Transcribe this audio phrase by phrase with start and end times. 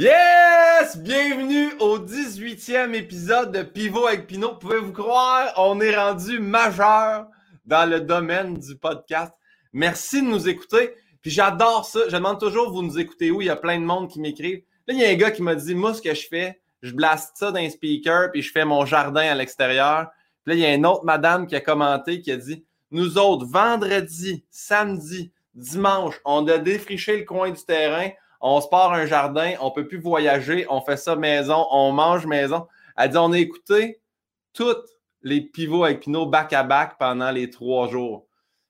[0.00, 0.96] Yes!
[0.96, 4.54] Bienvenue au 18e épisode de Pivot avec Pinot.
[4.54, 7.26] Pouvez-vous croire, on est rendu majeur
[7.66, 9.32] dans le domaine du podcast.
[9.72, 10.94] Merci de nous écouter.
[11.20, 11.98] Puis j'adore ça.
[12.06, 13.42] Je demande toujours, vous nous écoutez où?
[13.42, 14.62] Il y a plein de monde qui m'écrivent.
[14.86, 16.92] Là, il y a un gars qui m'a dit, moi, ce que je fais, je
[16.92, 20.10] blaste ça d'un speaker, puis je fais mon jardin à l'extérieur.
[20.44, 23.18] Puis là, il y a une autre madame qui a commenté, qui a dit, nous
[23.18, 28.10] autres, vendredi, samedi, dimanche, on a défriché le coin du terrain
[28.40, 32.26] on se part un jardin, on peut plus voyager, on fait ça maison, on mange
[32.26, 32.66] maison.
[32.96, 34.00] Elle dit, on a écouté
[34.52, 34.88] toutes
[35.22, 38.26] les pivots avec Pinot back-à-back pendant les trois jours.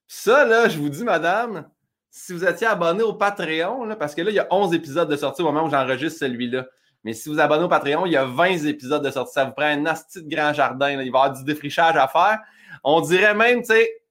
[0.07, 1.69] ça, là, je vous dis, madame,
[2.11, 5.17] si vous étiez abonné au Patreon, parce que là, il y a 11 épisodes de
[5.17, 6.67] sortie au moment où j'enregistre celui-là.
[7.05, 9.35] Mais si vous abonnez au Patreon, il y a 20 épisodes de sortie.
[9.35, 10.91] Ça vous prend un asti de grand jardin.
[10.91, 12.41] Il va y avoir du défrichage à faire.
[12.83, 14.03] On dirait même, tu sais,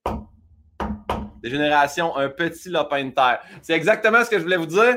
[1.42, 3.40] des générations, un petit lopin de terre.
[3.62, 4.96] C'est exactement ce que je voulais vous dire.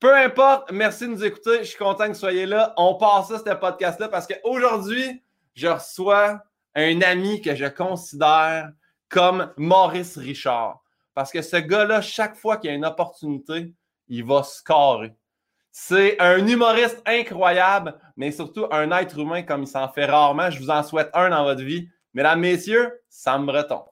[0.00, 1.58] Peu importe, merci de nous écouter.
[1.58, 2.72] Je suis content que vous soyez là.
[2.78, 5.22] On passe à ce podcast-là parce qu'aujourd'hui,
[5.54, 6.40] je reçois
[6.74, 8.70] un ami que je considère
[9.10, 10.80] comme Maurice Richard.
[11.12, 13.74] Parce que ce gars-là, chaque fois qu'il y a une opportunité,
[14.08, 15.14] il va scorer.
[15.70, 20.50] C'est un humoriste incroyable, mais surtout un être humain comme il s'en fait rarement.
[20.50, 21.90] Je vous en souhaite un dans votre vie.
[22.14, 23.84] Mesdames, messieurs, Sam Breton.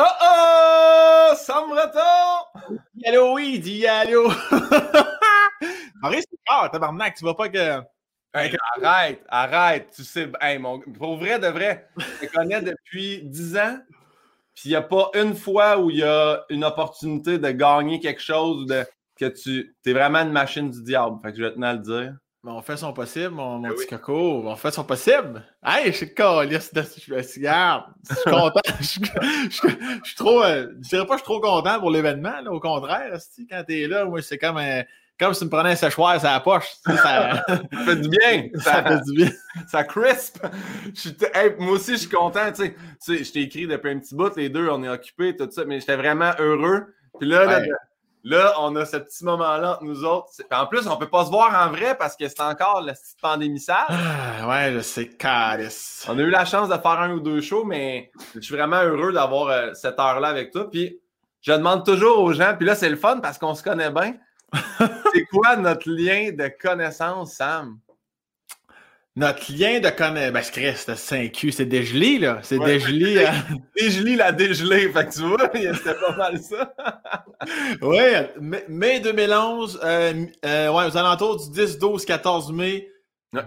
[0.00, 1.34] Oh oh!
[1.34, 2.78] Sam Breton!
[3.04, 4.30] Allô, oui, dis allô!
[6.00, 7.82] Maurice, ah, tabarnak, tu vas pas que.
[8.32, 9.90] arrête, arrête.
[9.92, 10.78] Tu sais, mon...
[10.78, 13.78] pour vrai, de vrai, je te connais depuis 10 ans,
[14.54, 17.98] puis il n'y a pas une fois où il y a une opportunité de gagner
[17.98, 18.86] quelque chose, de...
[19.18, 21.16] que tu es vraiment une machine du diable.
[21.22, 23.74] Fait que je vais tenir à le dire on fait son possible, mon, mon ben
[23.74, 24.42] petit coco.
[24.46, 25.44] On fait son possible.
[25.64, 27.42] Hey, je suis calice de je suis
[28.24, 28.60] content.
[28.80, 30.42] Je suis trop.
[30.42, 32.38] Euh, je dirais pas que je suis trop content pour l'événement.
[32.50, 33.18] Au contraire,
[33.50, 34.58] quand t'es là, moi, c'est comme
[35.18, 36.76] comme si tu me prenais un séchoir à la poche.
[36.86, 37.42] Ça,
[37.84, 38.48] fait du bien.
[38.60, 39.30] Ça, fait du bien.
[39.66, 40.38] Ça crisp.
[41.58, 42.52] moi aussi, je suis content.
[42.52, 45.48] Tu sais, je t'ai écrit depuis un petit bout, les deux, on est occupés, tout
[45.50, 46.94] ça, mais j'étais vraiment heureux.
[47.18, 47.62] Puis là, là
[48.24, 50.28] Là, on a ce petit moment-là entre nous autres.
[50.50, 52.92] En plus, on ne peut pas se voir en vrai parce que c'est encore la
[52.92, 53.86] petite pandémie sale.
[53.88, 56.04] Ah, ouais, je sais, caresse.
[56.08, 58.82] On a eu la chance de faire un ou deux shows, mais je suis vraiment
[58.82, 60.68] heureux d'avoir euh, cette heure-là avec toi.
[60.70, 60.98] Puis,
[61.40, 64.14] je demande toujours aux gens, puis là, c'est le fun parce qu'on se connaît bien.
[65.12, 67.78] c'est quoi notre lien de connaissance, Sam?
[69.18, 70.32] Notre lien de connaissance.
[70.32, 72.38] Ben, c'est 5Q, c'est dégelé, là.
[72.42, 73.26] C'est dégelé.
[73.26, 73.32] Hein.
[73.76, 74.88] Dégelé la dégelée.
[74.90, 76.72] Fait que tu vois, c'était pas mal ça.
[77.82, 77.98] oui,
[78.68, 82.88] mai 2011, euh, euh, ouais, aux alentours du 10, 12, 14 mai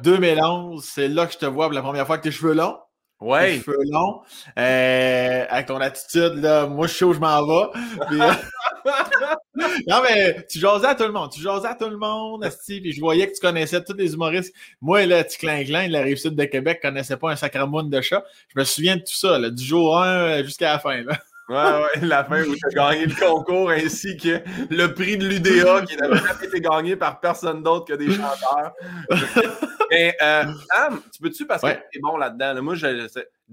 [0.03, 2.77] 2011, c'est là que je te vois pour la première fois avec tes cheveux longs.
[3.21, 3.59] Ouais.
[3.59, 4.21] cheveux longs.
[4.57, 7.69] Euh, avec ton attitude, là, moi, je suis chaud, je m'en vais.
[9.87, 11.31] non, mais tu jasais à tout le monde.
[11.31, 14.13] Tu jasais à tout le monde, Asti, puis je voyais que tu connaissais tous les
[14.13, 14.53] humoristes.
[14.81, 17.89] Moi, là, petit clin de la rive sud de Québec, ne connaissais pas un sacramoun
[17.89, 18.23] de chat.
[18.53, 21.03] Je me souviens de tout ça, là, du jour 1 euh, jusqu'à la fin.
[21.03, 21.17] Là.
[21.49, 25.27] Ouais, ouais, la fin où tu as gagné le concours ainsi que le prix de
[25.27, 28.71] l'UDA qui n'avait jamais été gagné par personne d'autre que des chanteurs.
[29.91, 33.07] Mais, euh, Sam, tu peux-tu, parce que bon là-dedans, moi, je,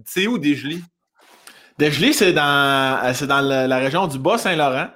[0.05, 0.83] sais où Desjely?
[1.79, 4.89] Desjely, c'est dans, c'est dans la, région du Bas-Saint-Laurent.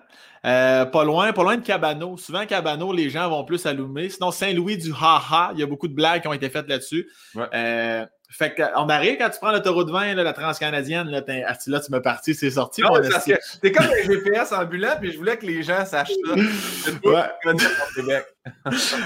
[0.44, 2.16] Euh, pas loin, pas loin de Cabano.
[2.16, 4.08] Souvent, Cabano, les gens vont plus allumer.
[4.08, 7.08] Sinon, Saint-Louis du Haha, il y a beaucoup de blagues qui ont été faites là-dessus.
[7.36, 11.80] Euh, fait qu'on arrive quand tu prends l'autoroute 20, là, la transcanadienne, là, ah, là,
[11.80, 12.80] tu m'as parti, c'est sorti.
[12.80, 16.08] Non, parce que t'es comme un GPS ambulant, puis je voulais que les gens sachent
[16.26, 16.34] ça.
[17.04, 18.24] ouais.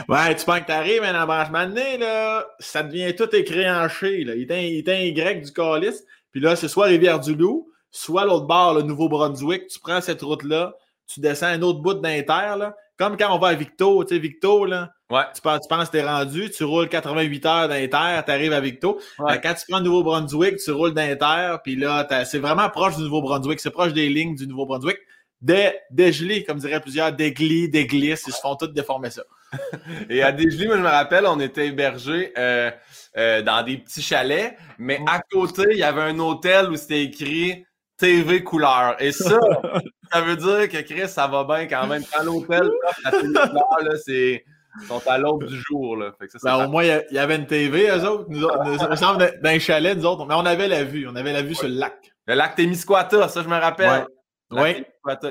[0.09, 4.23] ouais, tu penses que t'arrives à un embranchement de là, ça devient tout écréanché.
[4.25, 4.35] Là.
[4.37, 6.05] Il est un Y du calice.
[6.31, 9.67] Puis là, c'est soit Rivière-du-Loup, soit l'autre bord, le Nouveau-Brunswick.
[9.67, 10.75] Tu prends cette route-là,
[11.07, 12.75] tu descends un autre bout d'Inter, là.
[12.99, 14.91] Comme quand on va à Victo, tu sais, Victo, là.
[15.11, 15.23] Ouais.
[15.35, 18.61] Tu, penses, tu penses que t'es rendu, tu roules 88 heures d'Inter, tu arrives à
[18.61, 18.99] Victo.
[19.19, 23.61] Quand tu prends le Nouveau-Brunswick, tu roules d'Inter, puis là, c'est vraiment proche du Nouveau-Brunswick,
[23.61, 24.99] c'est proche des lignes du Nouveau-Brunswick.
[25.43, 29.23] Des, dégelés, comme diraient plusieurs, déglis, déglisses, ils se font tous déformer ça.
[30.11, 32.71] Et à Desgelés, moi, je me rappelle, on était hébergés euh,
[33.17, 37.05] euh, dans des petits chalets, mais à côté, il y avait un hôtel où c'était
[37.05, 37.67] écrit
[37.99, 38.97] TV couleur.
[39.01, 39.39] Et ça,
[40.13, 42.03] ça veut dire que Chris, ça va bien quand même.
[42.13, 42.71] Quand l'hôtel
[43.05, 44.45] la TV couleur, là, c'est.
[44.83, 45.97] Ils sont à l'aube du jour.
[45.97, 46.13] Là.
[46.19, 48.27] Fait que ça, ben, au moins, il y, avait une TV, eux autres.
[48.29, 50.27] Nous, nous semble dans un chalet, nous autres.
[50.27, 51.09] Mais on avait la vue.
[51.09, 52.13] On avait la vue sur le lac.
[52.27, 54.07] Le lac Témiscouata, ça, je me rappelle.
[54.51, 54.85] Oui.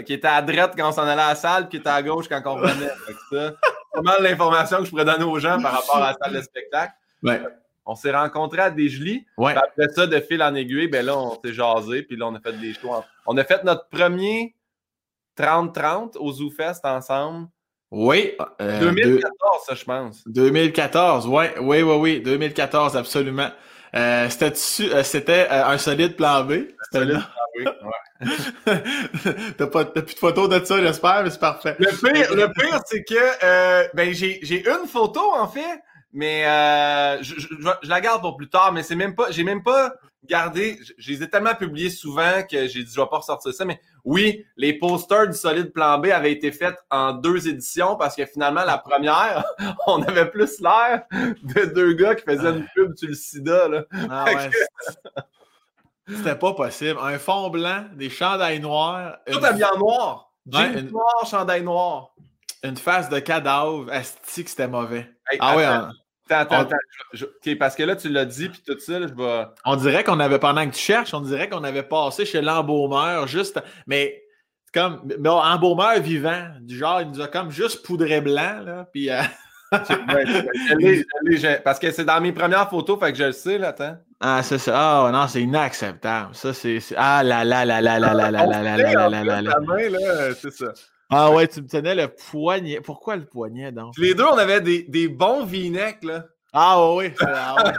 [0.04, 2.02] Qui était à droite quand on s'en allait à la salle, puis qui était à
[2.02, 2.92] gauche quand on revenait.
[3.30, 6.42] c'est mal l'information que je pourrais donner aux gens par rapport à la salle de
[6.42, 6.94] spectacle.
[7.24, 7.42] Ouais.
[7.86, 9.26] On s'est rencontrés à Desjely.
[9.38, 9.56] Ouais.
[9.56, 12.02] Après ça, de fil en aiguille, ben là, on s'est jasé.
[12.04, 12.92] Puis là, on a fait des shows.
[12.92, 14.56] en- On a fait notre premier
[15.38, 17.48] 30-30 au ZooFest ensemble.
[17.92, 18.34] Oui.
[18.62, 19.32] euh, 2014,
[19.68, 20.24] ça, je pense.
[20.28, 23.50] 2014, oui, oui, oui, oui, 2014, absolument.
[23.96, 24.54] Euh, c'était
[24.94, 26.52] euh, c'était euh, un solide plan B?
[26.92, 27.22] C'était Solide
[27.58, 28.32] oui, ouais.
[29.58, 31.76] T'as plus de photos de ça, j'espère, mais c'est parfait.
[31.80, 35.82] Le pire, le pire c'est que euh, ben, j'ai une photo, en fait,
[36.16, 39.30] mais euh, je, je- je- je la garde pour plus tard, mais c'est même pas.
[39.32, 40.80] J'ai même pas gardé.
[40.82, 43.64] Je, je les ai tellement publiés souvent que j'ai dit je vais pas ressortir ça.
[43.66, 48.16] Mais oui, les posters du solide plan B avaient été faits en deux éditions parce
[48.16, 49.44] que finalement, la première,
[49.88, 53.68] on avait plus l'air de deux gars qui faisaient une pub sur le sida.
[53.68, 53.84] Là.
[54.10, 57.00] Ah ouais, c'était- C'était pas possible.
[57.02, 60.32] Un fond blanc, des chandails noirs, Tout une, habillé en noir.
[60.46, 62.12] Ouais, Jeans une- noir, chandail noir.
[62.64, 63.92] une face de cadavre.
[63.92, 65.08] Asti que c'était mauvais.
[65.32, 65.92] Hey, Ah ouais, attends, hein.
[66.30, 66.76] Attends, attends,
[67.14, 67.56] attends.
[67.60, 69.46] Parce que là, tu l'as dit, puis tout ça, là, je vais.
[69.66, 73.28] on dirait qu'on avait, pendant que tu cherches, on dirait qu'on avait passé chez l'embaumeur
[73.28, 73.60] juste.
[73.88, 74.24] Mais
[74.74, 75.02] comme.
[75.20, 76.48] Mais embaumeur vivant.
[76.62, 78.88] Du genre, il nous a comme juste poudré blanc, là.
[78.92, 79.10] Puis.
[79.10, 79.22] euh,
[79.72, 81.04] Ouais,
[81.64, 83.98] parce que c'est dans mes premières photos, fait que je le sais, là, attends.
[84.20, 84.72] Ah, ça, c'est.
[84.74, 86.34] Ah, non, c'est inacceptable.
[86.34, 86.80] Ça, c'est.
[86.96, 89.06] Ah là là là là là là là On là là se là tient, là
[89.06, 89.52] en là plus, là là.
[89.52, 90.68] la main, là, c'est ça.
[91.10, 92.82] Ah ouais, tu me tenais le poignet.
[92.82, 93.94] Pourquoi le poignet, donc?
[93.98, 96.26] Les deux, on avait des, des bons v-necks, là.
[96.52, 97.14] Ah ouais, oui.
[97.20, 97.74] c'est- ah ouais.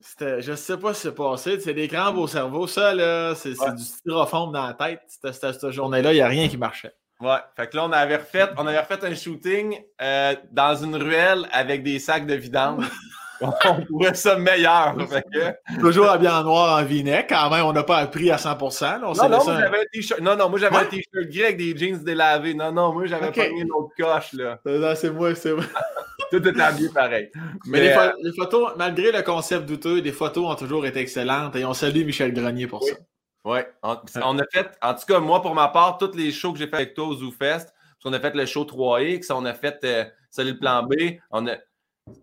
[0.00, 1.58] C'était- Je sais pas ce qui s'est passé.
[1.60, 2.66] C'est des crampes au cerveau.
[2.66, 3.74] Ça, là, c'est c'est Ouais.
[3.74, 5.00] du styrofoam dans la tête.
[5.08, 6.94] Cette- cette journée-là, il n'y a rien qui marchait.
[7.20, 10.96] Ouais, fait que là, on avait refait, on avait refait un shooting euh, dans une
[10.96, 12.84] ruelle avec des sacs de vidange.
[13.40, 13.52] on
[13.84, 14.96] trouvait ça meilleur.
[14.96, 15.78] Que...
[15.80, 17.26] Toujours habillé en noir en vinet.
[17.28, 19.00] Quand même, on n'a pas appris à 100%.
[19.00, 19.00] là.
[19.04, 20.20] On s'est Non, non, moi un- j'avais un t-shirt.
[20.20, 20.82] Non, non, moi j'avais Ouais.
[20.82, 22.54] un t-shirt gris avec des jeans délavés.
[22.54, 24.58] Non, non, moi j'avais pas mis une autre coche, là.
[24.64, 25.64] Non, c'est moi, c'est moi.
[26.30, 27.30] Tout était habillé pareil.
[27.34, 30.84] Mais, Mais, les, pho- euh, les photos, malgré le concept douteux, les photos ont toujours
[30.86, 32.90] été excellentes et on salue Michel Grenier pour Oui.
[32.90, 32.96] ça.
[33.44, 36.52] Ouais, on, on a fait, en tout cas, moi, pour ma part, tous les shows
[36.52, 37.66] que j'ai fait avec toi au ZooFest,
[38.02, 40.94] qu'on a fait le show 3X, on a fait euh, Solid Plan B,
[41.30, 41.52] on a.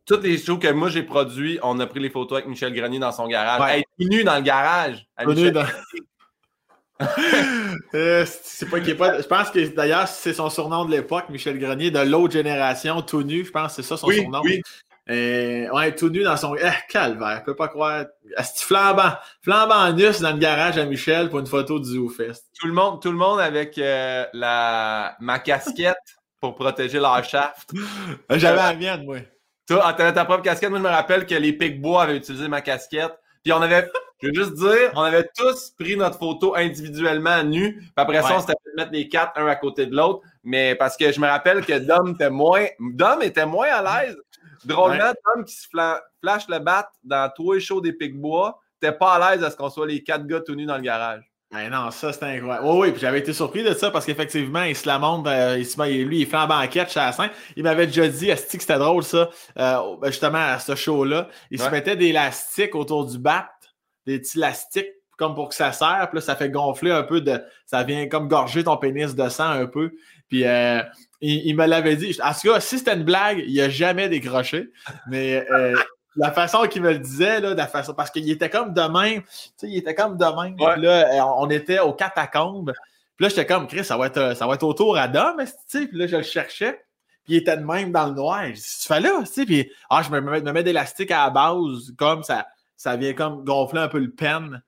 [0.06, 3.00] Tous les shows que moi j'ai produits, on a pris les photos avec Michel Grenier
[3.00, 3.62] dans son garage.
[3.62, 3.78] Ouais.
[3.80, 5.06] Hey, tout nu dans le garage.
[5.26, 5.66] dans-
[7.96, 9.20] Euh, c'est pas qu'il est pas.
[9.22, 13.24] Je pense que d'ailleurs, c'est son surnom de l'époque, Michel Grenier, de l'autre génération, tout
[13.24, 13.44] nu.
[13.46, 14.42] Je pense que c'est ça son Oui, surnom.
[14.44, 14.62] oui.
[15.10, 16.56] Euh, ouais, tout nu dans son.
[16.56, 18.06] Eh, calvaire, je peux pas croire.
[18.56, 21.98] Flambant, flambant nus dans le garage à Michel pour une photo du.
[21.98, 25.98] Tout le monde, tout le monde avec euh, la, ma casquette
[26.40, 27.72] pour protéger leur shaft.
[28.30, 29.18] J'avais la mienne, moi.
[29.74, 30.70] Toi, ah, t'avais ta propre casquette.
[30.70, 33.14] Moi, je me rappelle que les Pic-Bois avaient utilisé ma casquette.
[33.44, 33.90] Puis on avait,
[34.22, 37.78] je veux juste dire, on avait tous pris notre photo individuellement nue.
[37.78, 40.22] Puis après ça, on s'était fait mettre les quatre un à côté de l'autre.
[40.44, 44.16] Mais parce que je me rappelle que Dom était moins, Dom était moins à l'aise.
[44.64, 48.92] Drôlement, Dom qui se fla- flash le bat dans tous les shows des Pic-Bois, t'es
[48.92, 51.33] pas à l'aise à ce qu'on soit les quatre gars tout nus dans le garage.
[51.54, 52.66] Ben non, ça c'était incroyable.
[52.66, 55.58] Oui, oui, puis j'avais été surpris de ça parce qu'effectivement, il se la montre, euh,
[55.60, 57.30] il se met- lui, il fait en banquette chez la scène.
[57.56, 59.30] Il m'avait déjà dit, Asti, que c'était drôle ça,
[59.60, 61.28] euh, ben, justement à ce show-là.
[61.52, 63.50] Il se mettait des élastiques autour du bat,
[64.08, 67.22] des petits élastiques comme pour que ça serre, puis là, ça fait gonfler un peu
[67.22, 67.40] de.
[67.68, 69.92] Ça vient comme gorger ton pénis de sang un peu.
[70.28, 70.82] Puis euh,
[71.22, 72.18] il, il me l'avait dit.
[72.24, 74.70] En tout cas, si c'était une blague, il a jamais décroché.
[75.08, 75.76] Mais euh,
[76.16, 78.82] la façon qu'il me le disait, là, de la façon, parce qu'il était comme de
[78.82, 79.22] même.
[79.24, 80.56] Tu sais, il était comme de même.
[80.60, 80.78] Ouais.
[80.78, 82.72] Là, euh, on était aux catacombes.
[83.16, 85.52] Puis là, j'étais comme, Chris, ça va être, ça va être autour à Dom, tu
[85.68, 85.88] sais?
[85.88, 86.84] Puis là, je le cherchais.
[87.24, 88.46] Puis il était de même dans le noir.
[88.48, 89.46] Je dis, tu fais là, tu sais.
[89.46, 93.14] Puis, ah, je me mets, me mets d'élastique à la base, comme ça, ça vient
[93.14, 94.62] comme gonfler un peu le pen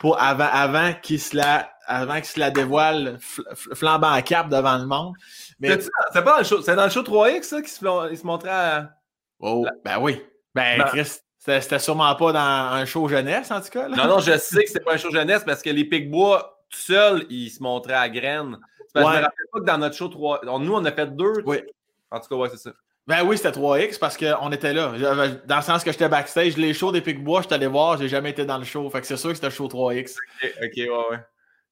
[0.00, 4.20] pour avant, avant qu'il se la, avant qu'il se la dévoile fl- fl- flambant à
[4.22, 5.14] cap devant le monde.
[5.60, 8.26] Mais, C'est pas dans le show, c'est dans le show 3X, ça, qui se, se
[8.26, 8.90] montrait à.
[9.38, 10.20] oh, ben oui.
[10.54, 12.40] Ben, Ben- Chris, c'était sûrement pas dans
[12.74, 13.88] un show jeunesse, en tout cas.
[13.88, 13.96] Là.
[13.96, 16.78] Non, non, je sais que c'était pas un show jeunesse parce que les Pic-Bois, tout
[16.78, 18.58] seuls, ils se montraient à graines.
[18.94, 19.12] Parce Ouais.
[19.12, 21.42] Je me rappelle pas que dans notre show 3, on- nous, on a fait deux.
[21.46, 21.62] Oui.
[22.10, 22.70] En tout cas, ouais, c'est ça.
[23.06, 24.92] Ben oui, c'était 3X parce qu'on était là.
[25.46, 28.08] Dans le sens que j'étais backstage, les shows des Pic-Bois, je suis allé voir, j'ai
[28.08, 28.88] jamais été dans le show.
[28.90, 30.14] Fait que c'est sûr que c'était show 3X.
[30.44, 31.18] Ok, ok, ouais, ouais.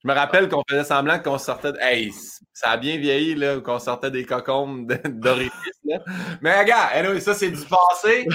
[0.02, 1.72] Je me rappelle qu'on faisait semblant qu'on sortait.
[1.72, 1.78] De...
[1.78, 2.10] Hey,
[2.54, 5.98] ça a bien vieilli, là, qu'on sortait des cocombes de- d'orifice, là.
[6.40, 8.26] Mais regarde, anyway, ça, c'est du passé.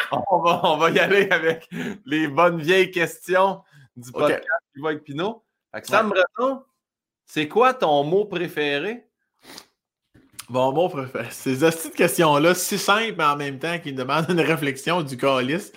[0.12, 1.68] on, va, on va y aller avec
[2.04, 3.62] les bonnes vieilles questions
[3.96, 5.44] du podcast qui va avec Pinot.
[5.74, 6.62] Fait que Sam Breton,
[7.26, 9.06] c'est quoi ton mot préféré?
[10.48, 11.28] Bon, bon, préféré.
[11.30, 15.72] Ces de questions-là, si simples, mais en même temps qui demandent une réflexion du calice.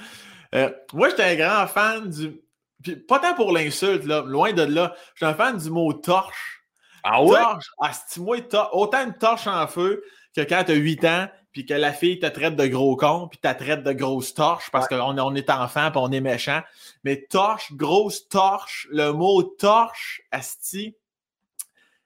[0.56, 2.42] Euh, moi, j'étais un grand fan du.
[2.82, 4.96] puis pas tant pour l'insulte, là, loin de là.
[5.15, 6.63] J'étais un fan du mot torche.
[7.03, 8.38] Ah Torche, ah, moi,
[8.72, 10.03] autant une torche en feu
[10.36, 13.27] que quand tu as 8 ans, puis que la fille te traite de gros con,
[13.29, 16.62] puis te traite de grosse torche parce qu'on on est enfant, puis on est méchant.
[17.03, 20.95] Mais torche, grosse torche, le mot torche, asti,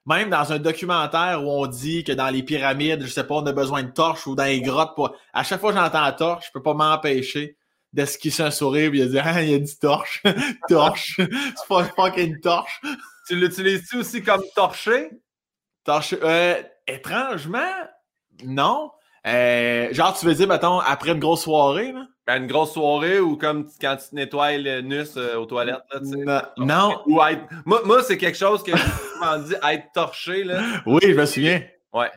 [0.05, 3.45] même dans un documentaire où on dit que dans les pyramides, je sais pas, on
[3.45, 5.15] a besoin de torche ou dans les grottes, pour...
[5.33, 7.57] à chaque fois que j'entends torche, je peux pas m'empêcher
[7.93, 10.21] d'esquisser un sourire et de dire Ah, il y a dit torche,
[10.69, 12.81] torche, c'est pas fucking torche.
[13.27, 15.09] Tu l'utilises-tu aussi comme torché?
[15.83, 17.73] Torche, euh, étrangement,
[18.43, 18.91] non.
[19.27, 22.05] Euh, genre, tu veux dire, mettons, après une grosse soirée, là?
[22.25, 25.77] Ben, une grosse soirée ou comme quand tu nettoies le nus euh, aux toilettes.
[26.25, 27.01] Là, non.
[27.05, 27.43] Ou être...
[27.65, 30.43] Moi, moi c'est quelque chose que je souvent dit être torché.
[30.43, 30.61] Là.
[30.85, 31.63] Oui, je me souviens.
[31.93, 32.11] Ouais.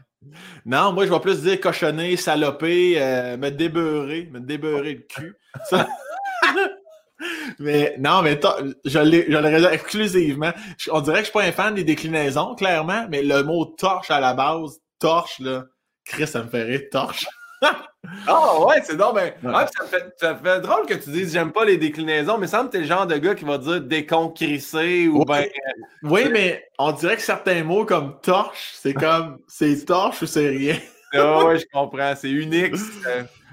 [0.67, 5.37] Non, moi, je vais plus dire cochonner, saloper, euh, me débeurrer, me débeurrer le cul.
[7.59, 8.39] mais non, mais
[8.85, 10.53] je le exclusivement.
[10.91, 14.11] On dirait que je suis pas un fan des déclinaisons, clairement, mais le mot torche
[14.11, 15.65] à la base, torche, là,
[16.11, 17.27] Chris, ça me fait rire, torche.
[18.27, 21.53] Ah oh, ouais, c'est drôle, mais ça, fait, ça fait drôle que tu dises j'aime
[21.53, 25.07] pas les déclinaisons, mais semble que t'es le genre de gars qui va dire déconcrissé
[25.07, 25.25] ou oui.
[25.29, 25.49] ben.
[26.05, 30.49] Oui, mais on dirait que certains mots comme torche, c'est comme c'est torche ou c'est
[30.49, 30.79] rien.
[31.13, 32.15] Ah ouais, je comprends.
[32.17, 32.75] C'est unique.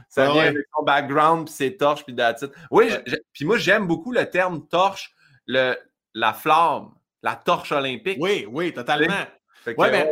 [0.09, 2.55] Ça, vient avec ton background, puis c'est torche, puis d'attitude.
[2.71, 2.89] Oui,
[3.33, 5.11] puis moi j'aime beaucoup le terme torche,
[5.45, 5.75] le,
[6.13, 8.17] la flamme, la torche olympique.
[8.21, 9.25] Oui, oui, totalement.
[9.65, 10.09] Ouais, mais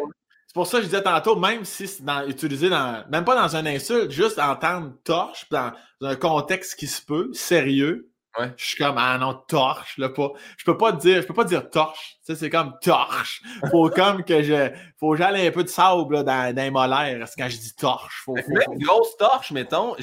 [0.56, 3.66] pour ça que je disais tantôt, même si c'est utilisé dans, même pas dans un
[3.66, 8.10] insulte, juste en termes torche, dans, un contexte qui se peut, sérieux,
[8.40, 8.54] ouais.
[8.56, 10.32] je suis comme, ah non, torche, là, pas.
[10.58, 12.20] Je peux pas dire, je peux pas dire torche.
[12.26, 13.42] Tu sais, c'est comme torche.
[13.70, 16.72] Faut comme que je, faut que j'aille un peu de sable, là, dans, dans les
[16.72, 18.22] molaires, quand je dis torche.
[18.24, 19.98] Faut, Une grosse torche, mettons,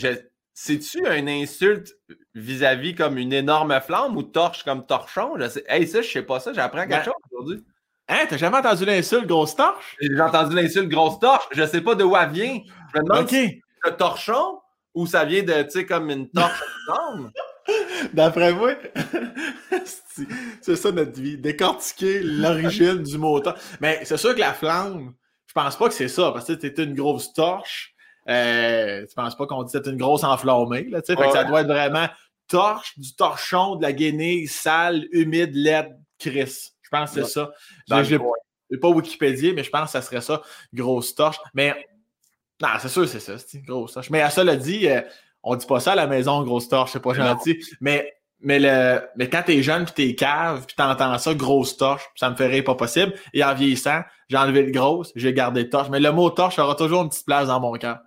[0.53, 1.97] c'est-tu une insulte
[2.35, 5.33] vis-à-vis comme une énorme flamme ou torche comme torchon?
[5.39, 7.65] Je sais, hey, ça, je sais pas ça, j'apprends quelque ben, chose aujourd'hui.
[8.09, 9.97] Hein, t'as jamais entendu l'insulte grosse torche?
[10.01, 11.47] J'ai entendu l'insulte grosse torche.
[11.53, 12.61] Je sais pas de où elle vient.
[12.93, 14.59] Je me demande si c'est un torchon
[14.95, 16.63] ou ça vient de, tu sais, comme une torche
[18.13, 18.75] D'après moi,
[20.61, 21.39] c'est ça notre vie.
[21.39, 23.61] Décortiquer l'origine du mot torche.
[23.81, 25.15] Mais c'est sûr que la flamme,
[25.47, 27.95] je pense pas que c'est ça, parce que t'es une grosse torche.
[28.29, 31.17] Euh, tu penses pas qu'on dit que c'est une grosse enflammée, là, tu sais.
[31.17, 32.09] que ça doit être vraiment
[32.49, 36.72] torche, du torchon, de la guenille sale, humide, laide, Chris.
[36.93, 37.51] Je pense que c'est ça.
[37.89, 41.39] Je n'ai pas Wikipédia, mais je pense que ça serait ça, grosse torche.
[41.55, 41.75] Mais
[42.61, 44.11] non, c'est sûr, c'est ça, c'est grosse torche.
[44.11, 45.01] Mais à ça le dit, euh,
[45.43, 47.59] on dit pas ça à la maison, grosse torche, c'est pas gentil.
[47.81, 52.09] Mais, mais, le, mais quand t'es jeune, puis t'es cave, puis t'entends ça, grosse torche,
[52.15, 53.15] ça me ferait pas possible.
[53.35, 55.89] Et en vieillissant, j'ai enlevé le grosse, j'ai gardé torche.
[55.91, 57.99] Mais le mot torche aura toujours une petite place dans mon cœur.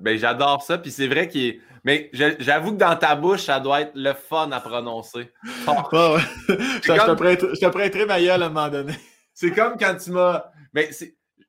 [0.00, 3.80] Ben, j'adore ça, puis c'est vrai qu'il Mais j'avoue que dans ta bouche, ça doit
[3.80, 5.32] être le fun à prononcer.
[5.42, 5.64] je,
[7.58, 8.92] te prêterai ma gueule à un moment donné.
[9.32, 10.44] C'est comme quand tu m'as...
[10.74, 10.90] Mais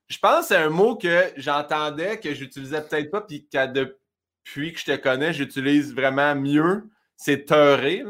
[0.07, 4.71] je pense que c'est un mot que j'entendais, que j'utilisais peut-être pas, puis que depuis
[4.71, 6.89] que je te connais, j'utilise vraiment mieux.
[7.17, 8.05] C'est teuré,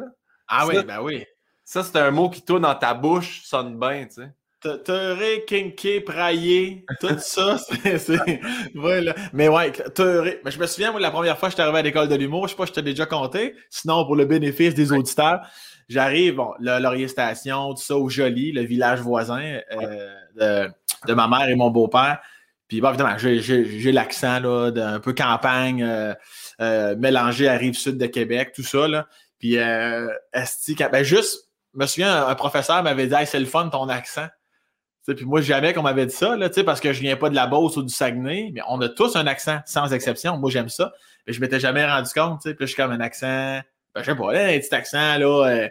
[0.48, 1.25] Ah oui, ben oui.
[1.63, 4.29] Ça, c'est un mot qui tourne dans ta bouche, sonne bien, tu sais.
[4.61, 7.57] Teuré, kinké, praillé, tout ça,
[7.97, 8.41] c'est.
[8.75, 9.15] Voilà.
[9.31, 10.41] Mais ouais, teuré.
[10.43, 12.47] Mais je me souviens, moi, la première fois que j'étais arrivé à l'école de l'humour,
[12.47, 13.55] je sais pas si je t'ai déjà compté.
[13.69, 15.47] Sinon, pour le bénéfice des auditeurs,
[15.87, 20.67] j'arrive, bon, le Laurier Station, tout ça, au Joli, le village voisin euh,
[21.07, 22.19] de, ma mère et mon beau-père.
[22.67, 26.13] Puis, bon, évidemment, j'ai l'accent, là, d'un peu campagne, euh,
[26.61, 29.07] euh, mélangé à Rive-Sud de Québec, tout ça, là.
[29.39, 33.45] Puis, euh, esti, ben, juste, je me souviens, un professeur m'avait dit, hey, c'est le
[33.45, 34.27] fun ton accent.
[35.13, 37.47] Puis moi, jamais qu'on m'avait dit ça, là, parce que je viens pas de la
[37.47, 40.37] Beauce ou du Saguenay, mais on a tous un accent, sans exception.
[40.37, 40.91] Moi, j'aime ça.
[41.27, 42.41] Mais je m'étais jamais rendu compte.
[42.43, 43.59] Puis je suis comme un accent.
[43.95, 45.45] Ben, je sais pas, un petit accent, là.
[45.47, 45.69] Euh,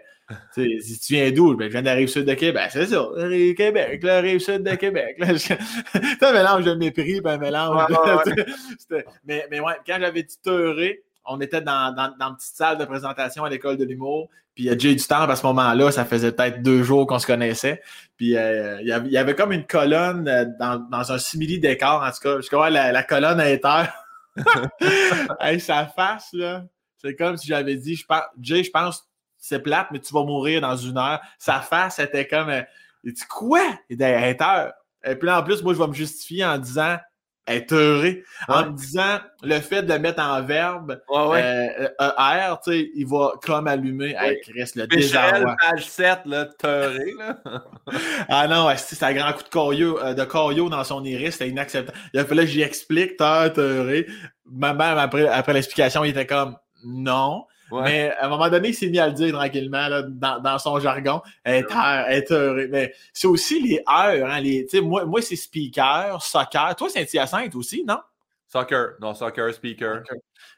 [0.52, 1.56] si tu viens d'où?
[1.56, 2.54] Ben, je viens de la rive sud de Québec.
[2.54, 5.16] Ben, c'est ça, la rive Québec, la rive sud de Québec.
[5.38, 7.86] c'est un mélange de mépris, ben, un mélange.
[9.24, 12.84] mais, mais ouais, quand j'avais dit teuré, on était dans, dans, une petite salle de
[12.84, 14.28] présentation à l'école de l'humour.
[14.54, 17.06] Puis il y a Jay du temps à ce moment-là, ça faisait peut-être deux jours
[17.06, 17.80] qu'on se connaissait.
[18.16, 22.10] Puis euh, il, y avait, comme une colonne euh, dans, dans un simili décor, en
[22.10, 22.40] tout cas.
[22.40, 23.92] Je crois la, la colonne à terre.
[25.40, 26.64] hey, sa face, là,
[26.96, 29.08] c'est comme si j'avais dit, je pense, Jay, je pense
[29.38, 31.20] c'est plate, mais tu vas mourir dans une heure.
[31.38, 32.50] Sa face était comme.
[32.50, 32.62] Euh,
[33.04, 33.62] il dit quoi?
[33.88, 36.96] Il dit, Et puis là, en plus, moi, je vais me justifier en disant
[37.48, 42.56] être heureux en me disant le fait de le mettre en verbe ouais, euh, euh,
[42.64, 45.56] tu sais, il va comme allumer avec Chris le désarroi.
[45.60, 47.36] page 7, là, teuré, là.
[48.28, 51.48] ah non, c'est un grand coup de corio, euh, de corio dans son iris, c'était
[51.48, 51.98] inacceptable.
[52.12, 54.06] Il a fallu que j'y explique, teuré.
[54.50, 57.44] Même après, après l'explication, il était comme non.
[57.72, 61.20] Mais à un moment donné, il s'est mis à le dire tranquillement dans, son jargon.
[61.44, 62.68] Être, heureux.
[62.70, 64.30] Mais c'est aussi les heures.
[64.30, 66.74] Hein, les, moi, moi c'est speaker, soccer.
[66.76, 67.98] Toi, c'est Hyacinthe aussi, non?
[68.46, 68.94] Soccer.
[69.00, 70.02] Non, soccer, speaker.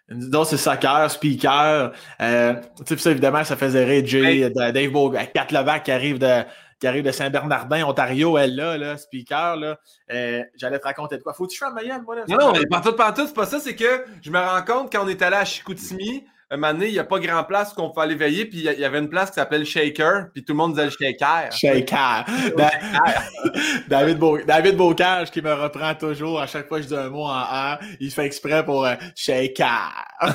[0.08, 1.92] Donc, c'est soccer, speaker.
[2.20, 2.54] Euh,
[2.86, 6.42] tu sais, ça, évidemment, ça faisait rire Jay, Dave Bogue, Kat Levac qui arrive de,
[6.80, 9.78] qui arrive de Saint-Bernardin, Ontario, elle là, là speaker, là.
[10.10, 11.34] Euh, j'allais te raconter de quoi.
[11.34, 12.24] Faut-tu faire un moi, là?
[12.26, 15.04] Non, non, mais partout, partout, c'est pas ça, c'est que je me rends compte quand
[15.04, 17.90] on est allé à Chicoutimi, un moment donné, il n'y a pas grand place qu'on
[17.90, 20.56] peut aller veiller, puis il y avait une place qui s'appelle Shaker, puis tout le
[20.56, 21.52] monde disait le Shaker.
[21.52, 22.24] Shaker.
[23.88, 27.24] David, David Bocage qui me reprend toujours à chaque fois que je dis un mot
[27.24, 29.92] en R, il fait exprès pour euh, Shaker.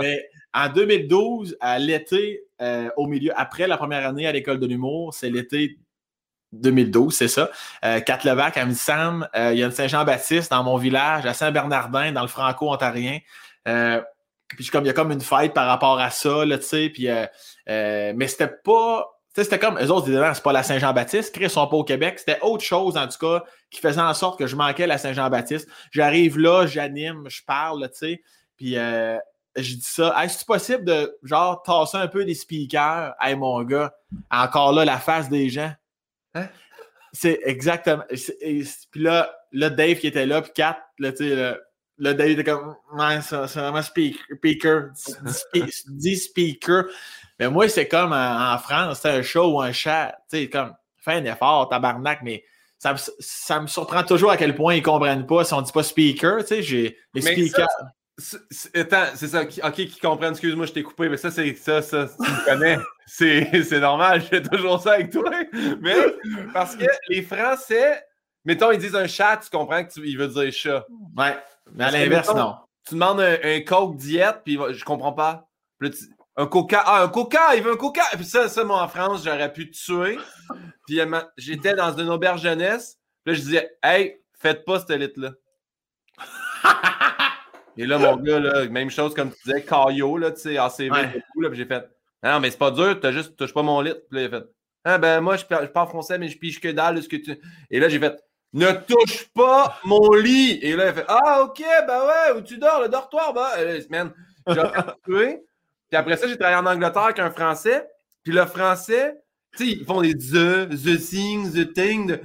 [0.00, 4.66] Mais en 2012, à l'été, euh, au milieu, après la première année à l'école de
[4.66, 5.78] l'humour, c'est l'été
[6.52, 7.50] 2012, c'est ça.
[7.84, 12.12] Euh, Levac, à Sam, euh, il y a une Saint-Jean-Baptiste dans mon village, à Saint-Bernardin,
[12.12, 13.18] dans le franco-ontarien.
[13.68, 14.00] Euh,
[14.48, 16.90] puis comme il y a comme une fête par rapport à ça, là, tu sais,
[16.90, 17.26] puis euh,
[17.68, 21.66] euh, mais c'était pas c'était comme eux autres disaient c'est pas la Saint-Jean-Baptiste, ils sont
[21.66, 24.56] pas au Québec, c'était autre chose en tout cas qui faisait en sorte que je
[24.56, 25.68] manquais la Saint-Jean-Baptiste.
[25.90, 28.22] J'arrive là, j'anime, je parle, tu sais,
[28.56, 29.18] puis euh,
[29.56, 33.62] je dis ça, hey, c'est possible de genre tasser un peu des speakers, hey mon
[33.62, 33.94] gars,
[34.30, 35.72] encore là la face des gens.
[36.34, 36.48] Hein?
[37.12, 38.04] C'est exactement.
[38.10, 41.56] Puis là, là, Dave qui était là, puis Kat, là, tu sais,
[41.98, 44.90] Là, David était comme, ouais, c'est vraiment speaker.
[45.88, 46.84] Dis speaker.
[47.38, 50.16] Mais moi, c'est comme en, France, c'est un show ou un chat.
[50.30, 52.44] Tu sais, comme, fais un effort, tabarnak, mais
[52.78, 55.66] ça, ça, me surprend toujours à quel point ils ne comprennent pas si on ne
[55.66, 56.40] dit pas speaker.
[56.40, 57.66] Tu sais, j'ai les speakers.
[58.74, 59.42] Attends, c'est ça.
[59.42, 62.78] Ok, qui comprennent, excuse-moi, je t'ai coupé, mais ça, c'est ça, ça, tu me connais.
[63.08, 65.30] C'est normal, je fais toujours ça avec toi.
[65.80, 65.94] Mais
[66.52, 68.02] parce que les Français,
[68.46, 70.86] mettons, ils disent un chat, tu comprends qu'il veut dire chat.
[71.16, 71.36] Ouais.
[71.74, 72.56] Mais à l'inverse, non.
[72.86, 75.48] Tu demandes un, Coke diète, puis je comprends pas.
[76.36, 76.82] un Coca.
[76.86, 78.04] Ah, un Coca, il veut un Coca.
[78.12, 80.18] Et puis ça, ça, moi, en France, j'aurais pu te tuer.
[80.86, 81.00] Puis
[81.36, 82.98] j'étais dans une auberge jeunesse.
[83.24, 85.32] Puis là, je disais, hey, faites pas cette litre-là.
[87.76, 90.90] Et là, mon gars, là, même chose comme tu disais, Caillot, là, tu sais, ACV,
[90.90, 91.22] ouais.
[91.40, 91.86] là, puis j'ai fait,
[92.22, 94.00] non, mais c'est pas dur, t'as juste, touches pas mon litre.
[94.08, 94.46] Puis là, il a fait,
[94.84, 97.36] ah, ben, moi, je, je parle français, mais je pige que dalle, ce que tu.
[97.70, 98.16] Et là, j'ai fait,
[98.56, 100.58] ne touche pas mon lit.
[100.62, 103.50] Et là, il fait Ah, ok, ben ouais, où tu dors, le dortoir, bah,
[103.90, 104.12] man,
[104.48, 104.62] j'ai
[105.04, 105.44] tué.
[105.88, 107.86] Puis après ça, j'ai travaillé en Angleterre avec un Français.
[108.24, 109.22] Puis le Français,
[109.56, 112.18] tu sais, ils font des the, the thing, the thing.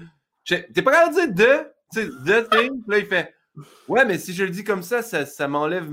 [0.46, 2.82] T'es pas capable de dire the, tu sais, the thing.
[2.82, 3.34] Puis là, il fait
[3.88, 5.89] Ouais, mais si je le dis comme ça, ça, m'enlève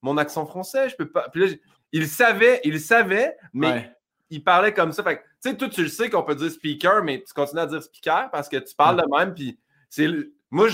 [0.00, 0.88] mon accent français.
[0.88, 1.28] Je peux pas.
[1.30, 1.54] Puis là,
[1.92, 3.92] il savait, il savait, mais
[4.30, 5.02] il parlait comme ça.
[5.02, 7.66] Fait tu sais, toi, tu le sais qu'on peut dire speaker, mais tu continues à
[7.66, 9.58] dire speaker parce que tu parles de même, puis
[9.92, 10.08] c'est
[10.50, 10.68] moi,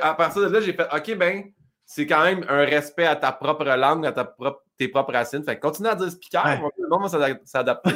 [0.00, 1.50] à partir de là, j'ai fait OK, ben,
[1.84, 5.42] c'est quand même un respect à ta propre langue, à ta propre, tes propres racines.
[5.42, 6.70] Fait continue à dire speaker, ouais.
[6.90, 7.08] on va
[7.44, 7.90] s'adapter.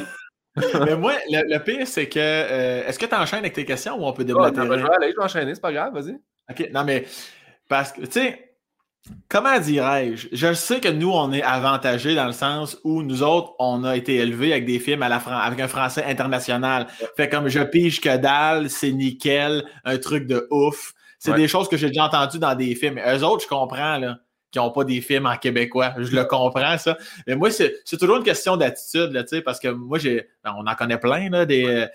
[0.85, 2.19] Mais moi, le, pire, c'est que.
[2.19, 4.61] Euh, est-ce que tu enchaînes avec tes questions ou on peut débattre?
[4.61, 6.19] je vais aller, je vais enchaîner, c'est pas grave, vas-y.
[6.49, 7.05] OK, non, mais.
[7.69, 8.46] Parce que, tu sais,
[9.29, 10.27] Comment dirais-je?
[10.31, 13.97] Je sais que nous, on est avantagés dans le sens où nous autres, on a
[13.97, 16.87] été élevés avec des films à la avec un français international.
[17.17, 20.93] Fait comme je pige que dalle, c'est nickel, un truc de ouf.
[21.19, 22.99] C'est des choses que j'ai déjà entendues dans des films.
[22.99, 24.19] Eux autres, je comprends, là,
[24.51, 25.93] qui n'ont pas des films en québécois.
[25.97, 26.97] Je le comprends, ça.
[27.25, 30.27] Mais moi, c'est toujours une question d'attitude, là, parce que moi, j'ai.
[30.43, 31.65] Ben, on en connaît plein, là, des.
[31.65, 31.87] Euh,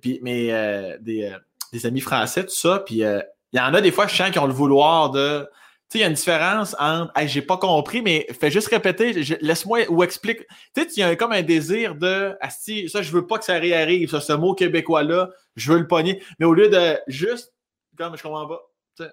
[0.00, 1.38] puis, mais euh, des, euh,
[1.72, 2.82] des, amis français, tout ça.
[2.84, 5.46] Puis il y en a des fois, je sens qui ont le vouloir de
[5.90, 9.12] sais, il y a une différence entre hey, j'ai pas compris, mais fais juste répéter,
[9.40, 10.46] laisse-moi ou explique.
[10.74, 13.44] Tu sais, il y a comme un désir de Asti, ça, je veux pas que
[13.44, 16.22] ça réarrive, ça, ce mot québécois-là, je veux le pogner.
[16.38, 17.52] Mais au lieu de juste
[17.96, 18.60] comme je comprends pas.
[18.96, 19.04] Tu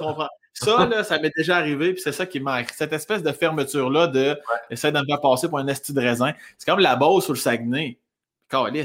[0.00, 0.28] comprends.
[0.54, 2.70] Ça, là, ça m'est déjà arrivé, puis c'est ça qui manque.
[2.74, 4.36] Cette espèce de fermeture-là de
[4.70, 6.32] essayer de me faire passer pour un esti de raisin.
[6.56, 7.98] C'est comme la base sur le Saguenay.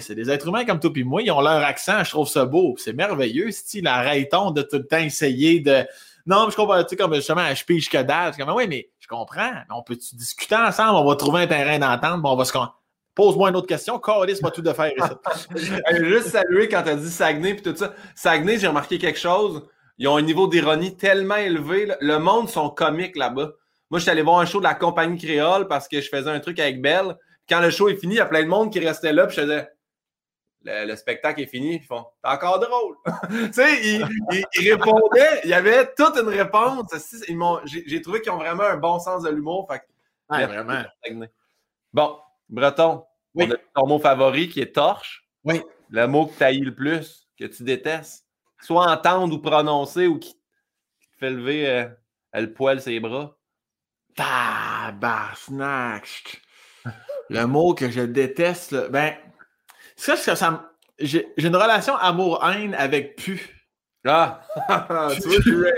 [0.01, 2.45] C'est des êtres humains comme toi et moi, ils ont leur accent, je trouve ça
[2.45, 2.75] beau.
[2.77, 5.85] C'est merveilleux, style, arrêtons de tout le temps essayer de
[6.25, 8.35] non, je comprends, tu sais, comme justement, je pige que dalle.
[8.35, 9.51] comme, oui, mais je comprends.
[9.69, 10.95] on peut discuter ensemble?
[10.95, 12.53] On va trouver un terrain d'entente, on va se.
[13.15, 13.99] Pose-moi une autre question.
[13.99, 14.91] Carlis, pas tout de faire.
[15.99, 17.93] juste saluer quand tu as dit Saguenay et tout ça.
[18.15, 19.67] Saguenay, j'ai remarqué quelque chose.
[19.99, 21.93] Ils ont un niveau d'ironie tellement élevé.
[22.01, 23.51] Le monde sont comiques là-bas.
[23.91, 26.29] Moi, je suis allé voir un show de la compagnie créole parce que je faisais
[26.29, 27.15] un truc avec Belle.
[27.47, 29.27] Quand le show est fini, il y a plein de monde qui restait là.
[29.27, 29.69] Puis je faisais
[30.63, 32.95] le, spectacle est fini, ils font T'es encore drôle.
[33.29, 34.03] tu sais, ils,
[34.69, 36.93] répondaient, il y avait toute une réponse.
[37.65, 39.69] J'ai trouvé qu'ils ont vraiment un bon sens de l'humour.
[40.29, 40.83] Ouais, vraiment.
[41.91, 42.17] Bon,
[42.49, 43.03] Breton,
[43.35, 45.27] on a ton mot favori qui est torche.
[45.43, 45.61] Oui.
[45.89, 48.25] Le mot que tu haïs le plus, que tu détestes.
[48.61, 50.39] Soit entendre ou prononcer ou qui, te
[51.19, 51.87] fait lever euh,
[52.33, 53.37] le poil ses bras.
[54.15, 55.01] Tabarnak!
[57.29, 59.15] le mot que je déteste, ben,
[59.95, 63.63] ça, ça, ça j'ai une relation amour-haine avec pu.
[64.05, 64.41] Ah!
[65.43, 65.69] tu vois,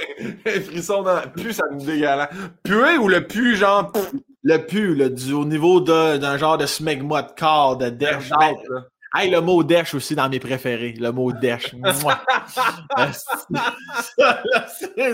[0.46, 2.30] un frisson dans la pu, ça me dégueulasse.
[2.64, 3.92] Puer ou le pu, genre.
[4.44, 8.32] Le pu, là, du, au niveau d'un genre de smegma de corps, de dèche.
[9.18, 10.94] Hey, le mot dèche aussi dans mes préférés.
[11.00, 11.74] Le mot dèche.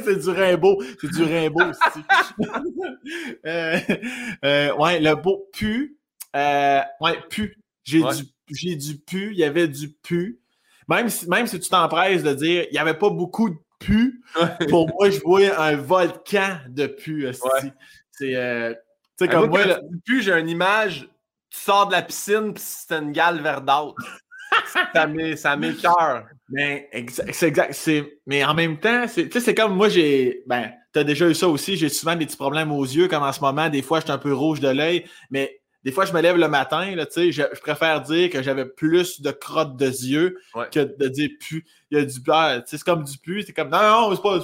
[0.03, 0.81] c'est du Rimbaud.
[0.99, 2.03] C'est du Rimbaud aussi.
[3.45, 3.79] euh,
[4.43, 5.99] euh, ouais, le mot pu.
[6.35, 7.55] Euh, ouais, pu.
[7.83, 9.31] J'ai du, j'ai du pu.
[9.31, 10.39] Il y avait du pu.
[10.87, 14.23] Même si, même si tu t'empresses de dire il n'y avait pas beaucoup de pu,
[14.69, 17.27] pour moi, je vois un volcan de pu.
[18.11, 18.35] C'est.
[18.35, 18.73] Euh,
[19.17, 19.75] tu sais, comme moi, le...
[20.05, 21.07] pu, j'ai une image
[21.51, 23.95] tu sors de la piscine puis c'est une gale verdâtre.
[25.35, 26.25] ça m'écœure.
[26.49, 26.89] Mais
[27.31, 27.89] c'est exact.
[28.25, 30.43] Mais en même temps, c'est comme moi, j'ai.
[30.47, 31.77] Ben, t'as déjà eu ça aussi.
[31.77, 33.69] J'ai souvent des petits problèmes aux yeux, comme en ce moment.
[33.69, 35.05] Des fois, je suis un peu rouge de l'œil.
[35.29, 38.65] Mais des fois, je me lève le matin, là, je, je préfère dire que j'avais
[38.65, 40.37] plus de crottes de yeux
[40.71, 41.65] que de dire pu.
[41.89, 42.19] Il y a du
[42.65, 43.41] C'est comme du pu.
[43.41, 44.39] C'est comme non, non, c'est pas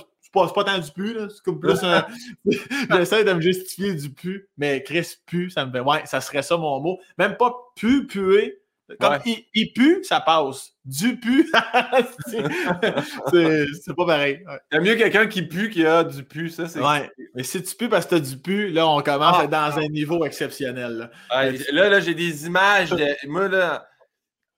[0.46, 1.28] c'est pas, tant du pu, là.
[1.30, 2.06] C'est comme plus un.
[2.92, 5.80] J'essaie de me justifier du pu, mais Chris pu, ça me fait.
[5.80, 7.00] Ouais, ça serait ça mon mot.
[7.18, 8.60] Même pas pu, puer.
[9.00, 9.18] Comme
[9.54, 10.74] il, pue, ça passe.
[10.86, 11.52] Du pu,
[13.32, 14.42] c'est pas pareil.
[14.72, 16.70] Il y a mieux quelqu'un qui pue qui a du pu, ça.
[16.70, 16.80] c'est...
[16.80, 19.44] Ouais, mais si tu pues parce que tu as du pu, là, on commence à
[19.44, 19.80] être dans ah.
[19.80, 21.10] un niveau exceptionnel.
[21.30, 22.90] Là, là, là j'ai des images.
[22.98, 23.06] De...
[23.28, 23.86] Moi, là,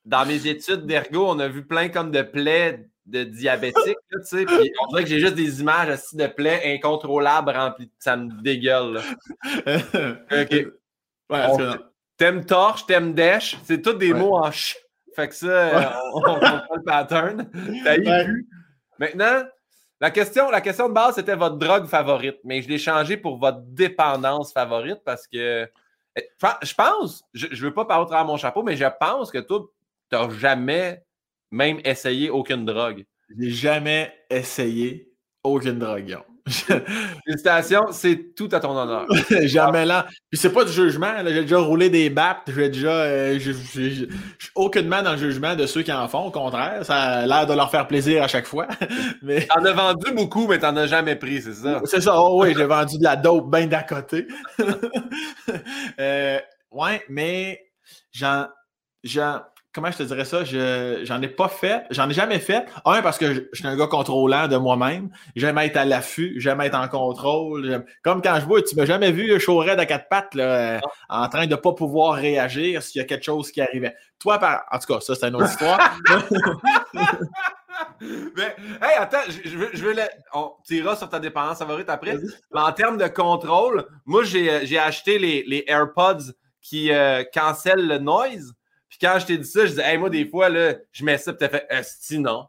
[0.05, 4.45] dans mes études d'ergo, on a vu plein comme de plaies de diabétique, tu sais,
[4.45, 7.91] puis on dirait que j'ai juste des images assis de plaies incontrôlables remplies.
[7.97, 9.01] Ça me dégueule,
[10.31, 10.67] OK.
[11.31, 11.47] Ouais,
[12.19, 14.77] t'aimes torche, t'aimes dèche, c'est tous des mots en ch.
[15.15, 17.49] Fait que ça, on, comprend le pattern.
[17.83, 18.47] T'as eu
[18.99, 19.43] Maintenant,
[20.01, 23.37] la question, la question de base, c'était votre drogue favorite, mais je l'ai changé pour
[23.37, 25.67] votre dépendance favorite parce que
[26.15, 26.29] eh,
[26.61, 29.39] je pense, je ne veux pas parler au travers mon chapeau, mais je pense que
[29.39, 29.65] toi,
[30.11, 31.03] tu n'as jamais
[31.51, 33.05] même essayé aucune drogue.
[33.37, 35.11] J'ai jamais essayé
[35.43, 36.17] aucune drogue.
[37.25, 39.05] Félicitations, c'est tout à ton honneur.
[39.43, 40.05] jamais là.
[40.29, 41.13] Puis c'est pas du jugement.
[41.25, 42.51] J'ai déjà roulé des baps.
[42.53, 42.91] J'ai déjà.
[42.91, 44.07] Euh, je suis
[44.55, 46.25] aucunement dans le jugement de ceux qui en font.
[46.25, 48.67] Au contraire, ça a l'air de leur faire plaisir à chaque fois.
[49.21, 49.47] mais...
[49.47, 51.81] T'en as vendu beaucoup, mais t'en as jamais pris, c'est ça?
[51.85, 52.13] C'est ça.
[52.19, 54.27] Oh oui, j'ai vendu de la dope bien d'à côté.
[55.99, 56.39] euh,
[56.71, 57.61] ouais, mais
[58.11, 58.47] j'en
[59.73, 60.43] comment je te dirais ça?
[60.43, 61.83] Je, j'en ai pas fait.
[61.91, 62.65] J'en ai jamais fait.
[62.85, 65.09] Un, parce que je, suis un gars contrôlant de moi-même.
[65.35, 66.35] J'aime être à l'affût.
[66.39, 67.85] J'aime être en contrôle.
[68.03, 71.47] Comme quand je vois, tu m'as jamais vu chaud à quatre pattes, là, en train
[71.47, 73.95] de pas pouvoir réagir s'il y a quelque chose qui arrivait.
[74.19, 74.65] Toi, par...
[74.71, 75.79] en tout cas, ça, c'est une autre histoire.
[78.01, 79.95] Mais, hey, attends, je, veux, je veux
[80.33, 82.17] on tirera sur ta dépendance favorite après.
[82.53, 87.97] en termes de contrôle, moi, j'ai, j'ai acheté les, les AirPods qui euh, cancellent le
[87.97, 88.53] noise.
[88.99, 91.33] Quand je t'ai dit ça, je disais, hey, moi, des fois, là, je mets ça,
[91.33, 92.47] puis t'as fait, non.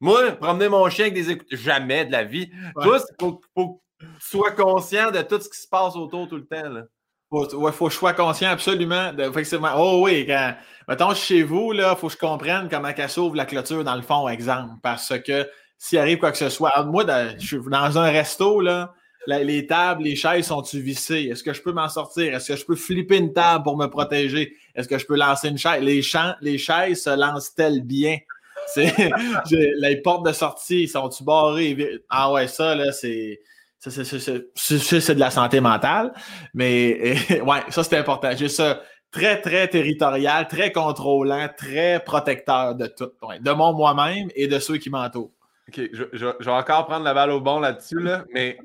[0.00, 2.50] Moi, promener mon chien avec des écouteurs, jamais de la vie.
[2.80, 6.28] Toi, il faut, faut, que tu sois conscient de tout ce qui se passe autour
[6.28, 6.68] tout le temps.
[6.68, 6.82] Là.
[7.30, 9.12] Faut, ouais, faut que je sois conscient absolument.
[9.12, 9.72] De, effectivement.
[9.76, 10.54] Oh oui, quand,
[10.86, 14.02] mettons, chez vous, il faut que je comprenne comment elle s'ouvre la clôture dans le
[14.02, 14.74] fond, exemple.
[14.82, 17.04] Parce que s'il arrive quoi que ce soit, moi,
[17.38, 18.94] je suis dans un resto, là,
[19.26, 21.28] les tables, les chaises sont-tu vissées?
[21.30, 22.34] Est-ce que je peux m'en sortir?
[22.34, 24.54] Est-ce que je peux flipper une table pour me protéger?
[24.74, 25.82] Est-ce que je peux lancer une chaise?
[25.82, 26.02] Les,
[26.40, 28.18] les chaises se lancent-elles bien?
[28.76, 32.00] les portes de sortie sont-tu barrées?
[32.08, 33.40] Ah ouais, ça, là, c'est.
[33.80, 36.12] C'est de la santé mentale.
[36.52, 37.14] Mais
[37.46, 38.30] ouais, ça, c'est important.
[38.36, 43.10] J'ai ça très, très territorial, très contrôlant, très protecteur de tout.
[43.40, 45.30] de moi-même et de ceux qui m'entourent.
[45.68, 48.58] OK, je, je, vais encore prendre la balle au bon là-dessus, là, mais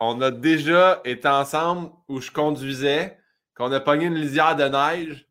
[0.00, 3.18] on a déjà été ensemble où je conduisais,
[3.56, 5.26] qu'on a pogné une lisière de neige,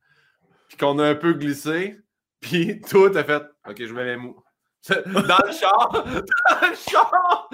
[0.68, 2.00] puis qu'on a un peu glissé,
[2.40, 4.36] puis tout a fait OK, je me mets mou.
[4.90, 5.90] Dans le char!
[5.94, 7.50] Dans le char!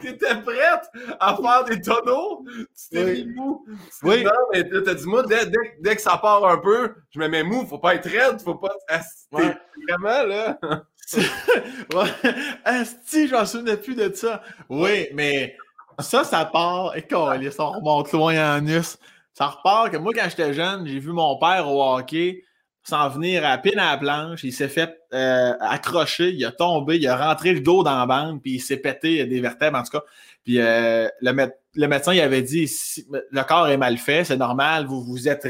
[0.00, 2.44] T'étais prête à faire des tonneaux?
[2.46, 3.64] Tu t'es mis mou.
[4.02, 4.24] Oui.
[4.24, 5.46] Non, mais t'as dit, moi, dès,
[5.80, 7.64] dès, que ça part un peu, je me mets mou.
[7.66, 8.74] Faut pas être raide, faut pas.
[9.30, 10.58] Vraiment, là.
[12.64, 14.42] Asti, j'en souvenais plus de ça.
[14.68, 15.56] Oui, mais
[15.98, 16.96] ça, ça part.
[16.96, 18.98] Et on remonte loin en us.
[19.34, 22.42] Ça repart que moi, quand j'étais jeune, j'ai vu mon père au hockey
[22.88, 24.44] s'en venir à pine à la planche.
[24.44, 28.06] Il s'est fait euh, accrocher, il a tombé, il a rentré le dos dans la
[28.06, 30.04] bande, puis il s'est pété des vertèbres, en tout cas.
[30.44, 32.70] Puis euh, le, médecin, il avait dit
[33.08, 35.44] le corps est mal fait, c'est normal, vous vous êtes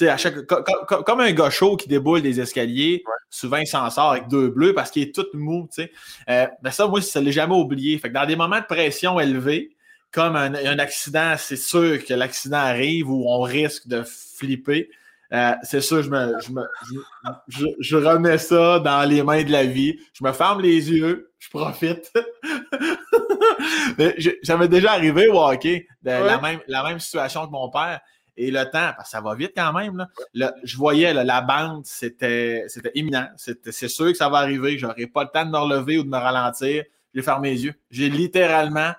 [0.00, 0.10] ready.
[0.10, 4.28] à chaque, comme un gars chaud qui déboule des escaliers, souvent il s'en sort avec
[4.28, 5.68] deux bleus parce qu'il est tout mou.
[6.28, 7.98] Euh, ben ça, moi, ça ne l'ai jamais oublié.
[7.98, 9.76] Fait que dans des moments de pression élevée,
[10.12, 14.90] comme un, un accident, c'est sûr que l'accident arrive ou on risque de flipper.
[15.32, 16.62] Euh, c'est sûr, je, me, je, me
[17.48, 19.98] je, je, remets ça dans les mains de la vie.
[20.12, 22.12] Je me ferme les yeux, je profite.
[24.42, 28.00] ça m'est déjà arrivé au hockey, de la, même, la même situation que mon père.
[28.36, 31.84] Et le temps, parce que ça va vite quand même, là, je voyais la bande,
[31.84, 33.28] c'était imminent.
[33.36, 34.78] C'est sûr que ça va arriver.
[34.78, 36.84] Je n'aurai pas le temps de me relever ou de me ralentir.
[37.14, 37.74] J'ai fermé les yeux.
[37.90, 38.92] J'ai littéralement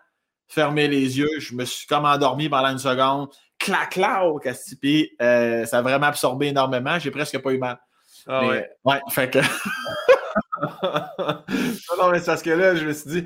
[0.47, 1.39] fermé les yeux.
[1.39, 3.29] Je me suis comme endormi pendant une seconde.
[3.57, 5.09] Clac, clac, au Castipi.
[5.21, 6.99] Euh, ça a vraiment absorbé énormément.
[6.99, 7.79] J'ai presque pas eu mal.
[8.27, 8.69] Ah ouais.
[8.85, 9.39] ouais, fait que.
[11.97, 13.25] non, mais c'est parce que là, je me suis dit,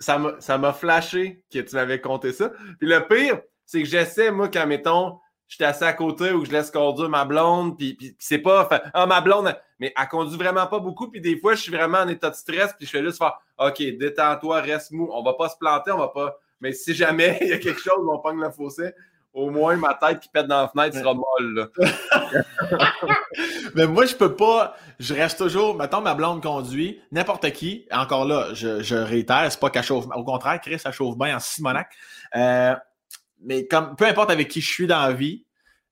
[0.00, 2.50] ça m'a flashé que tu m'avais compté ça.
[2.78, 6.52] Puis le pire, c'est que j'essaie, moi, quand, mettons, j'étais assis à côté où je
[6.52, 10.66] laisse conduire ma blonde, puis, puis c'est pas, ah, ma blonde, mais elle conduit vraiment
[10.66, 13.02] pas beaucoup, puis des fois, je suis vraiment en état de stress, puis je fais
[13.02, 16.72] juste faire, OK, détends-toi, reste mou, on va pas se planter, on va pas, mais
[16.72, 18.92] si jamais il y a quelque chose, on pogne le fossé,
[19.34, 21.70] au moins ma tête qui pète dans la fenêtre sera molle.
[23.74, 24.74] mais moi, je peux pas.
[24.98, 25.76] Je reste toujours.
[25.76, 27.86] Mettons, ma blonde conduit, n'importe qui.
[27.92, 30.06] Encore là, je, je réitère, c'est pas qu'elle chauffe.
[30.12, 31.88] Au contraire, Chris, elle chauffe bien en Simonac.
[32.34, 32.74] Euh,
[33.40, 35.44] mais comme peu importe avec qui je suis dans la vie,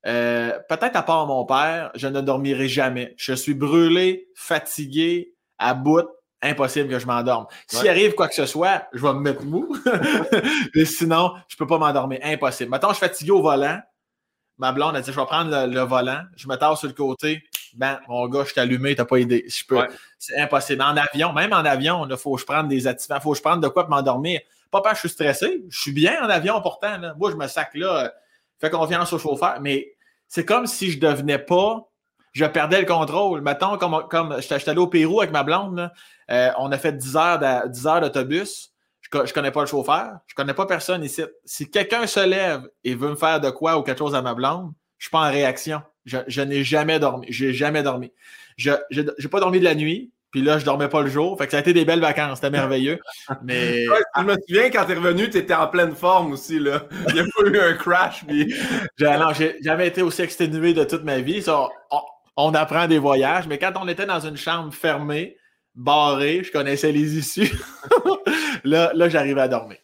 [0.05, 3.13] euh, peut-être à part mon père, je ne dormirai jamais.
[3.17, 6.07] Je suis brûlé, fatigué, à bout,
[6.41, 7.47] impossible que je m'endorme.
[7.67, 9.75] S'il arrive quoi que ce soit, je vais me mettre mou.
[10.75, 12.19] Mais sinon, je peux pas m'endormir.
[12.23, 12.69] Impossible.
[12.69, 13.79] Maintenant, je suis fatigué au volant.
[14.57, 17.43] Ma blonde a dit Je vais prendre le, volant, je me tasse sur le côté.
[17.75, 19.45] Ben, mon gars, je suis allumé, t'as pas idée.
[19.47, 19.85] Je peux.
[20.17, 20.81] C'est impossible.
[20.81, 23.37] En avion, même en avion, il faut que je prenne des activants, il faut que
[23.37, 24.39] je prenne de quoi pour m'endormir.
[24.71, 25.63] Que je suis stressé.
[25.69, 26.97] Je suis bien en avion pourtant.
[27.17, 28.09] Moi, je me sac là, euh,
[28.59, 29.59] fais confiance au chauffeur.
[29.61, 29.93] Mais
[30.27, 31.89] c'est comme si je devenais pas.
[32.33, 33.41] Je perdais le contrôle.
[33.41, 35.91] Mettons, comme, comme j'étais allé au Pérou avec ma blonde,
[36.29, 38.73] euh, on a fait 10 heures, 10 heures d'autobus.
[39.01, 40.19] Je ne connais pas le chauffeur.
[40.27, 41.23] Je ne connais pas personne ici.
[41.45, 44.33] Si quelqu'un se lève et veut me faire de quoi ou quelque chose à ma
[44.33, 45.81] blonde, je suis pas en réaction.
[46.05, 47.27] Je, n'ai jamais dormi.
[47.29, 48.11] J'ai jamais dormi.
[48.57, 50.11] Je n'ai pas dormi de la nuit.
[50.31, 51.37] Puis là, je dormais pas le jour.
[51.37, 52.39] Fait que ça a été des belles vacances.
[52.39, 52.99] C'était merveilleux.
[53.43, 53.85] Mais.
[53.85, 56.59] je me souviens quand tu es revenu, tu étais en pleine forme aussi.
[56.59, 56.83] Là.
[57.07, 58.25] Il n'y a pas eu un crash.
[58.25, 58.53] Puis...
[58.99, 61.43] non, j'ai jamais été aussi exténué de toute ma vie.
[62.35, 65.37] on, apprend des voyages, mais quand on était dans une chambre fermée,
[65.75, 67.51] barrée, je connaissais les issues.
[68.63, 69.77] là, là j'arrivais à dormir.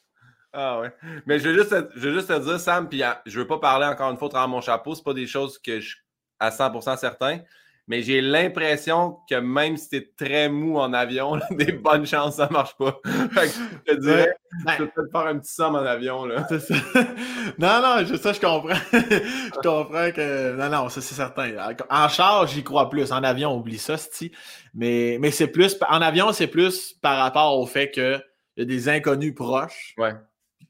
[0.55, 0.91] Ah ouais.
[1.25, 3.87] Mais je veux juste, je veux juste te dire, Sam, puis je veux pas parler
[3.87, 5.99] encore une fois dans mon chapeau, c'est pas des choses que je suis
[6.39, 7.39] à 100% certain
[7.87, 12.47] mais j'ai l'impression que même si t'es très mou en avion, des bonnes chances, ça
[12.49, 12.99] marche pas.
[13.33, 13.53] fait que
[13.87, 14.35] je te dirais,
[14.67, 16.25] je peux peut-être faire un petit somme en avion.
[16.25, 16.47] Là.
[17.59, 18.75] non, non, ça, je comprends.
[18.93, 20.55] je comprends que.
[20.55, 21.51] Non, non, ça, c'est certain.
[21.89, 23.11] En charge, j'y crois plus.
[23.11, 24.31] En avion, oublie ça, si.
[24.73, 25.77] Mais, mais c'est plus.
[25.89, 28.23] En avion, c'est plus par rapport au fait qu'il
[28.57, 29.93] y a des inconnus proches.
[29.97, 30.13] Ouais.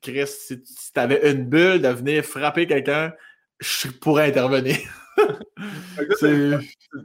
[0.01, 3.13] Chris, si, si t'avais une bulle de venir frapper quelqu'un,
[3.59, 4.77] je pourrais intervenir.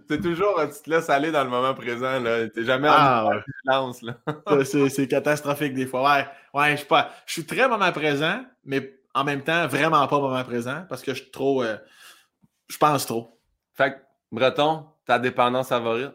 [0.09, 2.23] C'est toujours, tu te laisses aller dans le moment présent.
[2.55, 4.77] T'es jamais en silence.
[4.90, 6.03] c'est catastrophique des fois.
[6.03, 7.11] Ouais, ouais je suis pas.
[7.27, 11.14] Je suis très moment présent, mais en même temps, vraiment pas moment présent parce que
[11.14, 11.62] je suis trop.
[11.62, 11.77] Euh,
[12.68, 13.38] je pense trop.
[13.75, 13.97] Fait que,
[14.31, 16.12] Breton, ta dépendance favorite?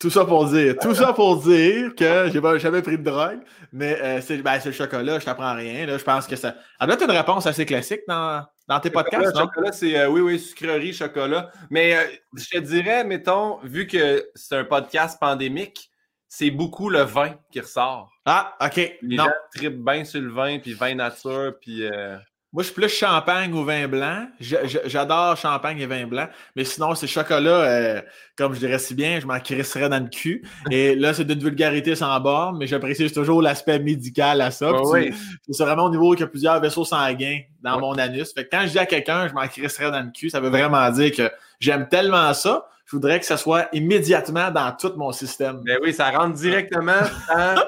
[0.00, 3.98] Tout ça pour dire, tout ça pour dire que j'ai jamais pris de drogue, mais
[4.00, 5.84] euh, ben, c'est le chocolat, je t'apprends rien.
[5.84, 6.54] Là, je pense que ça.
[6.80, 9.36] Ça doit être une réponse assez classique dans, dans tes podcasts.
[9.36, 11.50] Chocolat, c'est euh, oui, oui, sucrerie, chocolat.
[11.70, 12.04] Mais euh,
[12.36, 15.90] je te dirais, mettons, vu que c'est un podcast pandémique,
[16.28, 18.12] c'est beaucoup le vin qui ressort.
[18.24, 18.76] Ah, OK.
[18.76, 19.24] Les non.
[19.24, 21.82] gens tripent bien sur le vin, puis vin nature, puis.
[22.52, 24.26] Moi, je suis plus champagne ou vin blanc.
[24.40, 26.26] J'adore champagne et vin blanc.
[26.56, 28.02] Mais sinon, c'est chocolat, euh,
[28.36, 30.42] comme je dirais si bien, je m'en crisserais dans le cul.
[30.68, 34.72] Et là, c'est d'une vulgarité sans borne, mais j'apprécie toujours l'aspect médical à ça.
[35.48, 38.32] C'est vraiment au niveau qu'il y a plusieurs vaisseaux sanguins dans mon anus.
[38.34, 40.50] Fait que quand je dis à quelqu'un, je m'en crisserais dans le cul, ça veut
[40.50, 45.12] vraiment dire que j'aime tellement ça je voudrais que ça soit immédiatement dans tout mon
[45.12, 45.62] système.
[45.64, 47.62] Mais ben oui, ça rentre directement dans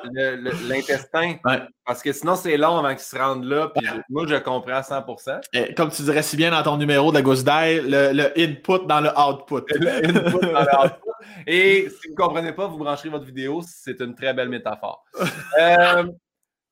[0.68, 1.36] l'intestin.
[1.86, 3.68] Parce que sinon, c'est long avant qu'il se rende là.
[3.68, 5.04] Puis moi, je comprends à 100
[5.52, 8.84] Et Comme tu dirais si bien dans ton numéro de la gousse d'ail, le, input
[8.88, 9.62] dans le output.
[9.68, 11.10] Le input dans le output.
[11.46, 13.62] Et si vous ne comprenez pas, vous brancherez votre vidéo.
[13.64, 15.04] C'est une très belle métaphore.
[15.60, 16.04] Euh,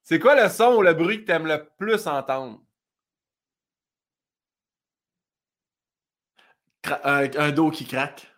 [0.03, 2.59] c'est quoi le son ou le bruit que tu aimes le plus entendre?
[7.05, 8.30] un dos qui craque.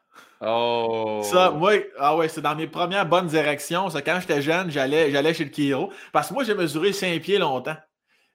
[0.44, 1.20] Oh.
[1.22, 3.88] Ça, moi, ah ouais, c'est dans mes premières bonnes érections.
[3.90, 5.92] Ça, quand j'étais jeune, j'allais, j'allais chez le chiro.
[6.12, 7.76] Parce que moi, j'ai mesuré 5 pieds longtemps.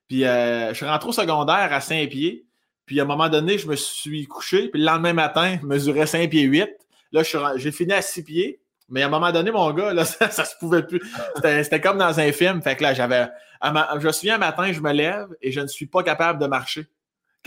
[0.07, 2.45] Puis euh, je suis rentré au secondaire à 5 pieds.
[2.85, 4.69] Puis à un moment donné, je me suis couché.
[4.69, 6.69] Puis le lendemain matin, je mesurais 5 pieds 8.
[7.11, 7.23] Là,
[7.55, 8.61] j'ai fini à 6 pieds.
[8.89, 11.01] Mais à un moment donné, mon gars, là, ça, ça se pouvait plus.
[11.35, 12.61] C'était, comme dans un film.
[12.61, 13.27] Fait que là, j'avais.
[13.61, 16.47] Je me souviens un matin, je me lève et je ne suis pas capable de
[16.47, 16.87] marcher.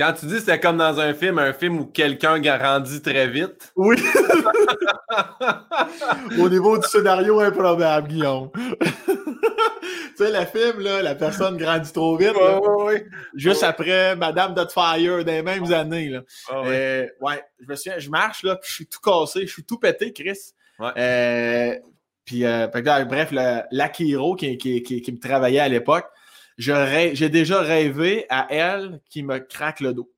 [0.01, 3.71] Quand tu dis c'était comme dans un film, un film où quelqu'un grandit très vite.
[3.77, 3.97] Oui.
[6.41, 8.49] Au niveau du scénario improbable, Guillaume.
[9.07, 9.15] tu
[10.17, 12.33] sais, le film, là, la personne grandit trop vite.
[13.35, 16.09] Juste après Madame Dotfire, les mêmes années.
[16.09, 16.23] Là.
[16.51, 17.45] Euh, ouais.
[17.61, 20.55] je me souviens, je marche, là, je suis tout cassé, je suis tout pété, Chris.
[20.97, 21.75] Euh,
[22.25, 23.33] puis, euh, bref,
[23.71, 26.07] l'Akiro qui, qui, qui, me travaillait à l'époque,
[26.61, 30.13] j'ai déjà rêvé à elle qui me craque le dos.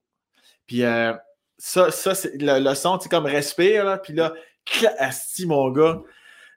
[0.67, 1.13] Puis euh,
[1.57, 4.33] ça, ça c'est le, son, tu comme respire, là, puis là,
[4.99, 6.01] asti, mon gars,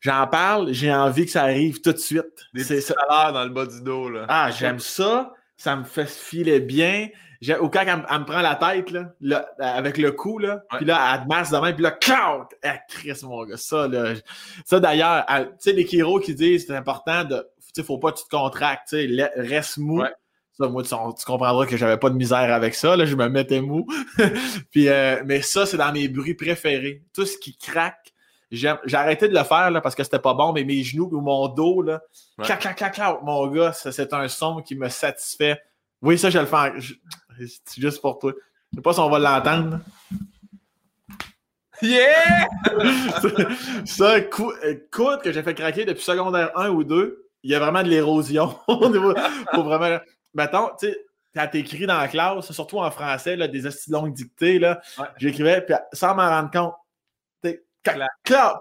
[0.02, 2.26] j'en parle, j'ai envie que ça arrive tout de suite.
[2.56, 2.96] C'est ça.
[3.32, 4.26] dans le bas du dos, là.
[4.28, 7.10] Ah, j'aime ça, ça me fait filer bien.
[7.60, 11.28] Au cas qu'elle me prend la tête, là, avec le cou, là, puis là, elle
[11.28, 11.98] masse de puis là!
[12.64, 13.58] Elle crisse, mon gars.
[13.58, 14.14] Ça, là,
[14.66, 18.20] ça d'ailleurs, tu sais, les Kiro qui disent c'est important de sais, faut pas que
[18.20, 18.96] tu te contractes,
[19.36, 20.04] reste mou.
[20.58, 23.60] Ça, moi, tu, comprendras que j'avais pas de misère avec ça, là, je me mettais
[23.60, 23.86] mou.
[24.72, 27.04] Puis, euh, mais ça, c'est dans mes bruits préférés.
[27.14, 28.14] Tout ce qui craque,
[28.50, 31.20] j'ai arrêté de le faire là, parce que c'était pas bon, mais mes genoux ou
[31.20, 32.02] mon dos, là,
[32.42, 35.62] clac, clac, clac, clac, mon gars, c'est un son qui me satisfait.
[36.02, 36.74] Oui, ça, je le fais.
[37.66, 38.32] C'est juste pour toi.
[38.72, 39.80] Je sais pas si on va l'entendre.
[41.82, 42.48] Yeah!
[43.86, 47.84] ça, écoute, que j'ai fait craquer depuis secondaire 1 ou 2 il y a vraiment
[47.84, 48.58] de l'érosion.
[48.66, 50.00] Faut vraiment.
[50.34, 54.14] Mettons, tu sais, quand t'écris dans la classe, surtout en français, là, des assez longues
[54.14, 54.82] dictées, là,
[55.18, 56.74] j'écrivais, puis sans m'en rendre compte.
[57.84, 58.10] Clac,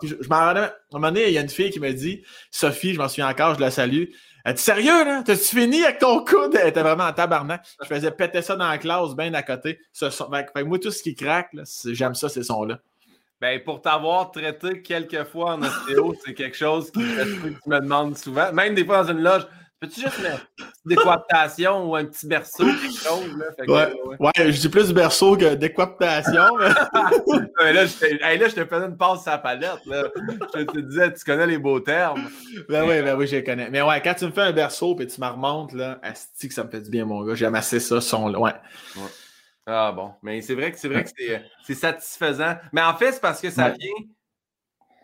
[0.01, 0.61] Puis je, m'en rendais.
[0.61, 3.09] À un moment donné, il y a une fille qui me dit, Sophie, je m'en
[3.09, 4.05] souviens encore, je la salue.
[4.44, 5.23] Elle dit Sérieux, là?
[5.25, 6.55] T'as-tu fini avec ton coude?
[6.61, 7.64] Elle était vraiment en tabarnak.
[7.83, 9.81] Je faisais péter ça dans la classe, bien à côté.
[9.94, 10.05] Ce
[10.62, 12.81] moi, tout ce qui craque, j'aime ça, ces sons-là.
[13.44, 18.16] Ben, pour t'avoir traité quelques fois en ostéo, c'est quelque chose que tu me demandes
[18.16, 18.50] souvent.
[18.54, 19.46] Même des fois dans une loge,
[19.78, 23.37] peux-tu juste mettre une décoaptation ou un petit berceau, quelque chose?
[23.37, 23.66] Là?
[23.68, 24.50] ouais, ouais.
[24.50, 26.57] je dis plus berceau que décoaptation.
[26.59, 27.72] Mais...
[27.74, 29.85] là, je te faisais une passe sur la palette.
[29.85, 30.09] Là.
[30.57, 32.26] Je te disais, tu connais les beaux termes.
[32.70, 33.68] Ben oui, ben oui, je les connais.
[33.68, 36.54] Mais ouais, quand tu me fais un berceau et tu me remontes, là, asti que
[36.54, 37.35] ça me fait du bien, mon gars.
[37.35, 38.52] J'aime assez ça, son ouais.
[38.96, 39.02] ouais.
[39.66, 41.11] Ah bon, mais c'est vrai que c'est vrai que
[41.62, 42.57] c'est satisfaisant.
[42.72, 43.92] Mais en fait, c'est parce que ça vient.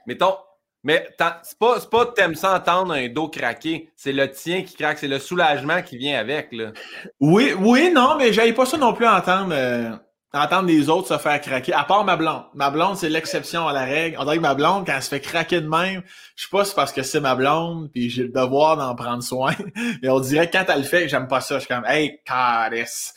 [0.07, 0.37] Mettons,
[0.83, 1.09] mais
[1.42, 5.09] c'est pas, pas t'aimes ça entendre un dos craquer, c'est le tien qui craque, c'est
[5.09, 6.53] le soulagement qui vient avec.
[6.53, 6.73] Là.
[7.20, 9.53] Oui, oui, non, mais j'avais pas ça non plus à entendre.
[9.53, 9.90] Euh,
[10.33, 12.45] entendre les autres se faire craquer, à part ma blonde.
[12.55, 14.16] Ma blonde, c'est l'exception à la règle.
[14.19, 16.03] On dirait que ma blonde, quand elle se fait craquer de même,
[16.37, 18.95] je sais pas si c'est parce que c'est ma blonde, puis j'ai le devoir d'en
[18.95, 19.53] prendre soin.
[20.03, 21.57] mais on dirait que quand elle le fait, j'aime pas ça.
[21.57, 23.14] Je suis comme, hey, caresse.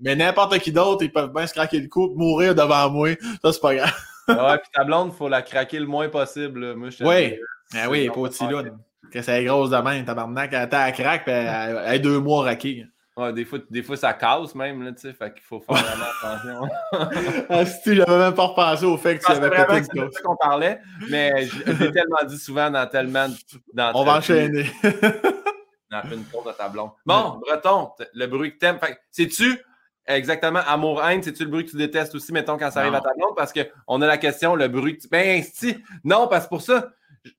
[0.00, 3.10] mais, n'importe qui d'autre, ils peuvent bien se craquer le cou, mourir devant moi.
[3.42, 3.94] Ça, c'est pas grave.
[4.28, 6.74] ouais, puis ta blonde, faut la craquer le moins possible.
[6.74, 7.36] Moi, je oui,
[7.74, 8.70] ah oui, pas là.
[9.10, 10.52] Que c'est grosse de même, tabarnak.
[10.52, 12.86] Elle à craque, puis elle, elle, deux mois raquée.
[13.18, 15.74] Ouais, des fois, des fois, ça casse même, là, tu sais, fait qu'il faut faire
[15.74, 17.46] vraiment attention.
[17.50, 20.36] ah, si, j'avais même pas repensé au fait que tu avais pété C'est ça qu'on
[20.36, 23.26] parlait, mais j'ai tellement dit souvent dans tellement...
[23.74, 24.70] Dans On va enchaîner.
[25.90, 26.90] dans une cour de ta blonde.
[27.04, 28.78] Bon, Breton, le bruit que t'aimes,
[29.10, 29.64] sais-tu
[30.06, 33.14] exactement, amour-haine, c'est-tu le bruit que tu détestes aussi, mettons, quand ça arrive à ta
[33.14, 33.34] blonde?
[33.36, 35.08] Parce qu'on a la question, le bruit que tu...
[35.08, 36.90] Ben, si, non, parce que pour ça,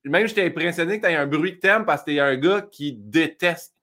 [0.04, 2.64] même j'étais impressionné que tu aies un bruit que t'aimes parce que t'es un gars
[2.70, 3.79] qui déteste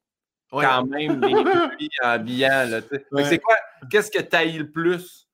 [0.51, 2.81] quand même des bruits ambiants.
[3.25, 3.57] C'est quoi?
[3.91, 5.27] Qu'est-ce que tu le plus?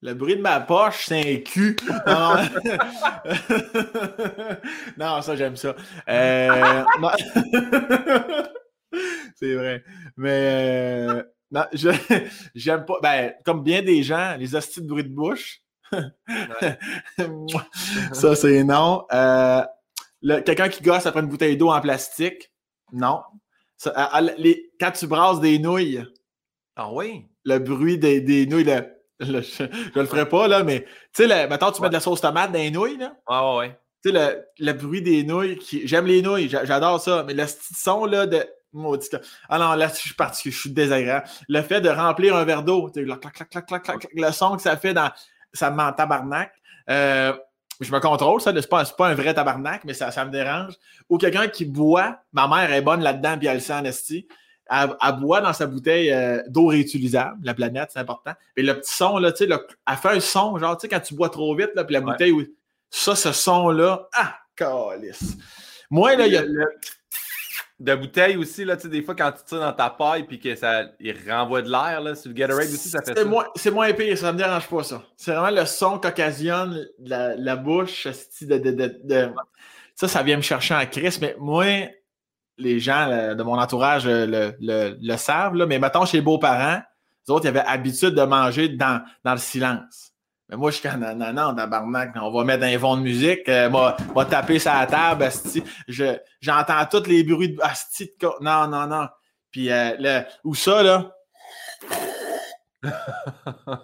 [0.00, 1.74] Le bruit de ma poche, c'est un cul.
[4.96, 5.74] Non, ça, j'aime ça.
[6.08, 6.84] Euh,
[9.34, 9.82] c'est vrai.
[10.16, 11.64] Mais euh, non,
[12.54, 13.00] j'aime pas.
[13.02, 15.62] Ben, comme bien des gens, les hosties de bruit de bouche.
[18.12, 19.04] ça, c'est non.
[19.12, 19.64] Euh,
[20.22, 22.52] quelqu'un qui gosse après une bouteille d'eau en plastique?
[22.92, 23.22] Non
[23.84, 26.04] quand tu brasses des nouilles.
[26.76, 27.26] Ah oui?
[27.44, 28.70] Le bruit des, des nouilles,
[29.20, 29.26] je,
[29.94, 32.52] je le ferai pas, là, mais tu sais, maintenant tu mets de la sauce tomate
[32.52, 33.16] dans les nouilles, là.
[33.26, 33.80] Ah ouais, ouais.
[34.04, 38.04] Tu sais, le, le, bruit des nouilles, j'aime les nouilles, j'adore ça, mais le son,
[38.04, 38.44] là, de.
[39.48, 41.26] Ah non, là, je suis parti, je suis désagréable.
[41.48, 44.56] Le fait de remplir un verre d'eau, le clac, clac, clac, clac, clac, le son
[44.56, 45.10] que ça fait dans.
[45.52, 46.52] Ça me tabarnak.
[46.90, 47.32] Euh,
[47.80, 50.74] je me contrôle, ça, c'est pas, pas un vrai tabarnak, mais ça, ça me dérange.
[51.08, 54.26] Ou quelqu'un qui boit, ma mère est bonne là-dedans, puis elle le sent en esti.
[54.70, 54.90] Elle,
[55.20, 58.32] boit dans sa bouteille euh, d'eau réutilisable, la planète, c'est important.
[58.56, 61.00] Et le petit son, là, tu sais, elle fait un son, genre, tu sais, quand
[61.00, 62.34] tu bois trop vite, là, puis la bouteille,
[62.90, 65.38] ça, ce son-là, ah, calice.
[65.90, 66.44] Moi, là, il y a
[67.80, 70.40] de bouteille aussi, là, tu sais, des fois, quand tu tires dans ta paille puis
[70.40, 73.24] que ça il renvoie de l'air, là, sur le Gatorade aussi, ça fait ça.
[73.54, 75.02] C'est moins pire, ça me dérange pas, ça.
[75.16, 78.06] C'est vraiment le son qu'occasionne la, la, bouche,
[78.40, 79.30] de, de, de,
[79.94, 81.66] ça, ça vient me chercher en crise, mais moi,
[82.56, 84.26] les gens de mon entourage le,
[84.60, 86.80] le, le savent, là, mais mettons chez les beaux-parents,
[87.26, 90.12] Les autres, ils avaient l'habitude de manger dans, dans le silence.
[90.48, 93.46] Mais moi, je suis non, non, non, tabarnak, on va mettre un fond de musique,
[93.48, 98.10] euh, va, va taper sur la table, asti, je, j'entends tous les bruits de asti,
[98.18, 99.08] de non, non, non.
[99.50, 101.12] Puis, euh, le, où ça, là?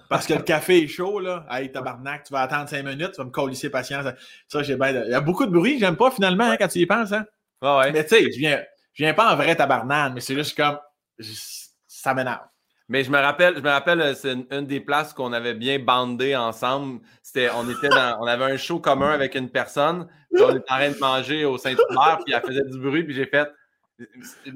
[0.08, 1.44] Parce que le café est chaud, là.
[1.50, 4.06] Hey, tabarnak, tu vas attendre cinq minutes, tu vas me colisser patience.
[4.48, 5.04] Ça, j'ai bien.
[5.04, 7.26] Il y a beaucoup de bruit, j'aime pas finalement hein, quand tu y penses, hein.
[7.60, 7.92] Ouais.
[7.92, 8.62] Mais tu sais, je viens,
[8.92, 10.78] je viens pas en vrai tabarnak, mais c'est juste comme.
[11.86, 12.46] Ça m'énerve.
[12.88, 15.78] Mais je me rappelle, je me rappelle, euh, c'est une, des places qu'on avait bien
[15.78, 17.00] bandé ensemble.
[17.22, 20.06] C'était, on était dans, on avait un show commun avec une personne.
[20.38, 23.26] On était en train de manger au Saint-Hubert, puis elle faisait du bruit, puis j'ai
[23.26, 23.50] fait,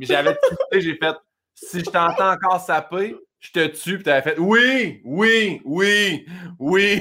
[0.00, 1.14] j'avais tilté, j'ai fait,
[1.54, 6.26] si je t'entends encore saper, je te tue, puis t'avais fait, oui, oui, oui,
[6.58, 7.00] oui.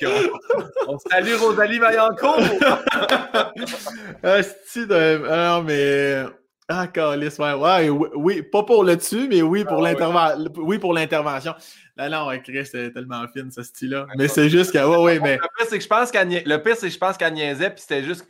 [0.00, 2.38] Qu'on- on, salue Rosalie Vaillancourt.
[4.22, 5.24] Asti de.
[5.28, 6.24] Ah, non, mais.
[6.68, 9.92] Ah, calice, ouais, ouais, oui, oui, pas pour le dessus, mais oui pour Ah, ouais.
[9.92, 10.52] l'intervention.
[10.58, 11.54] Oui, pour l'intervention.
[11.96, 14.06] Là, non, ouais, Chris, c'est tellement fine, ce style-là.
[14.16, 15.36] Mais c'est juste que, ouais, ouais, mais.
[15.36, 17.34] Le pire, c'est que je pense qu'elle nia- le pire, c'est que je pense qu'elle
[17.34, 18.26] niaisait, puis c'était juste.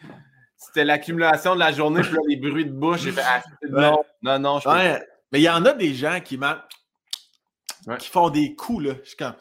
[0.56, 3.02] C'était l'accumulation de la journée, puis là, les bruits de bouche.
[3.02, 5.92] J'ai fait, ah, non, non, non, je peux Ouais, mais il y en a des
[5.94, 6.38] gens qui,
[7.98, 8.94] qui font des coups, là.
[9.02, 9.34] Je suis comme.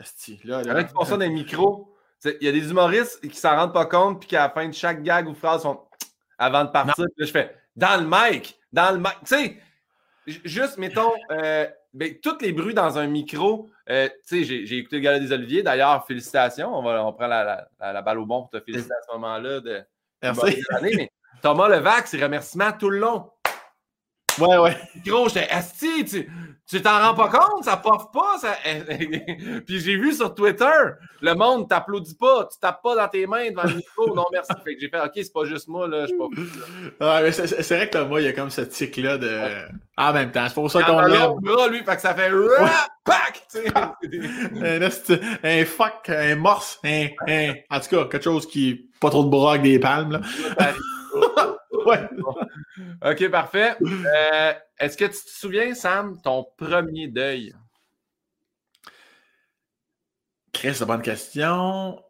[0.00, 0.80] Asti, là, Il y en là.
[0.80, 1.94] a qui font ça dans les micros.
[2.24, 4.74] Il y a des humoristes qui s'en rendent pas compte, puis qu'à la fin de
[4.74, 5.80] chaque gag ou phrase, font
[6.38, 7.04] avant de partir.
[7.04, 9.16] Là, je fais dans le mic, dans le mic.
[9.24, 9.58] Tu sais,
[10.44, 13.70] juste, mettons, euh, ben, tous les bruits dans un micro.
[13.90, 15.62] euh, tu sais, j'ai écouté le gala des Oliviers.
[15.62, 16.74] D'ailleurs, félicitations.
[16.76, 19.02] On, va, on prend la, la- la- la balle au bon pour te féliciter à
[19.06, 19.60] ce moment-là.
[19.60, 19.84] De,
[20.22, 20.40] Merci.
[20.70, 21.10] bonne année, mais
[21.42, 23.30] Thomas Levac, ses remerciements tout le long.
[24.40, 24.76] Ouais, ouais.
[25.06, 26.30] Gros, j'étais Asti, tu
[26.66, 28.38] tu t'en rends pas compte, ça poffe pas.
[28.40, 28.54] Ça...
[29.66, 30.64] Puis j'ai vu sur Twitter,
[31.20, 34.50] le monde t'applaudit pas, tu tapes pas dans tes mains devant le micro, non merci.
[34.64, 36.40] Fait que j'ai fait OK, c'est pas juste moi, là, je suis pas fou.
[37.00, 37.16] là.
[37.16, 39.40] Ouais, mais c'est vrai que Thomas, il y a comme ce tic-là de.
[39.96, 41.20] En même temps, c'est pour ça qu'on en a l'aime.
[41.22, 42.30] l'autre bras, lui, fait que ça fait
[45.44, 48.88] un fuck, un morse, un, un- En tout cas, quelque chose qui.
[49.00, 50.20] Pas trop de bras avec des palmes, là.
[51.86, 52.08] Ouais.
[53.10, 53.76] OK, parfait.
[53.82, 57.54] Euh, Est-ce que tu te souviens, Sam, ton premier deuil?
[60.52, 62.02] Chris, c'est une bonne question.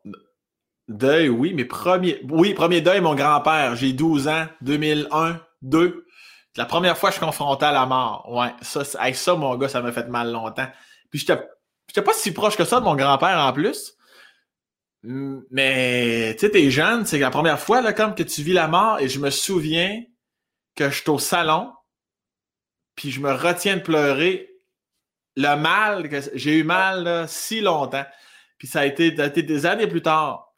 [0.89, 2.21] Deuil, oui, mais premier.
[2.31, 3.75] Oui, premier deuil, mon grand-père.
[3.75, 6.07] J'ai 12 ans, 2001, 2.
[6.55, 8.31] C'est la première fois que je suis confronté à la mort.
[8.31, 10.69] Ouais, ça, hey, ça mon gars, ça m'a fait mal longtemps.
[11.11, 13.95] Puis j'étais pas si proche que ça de mon grand-père en plus.
[15.05, 18.69] Mm, Mais, tu sais, t'es jeune, c'est la première fois, comme que tu vis la
[18.69, 20.03] mort, et je me souviens
[20.75, 21.73] que je suis au salon,
[22.97, 24.51] puis je me retiens de pleurer
[25.37, 28.05] le mal, que j'ai eu mal là, si longtemps.
[28.59, 30.55] Puis ça a été, des années plus tard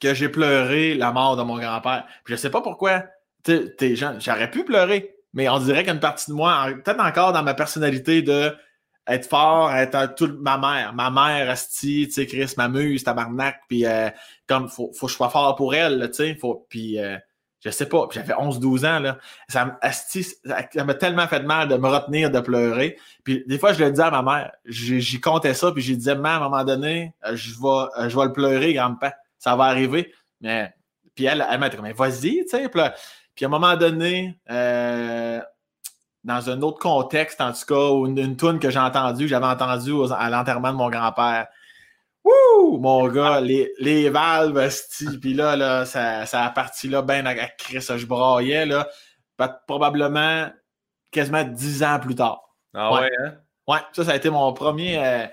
[0.00, 2.06] que j'ai pleuré la mort de mon grand-père.
[2.24, 3.04] Puis je sais pas pourquoi.
[3.42, 7.42] T'es jeune, j'aurais pu pleurer, mais on dirait qu'une partie de moi, peut-être encore dans
[7.42, 8.56] ma personnalité de
[9.06, 13.86] être fort, être tout, ma mère, ma mère, Asti, tu sais, Chris, m'amuse, tabarnak, puis
[13.86, 14.10] euh,
[14.48, 17.16] comme, faut, faut que je sois fort pour elle, tu sais, faut, puis euh,
[17.60, 21.68] je sais pas, j'avais 11-12 ans, là, ça, Asti, ça m'a tellement fait de mal
[21.68, 25.00] de me retenir de pleurer, puis des fois, je le disais à ma mère, j'y
[25.00, 28.08] j'y comptais ça, puis j'ai disais, maman, à un moment donné, euh, je vais, euh,
[28.08, 30.74] je vais le pleurer, grand-père, ça va arriver, mais,
[31.14, 35.40] puis elle, elle m'a dit, mais vas-y, tu sais, puis à un moment donné, euh,
[36.26, 39.46] dans un autre contexte, en tout cas, ou une, une toune que j'ai entendue, j'avais
[39.46, 41.46] entendue à l'enterrement de mon grand-père.
[42.24, 42.78] Wouh!
[42.78, 44.68] Mon gars, les, les valves.
[45.22, 48.88] Puis là, là, ça, ça a parti là, ben à à Chris, je braillais, là.
[49.66, 50.50] Probablement
[51.10, 52.42] quasiment dix ans plus tard.
[52.74, 53.00] Ah Ouais.
[53.02, 53.34] ouais, hein?
[53.68, 55.26] Ouais, ça, ça a été mon premier, euh,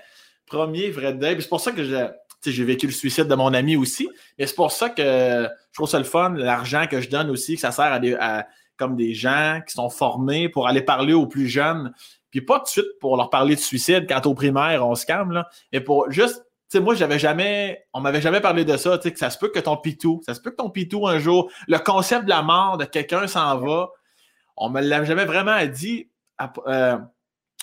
[0.46, 1.34] premier vrai deuil.
[1.34, 2.06] Puis c'est pour ça que je-
[2.42, 4.08] tu sais, j'ai vécu le suicide de mon ami aussi.
[4.38, 7.54] Mais c'est pour ça que je trouve ça le fun, l'argent que je donne aussi,
[7.54, 8.46] que ça sert à des, à-
[8.76, 11.92] comme des gens qui sont formés pour aller parler aux plus jeunes.
[12.30, 15.06] Puis pas tout de suite pour leur parler de suicide quand au primaire, on se
[15.06, 15.48] calme, là.
[15.72, 19.04] Mais pour juste, tu sais, moi, j'avais jamais, on m'avait jamais parlé de ça, tu
[19.04, 21.18] sais, que ça se peut que ton pitou, ça se peut que ton pitou un
[21.18, 23.90] jour, le concept de la mort de quelqu'un s'en va,
[24.56, 26.10] on me l'a jamais vraiment dit.
[26.66, 26.98] euh,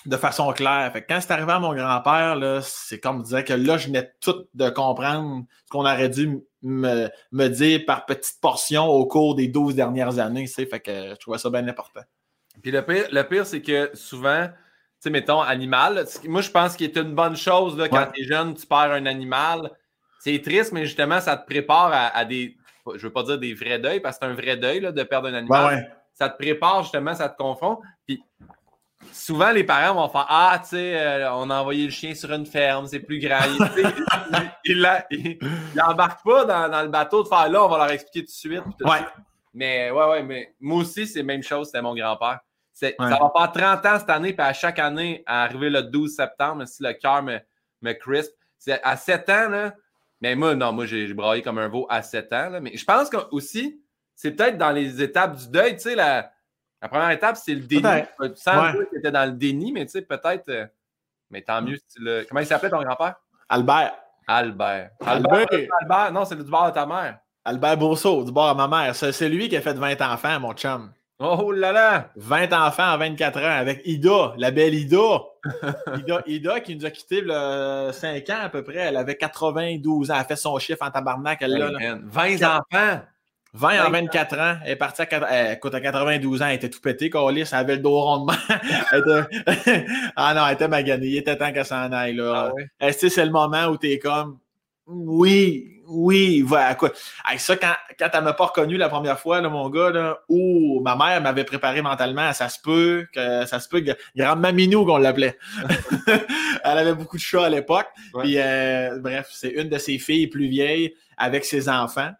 [0.06, 0.90] de façon claire.
[0.92, 4.12] Fait que quand c'est arrivé à mon grand-père, c'est comme disait que là, je venais
[4.20, 9.34] tout de comprendre ce qu'on aurait dû me, me dire par petites portions au cours
[9.34, 10.46] des 12 dernières années.
[10.46, 10.66] tu.
[10.66, 12.00] Fait que je trouvais ça bien important.
[12.62, 14.54] Puis le pire, le pire c'est que souvent, tu
[15.00, 18.10] sais, mettons, animal, moi, je pense qu'il est une bonne chose là, quand Ouais.
[18.14, 19.70] t'es jeune, tu perds un animal.
[20.20, 22.56] C'est triste, mais justement, ça te prépare à, à des,
[22.94, 25.02] je veux pas dire des vrais deuils, parce que c'est un vrai deuil là, de
[25.02, 25.74] perdre un animal.
[25.74, 25.88] ouais.
[26.14, 27.80] Ça te prépare justement, ça te.
[28.06, 28.22] Puis
[29.10, 32.32] souvent, les parents vont faire Ah, tu sais, euh, on a envoyé le chien sur
[32.32, 33.40] une ferme, c'est plus grand.
[33.46, 33.94] Il, tu sais,
[34.32, 35.38] il, il la- il-
[35.74, 38.26] il embarque pas dans, dans le bateau de faire là, on va leur expliquer tout
[38.26, 38.62] de suite.
[38.78, 38.98] tout Ouais.
[38.98, 39.08] suite.
[39.54, 42.40] Mais ouais, ouais, mais moi aussi, c'est la même chose, c'était mon grand-père.
[42.72, 46.14] Ça va faire 30 ans cette année, puis à chaque année, à arriver le 12
[46.16, 47.38] septembre, si le cœur me,
[47.82, 48.32] me crispe.
[48.58, 49.74] C'est à 7 ans, là.
[50.22, 52.48] Mais moi, non, moi, j'ai braillé comme un veau à 7 ans.
[52.48, 52.60] Là.
[52.60, 53.82] Mais je pense que aussi,
[54.14, 56.30] c'est peut-être dans les étapes du deuil, tu sais, la,
[56.82, 57.82] la première étape, c'est le déni.
[58.34, 60.48] Sans doute était dans le déni, mais tu sais, peut-être.
[60.48, 60.66] Euh,
[61.30, 62.26] mais tant mieux si le.
[62.28, 63.14] Comment il s'appelait ton grand-père?
[63.48, 63.94] Albert.
[64.26, 64.90] Albert.
[65.00, 65.46] Albert.
[65.80, 66.12] Albert.
[66.12, 67.18] Non, c'est du bord de ta mère.
[67.44, 68.94] Albert Bourseau, du bord de ma mère.
[68.96, 70.92] C'est lui qui a fait 20 enfants, mon chum.
[71.18, 72.10] Oh là là!
[72.16, 75.20] 20 enfants en 24 ans avec Ida, la belle Ida.
[75.98, 78.78] Ida, Ida qui nous a quitté le 5 ans à peu près.
[78.78, 80.14] Elle avait 92 ans.
[80.14, 81.38] Elle a fait son chiffre en tabarnak.
[81.42, 83.02] Elle, là, 20 enfants!
[83.54, 86.80] 20 en 24 ans, elle est partie à, écoute, à 92 ans, elle était tout
[86.80, 88.32] pété, Calis, elle avait le dos rondement.
[90.16, 92.14] ah non, elle était maganée, il était temps qu'elle s'en aille.
[92.14, 92.50] Là.
[92.50, 92.92] Ah ouais?
[92.92, 94.38] c'est le moment où tu es comme
[94.86, 96.92] Oui, oui, va quoi.
[97.26, 100.20] Avec ça, quand, quand elle m'a pas reconnu la première fois, là, mon gars, là,
[100.30, 104.36] où ma mère m'avait préparé mentalement, ça se peut que ça se peut que grand
[104.36, 105.36] Maminou qu'on l'appelait.
[106.64, 107.88] elle avait beaucoup de chats à l'époque.
[108.18, 112.12] Puis euh, bref, c'est une de ses filles plus vieilles avec ses enfants.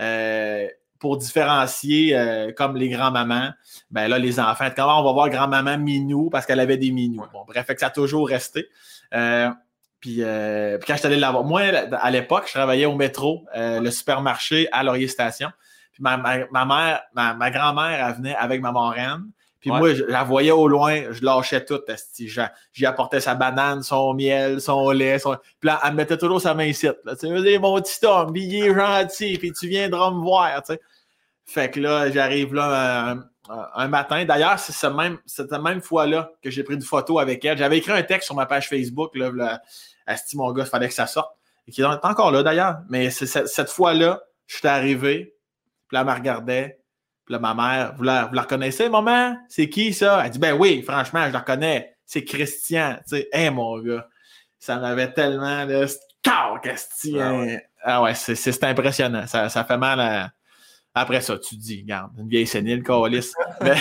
[0.00, 0.66] Euh,
[1.00, 3.50] pour différencier euh, comme les grands-mamans,
[3.90, 7.24] ben là, les enfants, quand on va voir grand-maman Minou parce qu'elle avait des Minous.
[7.32, 8.68] Bon, bref, ça a toujours resté.
[9.14, 9.48] Euh,
[9.98, 13.46] puis, euh, puis, quand je suis allé l'avoir, moi, à l'époque, je travaillais au métro,
[13.54, 15.48] le supermarché à Laurier Station.
[15.92, 19.24] Puis ma, ma, mère, ma, grand-mère, elle venait avec ma marraine.
[19.60, 21.80] Puis moi, je, la voyais au loin, je lâchais tout.
[22.72, 25.18] J'y apportais sa banane, son miel, son lait.
[25.18, 25.36] Son...
[25.60, 26.88] Puis là, elle me mettait toujours sa main ici.
[26.88, 30.62] Tu sais, mon petit homme, il est gentil, puis tu viendras me voir.
[30.62, 30.80] Tu sais.
[31.46, 33.16] Fait que là, j'arrive là
[33.48, 34.24] un, matin.
[34.24, 37.58] D'ailleurs, c'est cette même, cette même fois-là que j'ai pris une photo avec elle.
[37.58, 39.16] J'avais écrit un texte sur ma page Facebook.
[39.16, 39.62] Là, là
[40.06, 41.34] Asti, mon gars, il fallait que ça sorte.
[41.66, 42.78] Et qui est encore là d'ailleurs.
[42.88, 45.34] Mais cette, cette fois-là, je suis arrivé.
[45.88, 46.80] Puis là, elle me regardait.
[47.24, 49.36] Puis là, ma mère, vous la, vous la reconnaissez, maman?
[49.48, 50.22] C'est qui ça?
[50.24, 51.96] Elle dit, ben oui, franchement, je la reconnais.
[52.06, 52.96] C'est Christian.
[53.08, 54.06] Tu sais, hein, mon gars.
[54.58, 55.86] Ça m'avait tellement, là,
[56.62, 57.46] Christian.
[57.82, 59.26] Ah ouais, c'est impressionnant.
[59.26, 60.30] Ça, ça fait mal à.
[60.94, 63.32] Après ça, tu te dis, regarde, une vieille sénile, Calis.
[63.60, 63.76] mais...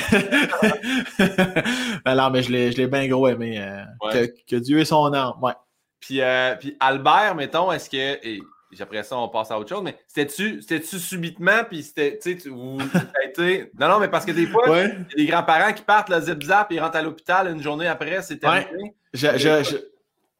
[2.15, 3.59] non, mais je l'ai bien gros aimé.
[3.59, 5.33] Euh, que, Dieu ait son âme.
[5.41, 5.53] Ouais.
[5.99, 8.25] Puis, euh, puis Albert, mettons, est-ce que.
[8.25, 8.41] Et
[8.79, 12.49] après ça, on passe à autre chose, mais c'était-tu subitement, puis c'était, tu sais,
[13.25, 13.71] été...
[13.79, 16.21] Non, non, mais parce que des fois, il y a des grands-parents qui partent le
[16.21, 18.93] zip-zap et rentrent à l'hôpital une journée après, c'est terminé.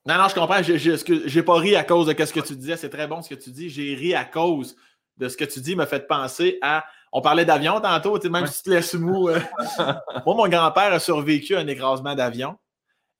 [0.06, 0.62] Non, non, je comprends.
[0.64, 2.78] Je n'ai pas ri à cause de ce que tu disais.
[2.78, 3.70] C'est très bon ce que tu dis.
[3.70, 4.76] J'ai ri à cause
[5.20, 6.86] de ce que tu dis m'a fait penser à.
[7.12, 9.30] On parlait d'avion tantôt, même si tu te laisses mou.
[9.30, 9.40] Euh.
[10.26, 12.58] Moi, mon grand-père a survécu à un écrasement d'avion.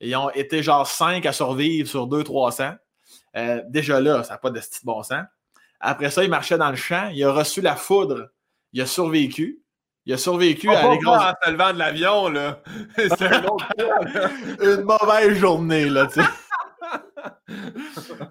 [0.00, 2.76] Ils ont été genre cinq à survivre sur 200-300.
[3.36, 5.24] Euh, déjà là, ça n'a pas de style bon sens.
[5.80, 7.10] Après ça, il marchait dans le champ.
[7.12, 8.28] Il a reçu la foudre.
[8.72, 9.60] Il a survécu.
[10.06, 11.30] Il a survécu à l'écrasement.
[11.30, 12.62] en se levant de l'avion, là.
[12.96, 13.66] C'est un autre
[14.62, 16.28] Une mauvaise journée, là, tu sais.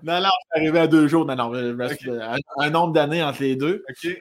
[0.04, 1.26] Non, non, je suis arrivé à deux jours.
[1.26, 3.84] Non, non, un, nombre d'années entre les deux.
[3.90, 4.12] OK.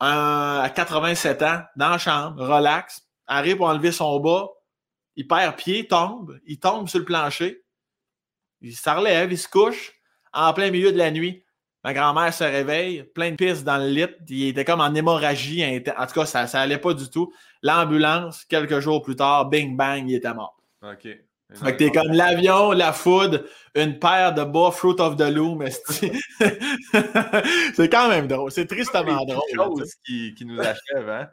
[0.00, 4.48] à 87 ans, dans la chambre, relax, arrive pour enlever son bas,
[5.16, 7.62] il perd pied, tombe, il tombe sur le plancher,
[8.60, 9.92] il se relève, il se couche
[10.32, 11.44] en plein milieu de la nuit.
[11.84, 14.06] Ma grand-mère se réveille, plein de pistes dans le lit.
[14.28, 15.64] Il était comme en hémorragie.
[15.96, 17.32] En tout cas, ça, ça allait pas du tout.
[17.62, 20.56] L'ambulance, quelques jours plus tard, bing bang, il était mort.
[20.82, 21.08] OK.
[21.54, 23.40] Fait que t'es comme l'avion, la foudre,
[23.74, 25.64] une paire de bas, Fruit of the Loom.
[27.74, 28.50] c'est quand même drôle.
[28.50, 29.40] C'est tristement drôle.
[29.48, 31.08] C'est chose qui, qui, nous achève.
[31.08, 31.28] Hein?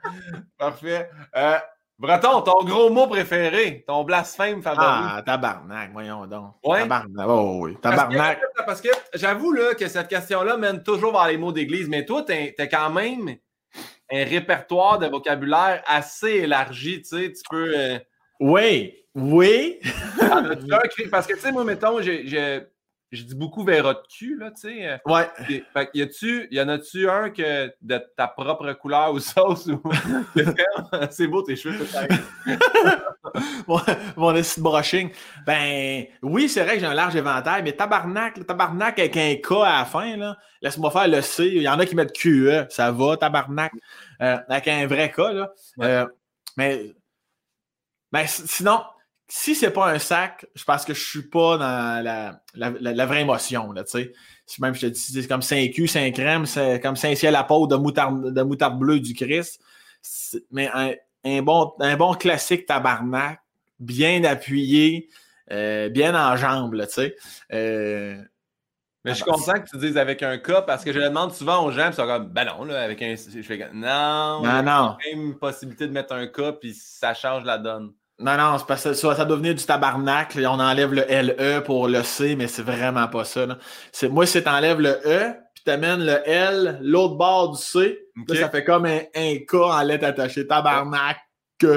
[0.57, 1.09] Parfait.
[1.35, 1.57] Euh,
[1.99, 4.85] Breton, ton gros mot préféré, ton blasphème favori.
[4.87, 6.53] Ah, tabarnak, voyons donc.
[6.63, 6.79] Ouais?
[6.79, 7.77] Tabarnak, oh, oui.
[7.81, 8.39] Tabarnak.
[8.65, 12.55] Parce que, j'avoue que cette question-là mène toujours vers les mots d'église, mais toi, t'es
[12.57, 13.35] as quand même
[14.11, 17.77] un répertoire de vocabulaire assez élargi, tu sais, tu peux...
[17.77, 17.99] Euh,
[18.39, 19.79] oui, oui.
[21.11, 22.63] parce que, tu sais, moi, mettons, je,
[23.11, 24.87] dis beaucoup verra de cul, là, tu sais.
[24.87, 25.27] Euh, ouais.
[25.73, 29.81] Fait y, a-tu, y en a-tu un que de ta propre couleur ou sauce ou.
[31.09, 31.87] c'est beau tes cheveux,
[33.67, 33.79] mon,
[34.15, 35.09] mon de brushing.
[35.45, 39.51] Ben, oui, c'est vrai que j'ai un large éventail, mais tabarnak, tabarnak avec un K
[39.63, 40.37] à la fin, là.
[40.61, 41.47] Laisse-moi faire le C.
[41.47, 43.71] Il y en a qui mettent QE, ça va, tabarnak.
[44.21, 45.51] Euh, avec un vrai K, là.
[45.81, 46.05] Euh,
[46.57, 46.93] mais
[48.11, 48.81] ben, sinon,
[49.31, 53.21] si c'est pas un sac, je pense que je suis pas dans la, la, vraie
[53.21, 54.13] émotion, là, tu sais.
[54.59, 58.33] Même, je te dis, c'est comme Saint-Q, Saint-Crème, c'est comme Saint-Ciel à peau de moutarde,
[58.33, 59.61] de moutarde bleue du Christ.
[60.49, 63.39] Mais un, bon, un bon classique tabarnak,
[63.79, 65.07] bien appuyé,
[65.51, 67.15] euh, bien en jambes, là, tu sais.
[67.53, 68.17] Euh,
[69.05, 71.31] mais je suis content que tu dises avec un cas parce que je le demande
[71.31, 73.15] souvent aux gens, puis ils sont comme, ben non, là, avec un.
[73.15, 74.97] Je fais, non, non, non.
[75.05, 77.93] Il y a même possibilité de mettre un cas, puis ça change la donne.
[78.19, 80.37] Non, non, c'est parce que ça, ça doit venir du tabarnak.
[80.37, 83.47] On enlève le LE pour le C, mais c'est vraiment pas ça.
[84.09, 87.97] Moi, c'est t'enlèves le E, puis t'amènes le L, l'autre bord du C.
[88.27, 90.45] ça fait comme un, un K en lettre attachée.
[90.45, 91.17] Tabarnak.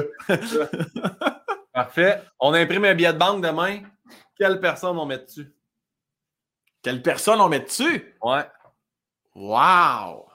[1.73, 2.21] Parfait.
[2.41, 3.79] On imprime un billet de banque demain.
[4.37, 5.55] Quelle personne on met dessus?
[6.83, 8.17] Quelle personne on met dessus?
[8.21, 8.45] Ouais.
[9.35, 10.27] Wow!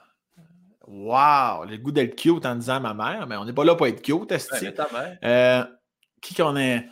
[0.86, 1.64] Wow!
[1.66, 3.86] Le goût d'être cute en disant à ma mère, mais on n'est pas là pour
[3.86, 4.48] être cute, est
[5.22, 5.64] euh,
[6.20, 6.86] qui qu'on est?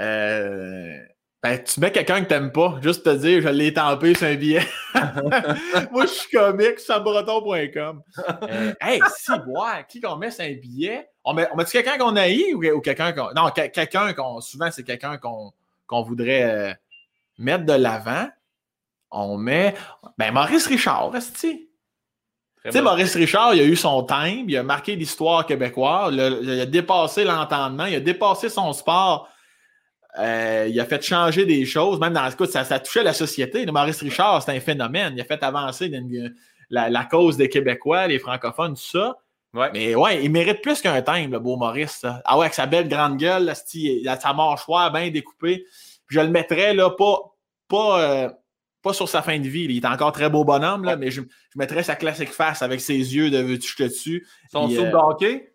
[0.00, 0.98] Euh,
[1.42, 4.36] ben, tu mets quelqu'un que t'aimes pas, juste te dire, je l'ai tampé sur un
[4.36, 4.62] billet.
[5.90, 8.02] Moi, je suis comique, sabreton.com.
[8.44, 11.08] euh, hey, si, ouais, qui qu'on met sur un billet?
[11.24, 13.32] On met, on met quelqu'un qu'on haït ou, ou quelqu'un qu'on.
[13.34, 14.40] Non, quelqu'un qu'on.
[14.40, 16.72] Souvent, c'est quelqu'un qu'on voudrait euh,
[17.38, 18.28] mettre de l'avant.
[19.10, 19.74] On met.
[20.18, 21.56] Ben, Maurice Richard, est-ce
[22.64, 26.60] tu sais, Maurice Richard, il a eu son time, il a marqué l'histoire québécoise, il
[26.60, 29.28] a dépassé l'entendement, il a dépassé son sport.
[30.18, 33.14] Euh, il a fait changer des choses, même dans ce cas, ça, ça touchait la
[33.14, 33.64] société.
[33.66, 35.14] Maurice Richard, c'est un phénomène.
[35.16, 35.90] Il a fait avancer
[36.70, 39.16] la, cause des Québécois, les francophones, tout ça.
[39.72, 42.04] Mais ouais, il mérite plus qu'un time, le beau Maurice.
[42.24, 45.64] Ah ouais, avec sa belle grande gueule, là, sa mâchoire bien découpée.
[46.08, 47.18] je le mettrais là, pas,
[47.68, 48.28] pas, euh,
[48.82, 49.64] pas sur sa fin de vie.
[49.64, 51.22] Il est encore très beau bonhomme, là, mais je,
[51.54, 54.26] mettrais sa classique face avec ses yeux de veux-tu te dessus.
[54.50, 55.54] Son soupe de hockey?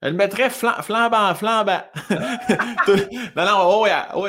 [0.00, 1.82] Elle mettrait flambant, flambant.
[2.10, 4.26] non, non, oh, oh.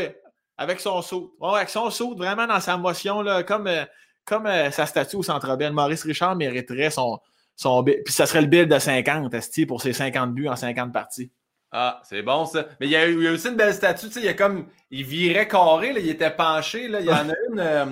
[0.55, 1.35] Avec son saut.
[1.39, 3.83] Oh, avec son saut, vraiment dans sa motion, là, comme, euh,
[4.23, 5.73] comme euh, sa statue au Centre Bell.
[5.73, 7.19] Maurice Richard mériterait son,
[7.55, 10.93] son Puis ça serait le bill de 50, Esti, pour ses 50 buts en 50
[10.93, 11.31] parties.
[11.75, 12.67] Ah, c'est bon ça.
[12.79, 14.29] Mais il y, a, il y a aussi une belle statue, tu sais, il y
[14.29, 14.67] a comme.
[14.91, 16.87] Il virait carré, là, il était penché.
[16.87, 16.99] Là.
[16.99, 17.85] Il y en a une, euh,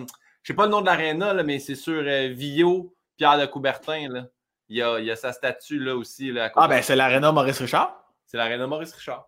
[0.43, 4.07] je sais pas le nom de l'aréna, mais c'est sur euh, Villot, Pierre de Coubertin.
[4.07, 4.25] Là.
[4.69, 6.31] Il, y a, il y a sa statue là aussi.
[6.31, 8.05] Là, ah, ben c'est l'aréna Maurice Richard.
[8.27, 9.27] C'est l'aréna Maurice Richard.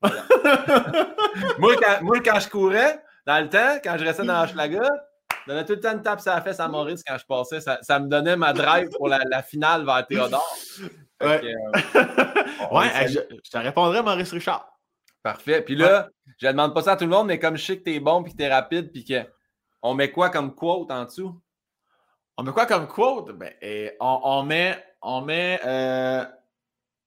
[1.58, 4.88] moi, quand, moi, quand je courais, dans le temps, quand je restais dans Schlaga,
[5.44, 7.60] je donnais tout le temps une tape sur la fesse à Maurice quand je passais.
[7.60, 10.56] Ça, ça me donnait ma drive pour la, la finale vers Théodore.
[11.20, 12.04] Ouais, euh,
[12.72, 14.68] ouais je, te répondrais, Maurice Richard.
[15.22, 15.62] Parfait.
[15.62, 16.08] Puis là,
[16.38, 17.94] je ne demande pas ça à tout le monde, mais comme je sais que tu
[17.94, 19.24] es bon puis que tu es rapide, puis que
[19.82, 21.40] on met quoi comme quote en dessous?
[22.36, 23.32] On met quoi comme quote?
[23.32, 26.24] Ben, et on, met, on met euh,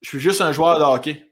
[0.01, 1.31] Je suis juste un joueur de hockey.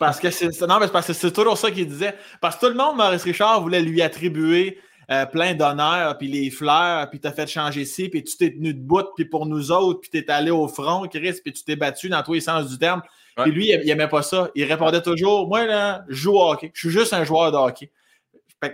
[0.00, 0.48] Parce que c'est.
[0.62, 2.16] Non, mais parce que c'est toujours ça qu'il disait.
[2.40, 4.80] Parce que tout le monde, Maurice Richard, voulait lui attribuer
[5.12, 8.72] euh, plein d'honneur, puis les fleurs, puis t'as fait changer ci, puis tu t'es tenu
[8.74, 12.08] debout, puis pour nous autres, puis t'es allé au front, Chris, puis tu t'es battu
[12.08, 13.02] dans tous les sens du terme.
[13.36, 14.50] Puis lui, il, aimait pas ça.
[14.54, 16.70] Il répondait toujours Moi, là, je joue au hockey.
[16.74, 17.90] Je suis juste un joueur de hockey.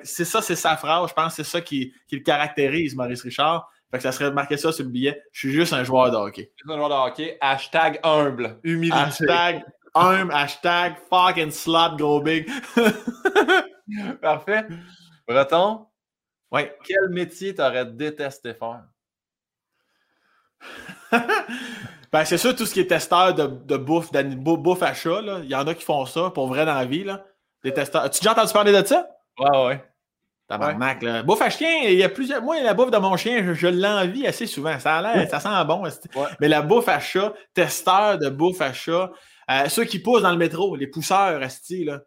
[0.02, 1.10] C'est ça, c'est sa phrase.
[1.10, 3.70] Je pense que c'est ça qui, qui, le caractérise, Maurice Richard.
[3.90, 5.22] Fait que ça serait marqué ça sur le billet.
[5.30, 6.50] Je suis juste un joueur de hockey.
[6.68, 7.38] un joueur de hockey.
[7.40, 8.58] Hashtag humble.
[8.64, 8.98] Humilité.
[8.98, 9.62] Hashtag
[9.94, 10.32] humble.
[10.32, 12.50] hashtag fucking slot go big.
[14.20, 14.64] Parfait.
[15.28, 15.86] Breton,
[16.52, 16.76] Ouais.
[16.84, 18.84] Quel métier t'aurais détesté faire?
[22.12, 25.20] ben, c'est sûr, tout ce qui est testeur de, de bouffe, de bouffe à chat,
[25.42, 27.04] il y en a qui font ça pour vrai dans la vie.
[27.04, 27.24] Là.
[27.64, 28.02] Des testeurs.
[28.02, 29.08] As-tu déjà entendu parler de ça?
[29.38, 29.84] Ouais, ouais.
[30.48, 31.22] Tabarnak, là.
[31.24, 32.40] Bouffe à chien, il y a plusieurs.
[32.40, 34.78] Moi, la bouffe de mon chien, je, je l'envie assez souvent.
[34.78, 35.82] Ça a l'air, ça sent bon.
[36.40, 39.10] Mais la bouffe à chat, testeur de bouffe à chat,
[39.50, 42.00] euh, ceux qui poussent dans le métro, les pousseurs, esti, là.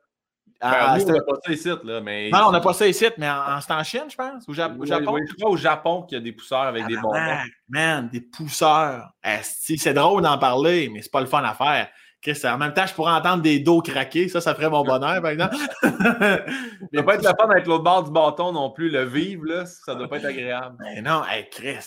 [0.61, 2.01] Ah, nous, on n'a pas ça ici, là.
[2.01, 2.29] Mais...
[2.31, 4.75] Non, on n'a pas ça ici, mais en, c'est en Chine, je pense, au, Japon.
[4.79, 7.37] Oui, je crois au Japon qu'il y a des pousseurs avec des bonbons.
[7.69, 9.09] Man, des pousseurs.
[9.41, 11.87] C'est drôle d'en parler, mais c'est pas le fun à faire
[12.27, 14.27] en même temps, je pourrais entendre des dos craquer.
[14.27, 15.55] Ça, ça ferait mon bonheur, par exemple.
[15.83, 18.89] Il ne pas être le fun avec l'autre bord du bâton non plus.
[18.89, 20.75] Le vivre, là, ça ne doit pas être agréable.
[20.79, 21.77] Mais non, hey, Chris,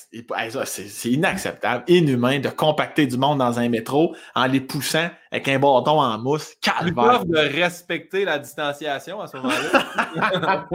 [0.64, 5.58] c'est inacceptable, inhumain de compacter du monde dans un métro en les poussant avec un
[5.58, 6.54] bâton en mousse.
[6.62, 7.24] Calvaire.
[7.26, 10.66] de respecter la distanciation à ce moment-là.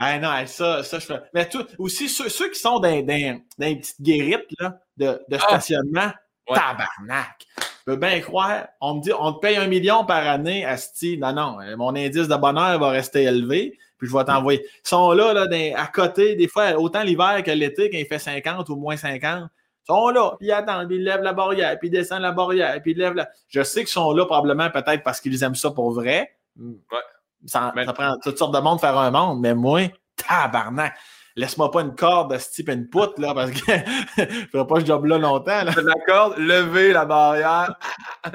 [0.00, 1.20] hey, non, ça, ça, je fais.
[1.32, 5.06] Mais tout, aussi, ceux, ceux, qui sont dans, dans, dans les petites guérites là, de,
[5.28, 5.38] de ah!
[5.38, 6.12] stationnement,
[6.46, 7.46] tabarnak
[7.88, 11.16] peux bien croire, on me dit, on te paye un million par année, Asti.
[11.16, 14.60] Non, non, mon indice de bonheur va rester élevé, puis je vais t'envoyer.
[14.62, 18.18] Ils sont là, là à côté, des fois, autant l'hiver que l'été, quand il fait
[18.18, 19.48] 50 ou moins 50.
[19.50, 22.32] Ils sont là, puis ils attendent, puis ils lèvent la barrière, puis ils descendent la
[22.32, 23.30] barrière, puis ils lèvent la.
[23.48, 26.30] Je sais qu'ils sont là probablement peut-être parce qu'ils aiment ça pour vrai.
[26.58, 26.98] Ouais.
[27.46, 29.80] Ça, ça prend toutes sortes de monde faire un monde, mais moi,
[30.14, 30.94] tabarnak
[31.38, 33.58] laisse-moi pas une corde de ce type une poutre, là, parce que
[34.18, 35.64] je ferai pas ce job-là longtemps.
[35.64, 35.72] Là.
[35.76, 37.78] La corde, lever la barrière.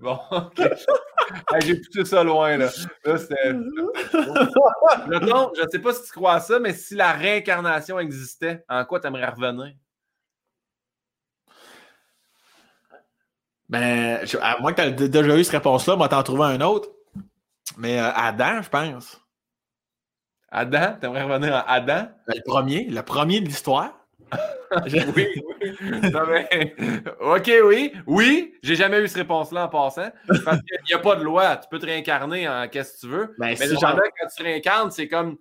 [0.00, 0.62] bon, ok.
[1.60, 2.68] J'ai poussé ça loin, là.
[3.04, 3.16] je
[5.70, 9.06] sais pas si tu crois à ça, mais si la réincarnation existait, en quoi tu
[9.08, 9.74] aimerais revenir?
[13.68, 16.88] Ben, à moins que tu aies déjà eu cette réponse-là, moi, t'en trouver un autre.
[17.76, 19.21] Mais euh, Adam, je pense.
[20.52, 20.96] Adam?
[21.00, 22.08] T'aimerais revenir à Adam?
[22.26, 23.92] Le premier, le premier de l'histoire.
[24.86, 25.26] oui, oui.
[27.20, 27.92] OK, oui.
[28.06, 30.10] Oui, j'ai jamais eu cette réponse-là en passant.
[30.26, 31.56] Parce qu'il n'y a pas de loi.
[31.56, 33.34] Tu peux te réincarner en qu'est-ce que tu veux.
[33.38, 35.36] Ben, mais jamais quand tu réincarnes, c'est comme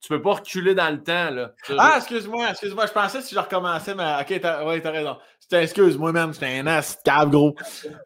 [0.00, 1.30] tu, peux pas reculer dans le temps.
[1.30, 1.52] Là.
[1.78, 2.86] Ah, excuse-moi, excuse-moi.
[2.86, 5.16] Je pensais si je recommençais, mais OK, t'as ouais, as raison.
[5.50, 7.54] Excuse-moi, même, j'étais un as cave gros.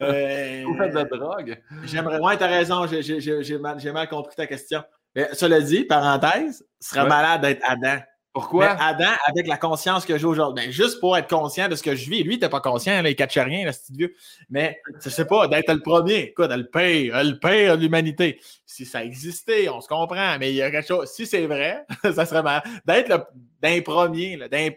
[0.03, 1.63] Euh, Vous faites de la drogue.
[1.85, 2.19] J'aimerais.
[2.19, 4.83] Ouais, t'as raison, j'ai mal, mal, compris ta question.
[5.17, 7.99] Mais cela dit, parenthèse, serait malade d'être Adam.
[8.35, 8.69] Pourquoi?
[8.73, 11.95] Adam, avec la conscience que j'ai aujourd'hui, ben, juste pour être conscient de ce que
[11.95, 12.23] je vis.
[12.23, 14.15] Lui, il n'était pas conscient, là, il catchait rien, là, ce vieux.
[14.51, 18.39] Mais, je sais pas, d'être le premier, quoi, le pire, le pire de l'humanité.
[18.67, 21.11] Si ça existait, on se comprend, mais il y a quelque chose.
[21.11, 22.63] Si c'est vrai, ça serait mal.
[22.85, 23.27] D'être
[23.63, 24.69] d'un premier, d'un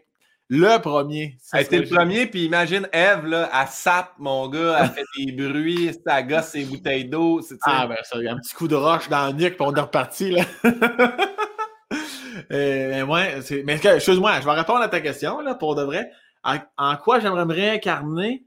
[0.50, 1.38] le premier.
[1.54, 5.32] Elle était le premier, puis imagine Eve, là, elle sape, mon gars, elle fait des
[5.32, 7.42] bruits, ça gosse ses bouteilles d'eau.
[7.62, 9.66] Ah, ben ça, il y a un petit coup de roche dans le nuque, puis
[9.68, 10.44] on est reparti, là.
[12.52, 16.10] Euh, mais excuse-moi, je vais répondre à ta question, là, pour de vrai.
[16.44, 18.46] En, quoi j'aimerais me réincarner?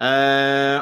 [0.00, 0.80] Euh...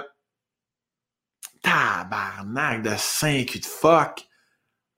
[1.63, 4.29] Tabarnak de 5 de fuck.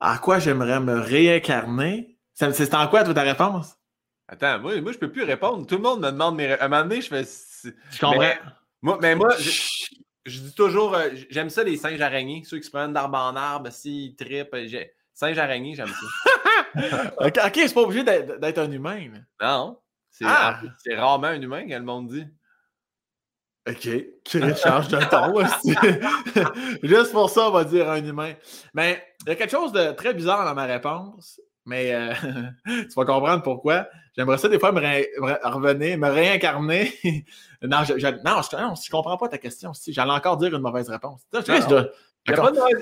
[0.01, 2.19] En quoi j'aimerais me réincarner?
[2.35, 3.76] C'est en quoi, toi, ta réponse?
[4.29, 5.67] Attends, moi, moi, je peux plus répondre.
[5.67, 6.53] Tout le monde me demande mes.
[6.53, 7.25] À un moment donné, je fais.
[7.25, 8.19] Je comprends.
[8.19, 8.39] Mais
[8.83, 12.71] moi, mais moi je, dis toujours, euh, j'aime ça, les singes araignées, ceux qui se
[12.71, 14.57] prennent d'arbre en arbre, s'ils trippent.
[15.15, 17.13] Singe araignée, j'aime ça.
[17.27, 19.09] OK, c'est pas obligé d'être un humain.
[19.41, 19.79] Non.
[20.25, 20.61] Ah!
[20.79, 22.27] C'est rarement un humain, que le monde dit.
[23.69, 23.89] OK.
[24.25, 28.35] Qui change de ton Juste pour ça, on va dire un humain.
[28.75, 31.41] Mais il y a quelque chose de très bizarre dans ma réponse.
[31.65, 32.15] Mais euh,
[32.67, 33.89] tu vas comprendre pourquoi.
[34.17, 34.81] J'aimerais ça des fois me,
[35.49, 36.93] revenir, me réincarner.
[37.63, 37.93] non, je,
[38.25, 39.73] non, je, comprends pas ta question.
[39.89, 41.21] J'allais encore dire une mauvaise réponse.
[41.35, 41.41] Il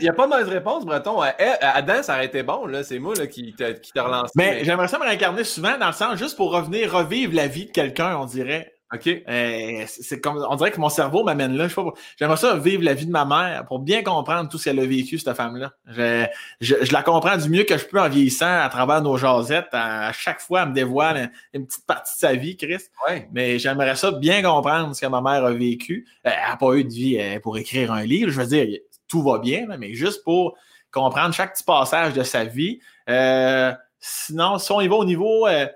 [0.01, 1.21] n'y a, pas de mauvaise réponse, Breton.
[1.21, 2.85] Adam, ça aurait été bon, là.
[2.85, 4.33] C'est moi là, qui t'a relancé.
[4.37, 7.67] Mais, j'aimerais ça me réincarner souvent, dans le sens, juste pour revenir revivre la vie
[7.67, 8.74] de quelqu'un, on dirait.
[8.93, 9.09] OK?
[9.09, 11.69] Euh, c'est comme, on dirait que mon cerveau m'amène là.
[11.69, 11.75] Je.
[12.17, 14.87] J'aimerais ça vivre la vie de ma mère pour bien comprendre tout ce qu'elle a
[14.87, 15.73] vécu, cette femme-là.
[15.87, 16.27] Je,
[16.61, 19.69] je, la comprends du mieux que je peux en vieillissant à travers nos jasettes.
[19.73, 22.83] À, chaque fois, elle me dévoile une, petite partie de sa vie, Chris.
[23.09, 23.29] Ouais.
[23.33, 26.07] Mais j'aimerais ça bien comprendre ce que ma mère a vécu.
[26.23, 28.31] Elle n'a pas eu de vie euh, pour écrire un livre.
[28.31, 28.79] Je veux dire,
[29.09, 30.57] tout va bien, mais juste pour
[30.93, 32.81] comprendre chaque petit passage de sa vie.
[33.09, 35.47] Euh, sinon, si on y va au niveau.
[35.47, 35.69] Euh, euh,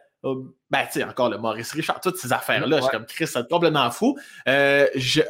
[0.70, 3.48] ben, tu sais, encore le Maurice Richard, toutes ces affaires-là, je suis comme Chris, c'est
[3.48, 4.16] complètement fou.
[4.46, 5.22] je,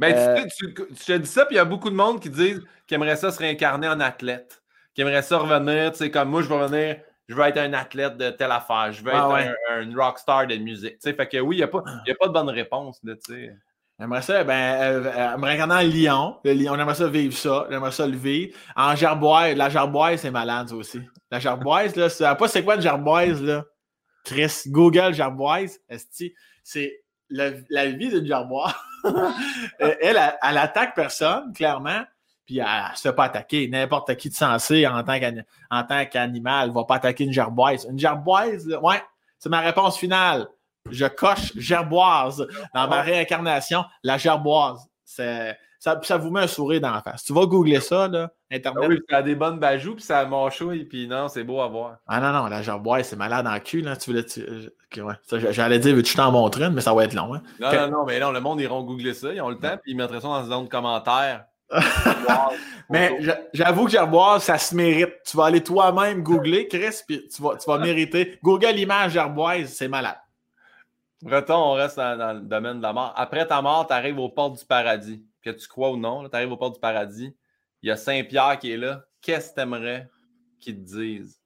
[0.00, 2.94] ben, tu, te dis ça, puis il y a beaucoup de monde qui disent qu'ils
[2.94, 4.62] aimeraient ça se réincarner en athlète,
[4.94, 6.96] qui aimeraient ça revenir, tu sais, comme moi, je veux revenir,
[7.28, 10.94] je veux être un athlète de telle affaire, je veux être un, rockstar de musique.
[10.94, 13.14] Tu sais, fait que oui, il n'y a, pas, a pas de bonne réponse, tu
[13.20, 13.54] sais.
[14.00, 16.38] J'aimerais ça, ben, euh, euh, me en lion.
[16.42, 17.66] Le lion, on aimerait ça vivre ça.
[17.70, 18.56] J'aimerais ça le vivre.
[18.74, 21.02] En gerboise, la gerboise, c'est malade, aussi.
[21.30, 23.64] La gerboise, là, sais pas c'est quoi une gerboise, là?
[24.24, 25.80] Chris, Google gerboise,
[26.64, 27.50] c'est la,
[27.90, 28.72] vie d'une gerboise.
[29.78, 32.02] elle, elle, elle, attaque personne, clairement,
[32.46, 33.68] puis elle ne se fait pas attaquer.
[33.68, 37.86] N'importe qui de sensé en tant qu'animal ne va pas attaquer une gerboise.
[37.90, 39.02] Une gerboise, ouais,
[39.38, 40.48] c'est ma réponse finale
[40.90, 44.86] je coche gerboise dans ma réincarnation, la gerboise.
[45.04, 45.54] Ça,
[46.02, 47.24] ça vous met un sourire dans la face.
[47.24, 48.82] Tu vas googler ça, là, Internet.
[48.84, 51.68] Ah oui, ça a des bonnes bajoues, puis ça mâchouille, puis non, c'est beau à
[51.68, 51.96] voir.
[52.06, 53.96] Ah non, non, la gerboise, c'est malade en cul, là.
[53.96, 54.26] Tu voulais,
[55.50, 57.34] J'allais dire, veux-tu t'en montrer une, mais ça va être long.
[57.34, 57.42] Hein?
[57.58, 59.76] Non, non, non, mais non, le monde, ils iront googler ça, ils ont le temps,
[59.82, 61.44] puis ils mettraient ça dans une zone de commentaires.
[62.90, 63.16] mais
[63.54, 65.14] j'avoue que gerboise, ça se mérite.
[65.24, 68.38] Tu vas aller toi-même googler, Chris, puis tu vas, tu vas mériter.
[68.42, 70.16] Google image gerboise, c'est malade.
[71.22, 73.12] Breton, on reste dans, le domaine de la mort.
[73.16, 75.24] Après ta mort, tu arrives aux portes du paradis.
[75.42, 77.34] Que tu crois ou non, tu arrives aux portes du paradis.
[77.82, 79.04] Il y a Saint-Pierre qui est là.
[79.20, 80.08] Qu'est-ce que tu aimerais
[80.58, 81.40] qu'il te dise?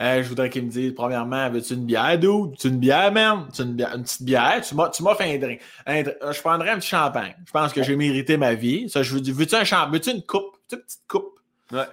[0.00, 2.52] je voudrais qu'il me dise, premièrement, veux-tu une bière, d'où?
[2.58, 3.48] Tu une bière, man?
[3.54, 4.60] Tu une, une petite bière?
[4.60, 5.60] Tu m'as fait un drink.
[5.86, 7.36] je prendrais un petit champagne.
[7.46, 8.88] Je pense que j'ai mérité ma vie.
[8.88, 9.92] Ça, je veux, veux-tu un champagne?
[9.92, 10.56] Veux-tu une coupe?
[10.70, 11.38] Veux-tu une petite coupe?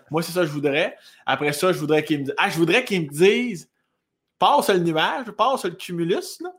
[0.09, 0.95] Moi, c'est ça que je voudrais.
[1.25, 2.35] Après ça, je voudrais qu'il me dise.
[2.37, 3.70] Ah, je voudrais qu'il me dise
[4.41, 6.49] passe le nuage, passe le cumulus, là.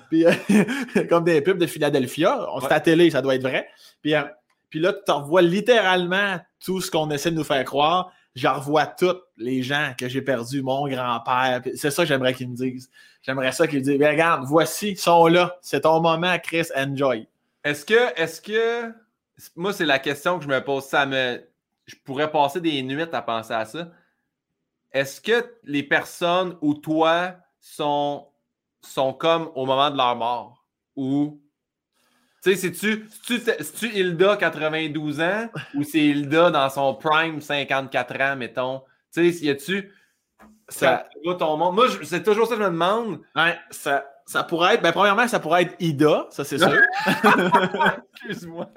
[0.08, 0.32] puis, euh,
[1.08, 2.48] comme des pubs de Philadelphia.
[2.52, 2.72] On ouais.
[2.72, 3.68] à télé, ça doit être vrai.
[4.00, 4.22] Puis, euh,
[4.70, 8.12] puis là, tu revois littéralement tout ce qu'on essaie de nous faire croire.
[8.36, 11.62] Je revois tous les gens que j'ai perdus, mon grand-père.
[11.74, 12.88] C'est ça que j'aimerais qu'ils me disent.
[13.22, 15.58] J'aimerais ça qu'ils me disent Regarde, voici, ils sont là.
[15.60, 17.26] C'est ton moment, Chris, enjoy.
[17.64, 18.92] Est-ce que, est-ce que,
[19.56, 20.84] moi, c'est la question que je me pose.
[20.84, 21.42] Ça me,
[21.86, 23.88] je pourrais passer des nuits à penser à ça
[24.92, 28.28] est-ce que les personnes ou toi sont,
[28.82, 30.66] sont comme au moment de leur mort?
[30.96, 31.40] Ou
[32.42, 38.82] Tu sais, c'est-tu Hilda 92 ans ou c'est Hilda dans son prime 54 ans, mettons?
[39.12, 39.92] Tu sais, y a-tu.
[40.68, 41.06] Ça...
[41.38, 41.74] ton monde.
[41.74, 43.20] Moi, c'est toujours ça que je me demande.
[43.36, 44.82] Ouais, ça, ça pourrait être.
[44.82, 46.72] Ben, premièrement, ça pourrait être Ida, ça c'est sûr.
[48.14, 48.68] Excuse-moi.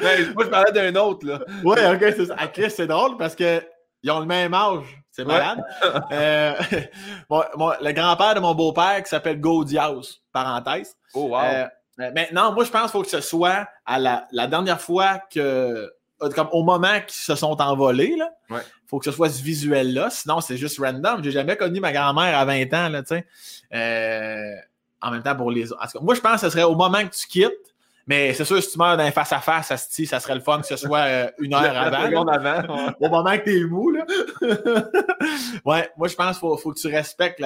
[0.00, 1.40] ben, moi, je parlais d'un autre, là.
[1.64, 2.34] Ouais, ok, c'est ça.
[2.36, 3.62] À Chris, c'est drôle parce qu'ils
[4.08, 4.99] ont le même âge.
[5.20, 5.62] C'est malade.
[6.12, 6.54] euh,
[7.80, 10.96] le grand-père de mon beau-père qui s'appelle Gaudias, parenthèse.
[11.14, 11.40] Oh, wow.
[11.42, 11.66] Euh,
[12.14, 15.20] mais non, moi, je pense qu'il faut que ce soit à la, la dernière fois
[15.32, 15.92] que
[16.28, 18.30] comme au moment qu'ils se sont envolés, là.
[18.50, 18.60] Ouais.
[18.86, 20.10] Faut que ce soit ce visuel-là.
[20.10, 21.22] Sinon, c'est juste random.
[21.22, 23.26] J'ai jamais connu ma grand-mère à 20 ans, là, tu sais.
[23.72, 24.54] Euh,
[25.00, 26.02] en même temps, pour les autres.
[26.02, 27.69] Moi, je pense que ce serait au moment que tu quittes.
[28.10, 30.74] Mais c'est sûr, si tu meurs d'un face-à-face, ça, ça serait le fun que ce
[30.74, 32.26] soit euh, une heure avant.
[32.26, 34.04] avant au moment que t'es mou, là.
[35.64, 37.40] ouais, moi, je pense qu'il faut, faut, que tu respectes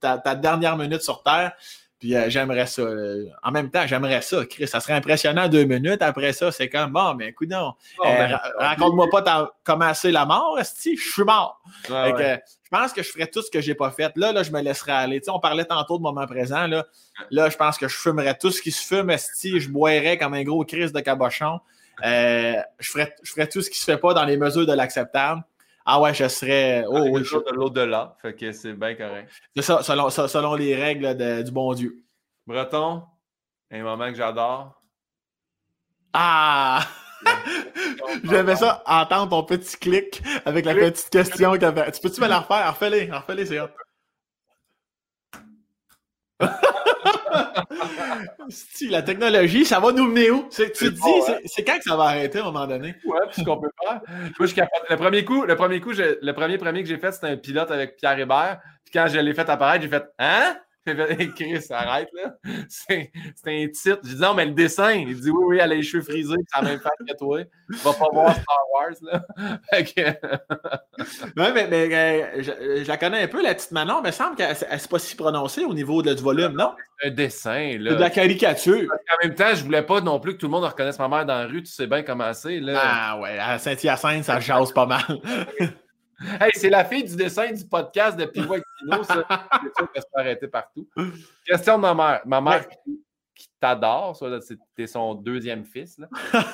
[0.00, 1.52] ta, ta, dernière minute sur Terre.
[2.04, 2.82] Puis euh, j'aimerais ça.
[2.82, 4.44] Euh, en même temps, j'aimerais ça.
[4.44, 6.02] Chris, ça serait impressionnant deux minutes.
[6.02, 7.72] Après ça, c'est comme bon, mais écoute non.
[7.98, 11.62] Oh, euh, ben, raconte-moi pas comment c'est la mort, si je suis mort.
[11.88, 12.38] je
[12.70, 14.12] pense que je ferais tout ce que j'ai pas fait.
[14.16, 15.22] Là, là, je me laisserais aller.
[15.28, 16.66] on parlait tantôt de moment présent.
[16.66, 16.84] Là,
[17.30, 20.34] là je pense que je fumerais tout ce qui se fume, si je boirais comme
[20.34, 21.60] un gros Chris de cabochon.
[22.02, 25.42] je, ferais, je ferais tout ce qui se fait pas dans les mesures de l'acceptable.
[25.84, 26.84] Ah ouais, je serais.
[26.88, 27.36] Oh, oui, je...
[27.36, 28.16] de l'au-delà.
[28.22, 29.30] Fait que c'est bien correct.
[29.54, 32.02] C'est ça, selon, selon les règles du bon Dieu.
[32.46, 33.02] Breton,
[33.70, 34.80] un moment que j'adore.
[36.12, 36.86] Ah!
[38.24, 42.40] J'aimais ça, entendre ton petit clic avec la petite question que Tu peux-tu me la
[42.40, 42.72] refaire?
[42.72, 43.58] Refais-les, refais-les, c'est
[48.90, 50.48] la technologie, ça va nous mener où?
[50.50, 51.38] Tu te dis, hein?
[51.44, 52.94] c'est quand que ça va arrêter à un moment donné?
[53.04, 54.00] Ouais, puis ce qu'on peut faire.
[54.38, 54.54] Moi, je
[54.90, 57.70] Le premier coup, le premier coup, le premier premier que j'ai fait, c'était un pilote
[57.70, 58.60] avec Pierre Hébert.
[58.84, 60.56] Puis quand je l'ai fait apparaître, j'ai fait Hein?
[61.34, 62.34] Chris, arrête là.
[62.68, 63.10] C'est
[63.46, 64.00] un titre.
[64.04, 64.92] J'ai dit non, mais le dessin.
[64.92, 67.40] Il dit oui, oui, elle a les cheveux frisés, c'est la même face que toi.
[67.68, 69.24] Vas pas voir Star Wars là.
[71.36, 74.36] ouais, mais, mais euh, je, la connais un peu, la petite Manon, mais il semble
[74.36, 76.74] qu'elle ne s'est pas si prononcée au niveau de, du volume, non?
[77.02, 77.94] Un dessin, là.
[77.94, 78.90] de la caricature.
[78.92, 81.26] En même temps, je voulais pas non plus que tout le monde reconnaisse ma mère
[81.26, 82.80] dans la rue, tu sais bien comment c'est, là.
[82.82, 85.02] Ah ouais, à Saint-Hyacinthe, ça jase pas mal.
[86.40, 89.24] Hey, c'est la fille du dessin du podcast de Pivot Pino, ça.
[89.62, 90.88] C'est sûr qu'elle se fait arrêter partout.
[91.46, 92.22] Question de ma mère.
[92.24, 95.98] Ma mère qui, t'adore, c'était son deuxième fils.
[95.98, 96.08] Là.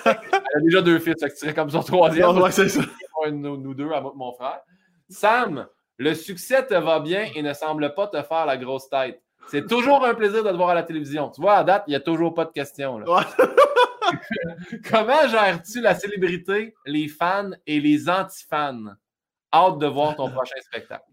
[0.04, 2.36] Elle a déjà deux fils, tu comme son troisième.
[2.38, 2.82] ouais, c'est ça.
[3.30, 4.60] Nous, deux, à mon frère.
[5.08, 5.66] Sam,
[5.98, 9.22] le succès te va bien et ne semble pas te faire la grosse tête.
[9.48, 11.28] C'est toujours un plaisir de te voir à la télévision.
[11.30, 12.98] Tu vois, à date, il n'y a toujours pas de questions.
[12.98, 13.26] Là.
[14.90, 18.94] Comment gères-tu la célébrité, les fans et les anti-fans?
[19.52, 21.04] Hâte de voir ton prochain spectacle.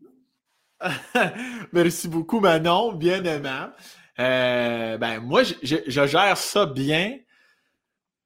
[1.73, 3.73] Merci beaucoup, Manon, bien aimable.
[4.19, 7.17] Euh, ben, moi, je, gère ça bien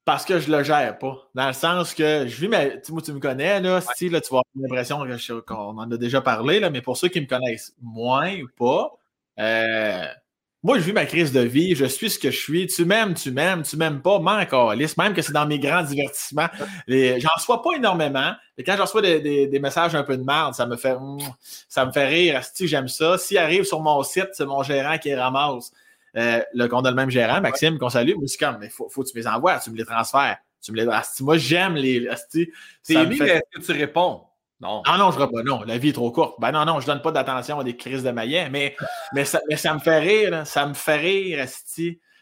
[0.05, 1.17] parce que je le gère pas.
[1.35, 4.33] Dans le sens que je vis mais Tu, tu me connais, là, si, là, tu
[4.33, 7.73] vas avoir l'impression qu'on en a déjà parlé, là, mais pour ceux qui me connaissent
[7.81, 8.91] moins ou pas,
[9.39, 10.05] euh,
[10.63, 12.67] moi, je vis ma crise de vie, je suis ce que je suis.
[12.67, 16.49] Tu m'aimes, tu m'aimes, tu m'aimes pas, m'en Même que c'est dans mes grands divertissements.
[16.87, 18.33] J'en reçois pas énormément.
[18.57, 20.95] Et quand j'en reçois des, messages un peu de merde, ça me fait
[21.67, 22.43] ça me fait rire.
[22.53, 23.17] Si j'aime ça.
[23.17, 25.71] S'il arrive sur mon site, c'est mon gérant qui ramasse.
[26.17, 28.13] Euh, le qu'on a le même gérant, Maxime, qu'on salue.
[28.15, 30.37] Moi, c'est comme, mais faut, faut que tu me les envoies, tu me les transfères.
[30.61, 30.85] Tu me les.
[31.21, 32.07] moi, j'aime les.
[32.83, 34.21] C'est est-ce que tu réponds?
[34.61, 34.83] Non.
[34.85, 35.43] Ah non, je ne pas.
[35.43, 36.39] Non, la vie est trop courte.
[36.39, 38.75] Ben non, non, je donne pas d'attention à des crises de maillet, mais,
[39.13, 40.45] mais, ça, mais ça me fait rire.
[40.45, 41.45] Ça me fait rire,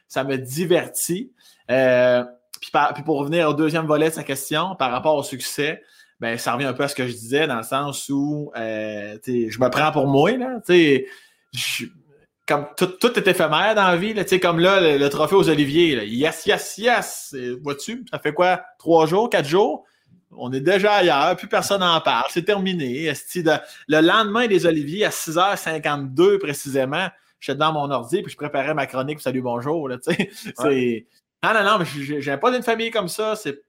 [0.08, 1.34] Ça me divertit.
[1.70, 2.24] Euh,
[2.62, 5.82] puis, puis, pour revenir au deuxième volet de sa question, par rapport au succès,
[6.20, 9.18] ben ça revient un peu à ce que je disais, dans le sens où euh,
[9.26, 10.32] je me prends pour moi.
[10.32, 11.86] Là, je,
[12.46, 15.96] comme tout, tout, est éphémère dans la vie, là, comme là, le, trophée aux Oliviers.
[15.96, 17.36] Là, yes, yes, yes.
[17.62, 18.62] Vois-tu, ça fait quoi?
[18.80, 19.86] Trois jours, quatre jours?
[20.32, 23.12] On est déjà ailleurs, plus personne n'en parle, c'est terminé.
[23.36, 27.08] le lendemain des Oliviers, à 6h52 précisément,
[27.40, 29.90] j'étais dans mon ordi puis je préparais ma chronique Salut bonjour.
[29.90, 29.98] Là,
[31.42, 33.36] Non, non, non, mais j'ai pas d'une famille comme ça.
[33.36, 33.64] C'est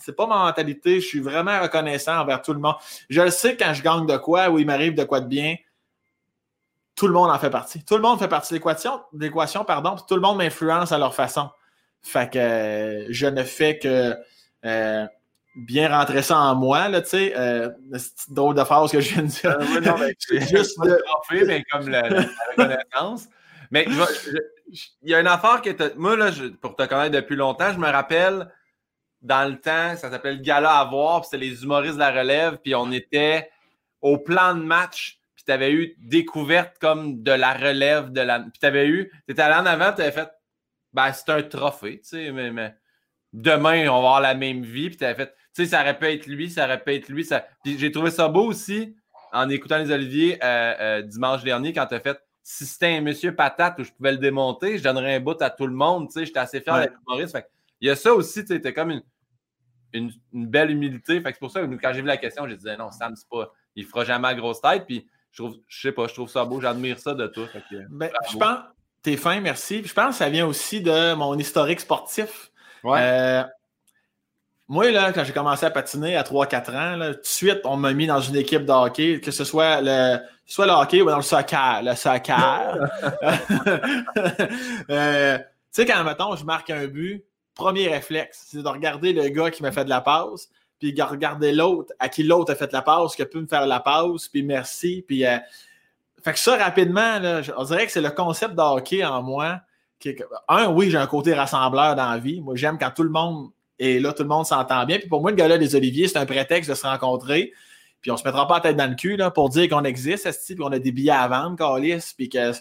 [0.00, 1.00] c'est pas ma mentalité.
[1.00, 2.74] Je suis vraiment reconnaissant envers tout le monde.
[3.08, 5.56] Je le sais quand je gagne de quoi ou il m'arrive de quoi de bien.
[6.94, 7.84] Tout le monde en fait partie.
[7.84, 8.60] Tout le monde fait partie de
[9.12, 11.50] l'équation, pardon, tout le monde m'influence à leur façon.
[12.02, 14.14] Fait que euh, je ne fais que
[14.64, 15.06] euh,
[15.56, 17.32] bien rentrer ça en moi, là, tu sais.
[17.36, 19.58] Euh, c'est drôle de phrase que je viens de dire.
[19.58, 21.44] Euh, non, mais juste de...
[21.46, 22.02] mais comme la,
[22.56, 23.28] reconnaissance.
[23.70, 26.30] Mais il y a une affaire que moi, là,
[26.60, 28.48] pour te connaître depuis longtemps, je me rappelle
[29.22, 32.12] dans le temps, ça s'appelait le gala à voir, puis c'était les humoristes de la
[32.12, 33.50] relève, puis on était
[34.02, 38.40] au plan de match, puis tu avais eu découverte comme de la relève de la.
[38.40, 40.30] Puis tu avais eu, tu étais allé en avant, tu avais fait
[40.92, 42.74] ben, c'est un trophée, tu sais, mais,
[43.34, 44.88] demain, on va avoir la même vie.
[44.88, 47.24] Puis tu fait, tu sais, ça aurait pu être lui, ça aurait pu être lui.
[47.24, 47.46] Ça...
[47.64, 48.94] Puis j'ai trouvé ça beau aussi
[49.32, 53.00] en écoutant les Oliviers euh, euh, dimanche dernier quand tu as fait si c'était un
[53.00, 56.08] monsieur patate où je pouvais le démonter, je donnerais un bout à tout le monde.
[56.08, 57.36] Tu sais, j'étais assez fier d'être humoriste.
[57.80, 58.90] il y a ça aussi, tu sais, comme
[59.92, 61.20] une, une, belle humilité.
[61.20, 63.16] Fait que c'est pour ça que quand j'ai vu la question, j'ai dit non, Sam,
[63.16, 63.52] c'est pas.
[63.74, 64.84] Il fera jamais la grosse tête.
[64.86, 67.48] Puis je trouve, je sais pas, je trouve ça beau, j'admire ça de toi.
[67.90, 68.58] Ben, je pense,
[69.02, 69.82] t'es fin, merci.
[69.84, 72.52] je pense que ça vient aussi de mon historique sportif.
[72.84, 73.42] Euh,
[74.68, 77.92] moi, là, quand j'ai commencé à patiner à 3-4 ans, tout de suite, on m'a
[77.92, 81.16] mis dans une équipe de hockey, que ce soit le, soit le hockey ou dans
[81.16, 81.82] le soccer.
[81.82, 82.78] Le soccer.
[84.90, 85.44] Euh, tu
[85.82, 89.62] sais, quand, mettons, je marque un but, premier réflexe, c'est de regarder le gars qui
[89.62, 90.48] m'a fait de la passe,
[90.78, 93.66] puis regarder l'autre, à qui l'autre a fait la passe, qui a pu me faire
[93.66, 95.04] la passe, puis merci.
[95.06, 95.38] Puis, euh,
[96.22, 99.60] fait que ça, rapidement, là, on dirait que c'est le concept de hockey en moi.
[99.98, 100.16] Qui
[100.48, 102.40] un, oui, j'ai un côté rassembleur dans la vie.
[102.40, 104.98] Moi, j'aime quand tout le monde est là, tout le monde s'entend bien.
[104.98, 107.52] Puis pour moi, le gars-là des Oliviers, c'est un prétexte de se rencontrer.
[108.00, 110.28] Puis on se mettra pas la tête dans le cul là, pour dire qu'on existe,
[110.46, 112.52] puis on a des billets à vendre, Calis, puis que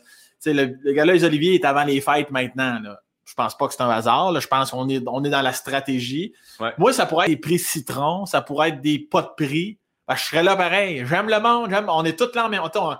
[0.46, 2.80] le, le gars-là, les Oliviers, est avant les fêtes maintenant.
[2.82, 4.40] Là je pense pas que c'est un hasard.
[4.40, 6.34] Je pense qu'on est, on est dans la stratégie.
[6.78, 9.80] Moi, ça pourrait être des prix citron, ça pourrait être des pas de prix.
[10.08, 11.04] Ben, je serais là pareil.
[11.06, 11.74] J'aime le monde.
[11.90, 12.96] on est tous là en même temps.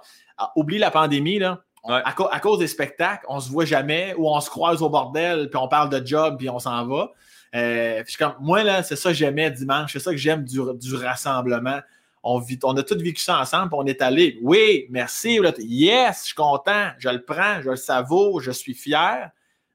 [0.56, 1.62] Oublie la pandémie, là.
[1.88, 5.60] À, cause des spectacles, on se voit jamais ou on se croise au bordel, puis
[5.62, 7.12] on parle de job, puis on s'en va.
[7.56, 9.94] Euh, comme, moi, là, c'est ça que j'aimais dimanche.
[9.94, 10.60] C'est ça que j'aime du,
[10.96, 11.80] rassemblement.
[12.22, 14.40] On, vit, on a tous vécu ça ensemble, on est allé.
[14.42, 15.40] Oui, merci.
[15.60, 16.90] Yes, je suis content.
[16.98, 19.30] Je le prends, je le savoure, je suis fier.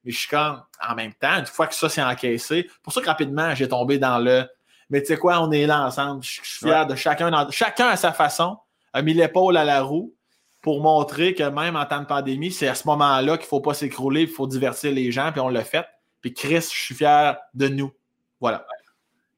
[0.04, 3.00] Mais je suis comme, en même temps, une fois que ça s'est encaissé, pour ça
[3.00, 4.46] que rapidement, j'ai tombé dans le.
[4.88, 6.22] Mais tu sais quoi, on est là ensemble.
[6.24, 7.30] Je suis fier de chacun.
[7.50, 8.58] chacun à sa façon
[8.92, 10.14] a mis l'épaule à la roue
[10.62, 13.60] pour montrer que même en temps de pandémie, c'est à ce moment-là qu'il ne faut
[13.60, 15.86] pas s'écrouler, il faut divertir les gens, puis on l'a fait.
[16.20, 17.92] Puis Chris, je suis fier de nous.
[18.40, 18.66] Voilà.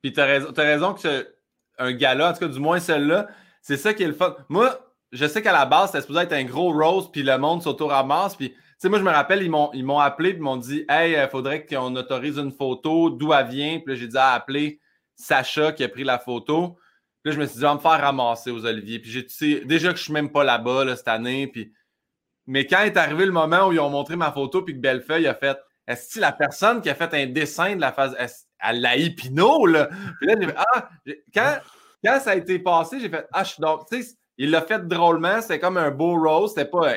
[0.00, 1.34] Puis tu as raison, as raison que
[1.78, 3.28] un gala, en tout cas, du moins celle-là,
[3.60, 4.36] c'est ça qui est le fun.
[4.48, 4.78] Moi,
[5.10, 8.36] je sais qu'à la base, c'était supposé être un gros rose, puis le monde s'auto-ramasse,
[8.36, 11.12] puis sais, moi, je me rappelle, ils m'ont, ils m'ont appelé et m'ont dit Hey,
[11.12, 13.78] il euh, faudrait qu'on autorise une photo, d'où elle vient.
[13.78, 14.80] Puis là, j'ai dit à appeler
[15.14, 16.76] Sacha qui a pris la photo.
[17.22, 18.98] Puis là, je me suis dit, on va me faire ramasser aux Oliviers.
[18.98, 21.46] Puis j'ai, tu déjà que je suis même pas là-bas cette année.
[21.46, 21.72] Puis...
[22.48, 25.28] Mais quand est arrivé le moment où ils ont montré ma photo, puis que Bellefeuille
[25.28, 25.56] a fait
[25.86, 28.16] Est-ce que la personne qui a fait un dessin de la phase.
[28.60, 29.88] Elle l'a Pinot, là?
[30.20, 30.88] Puis là, j'ai fait Ah,
[31.34, 31.58] quand,
[32.04, 33.88] quand ça a été passé, j'ai fait Ah, je suis donc.
[33.90, 35.40] Tu sais, il l'a fait drôlement.
[35.40, 36.50] C'était comme un beau rose.
[36.50, 36.94] C'était pas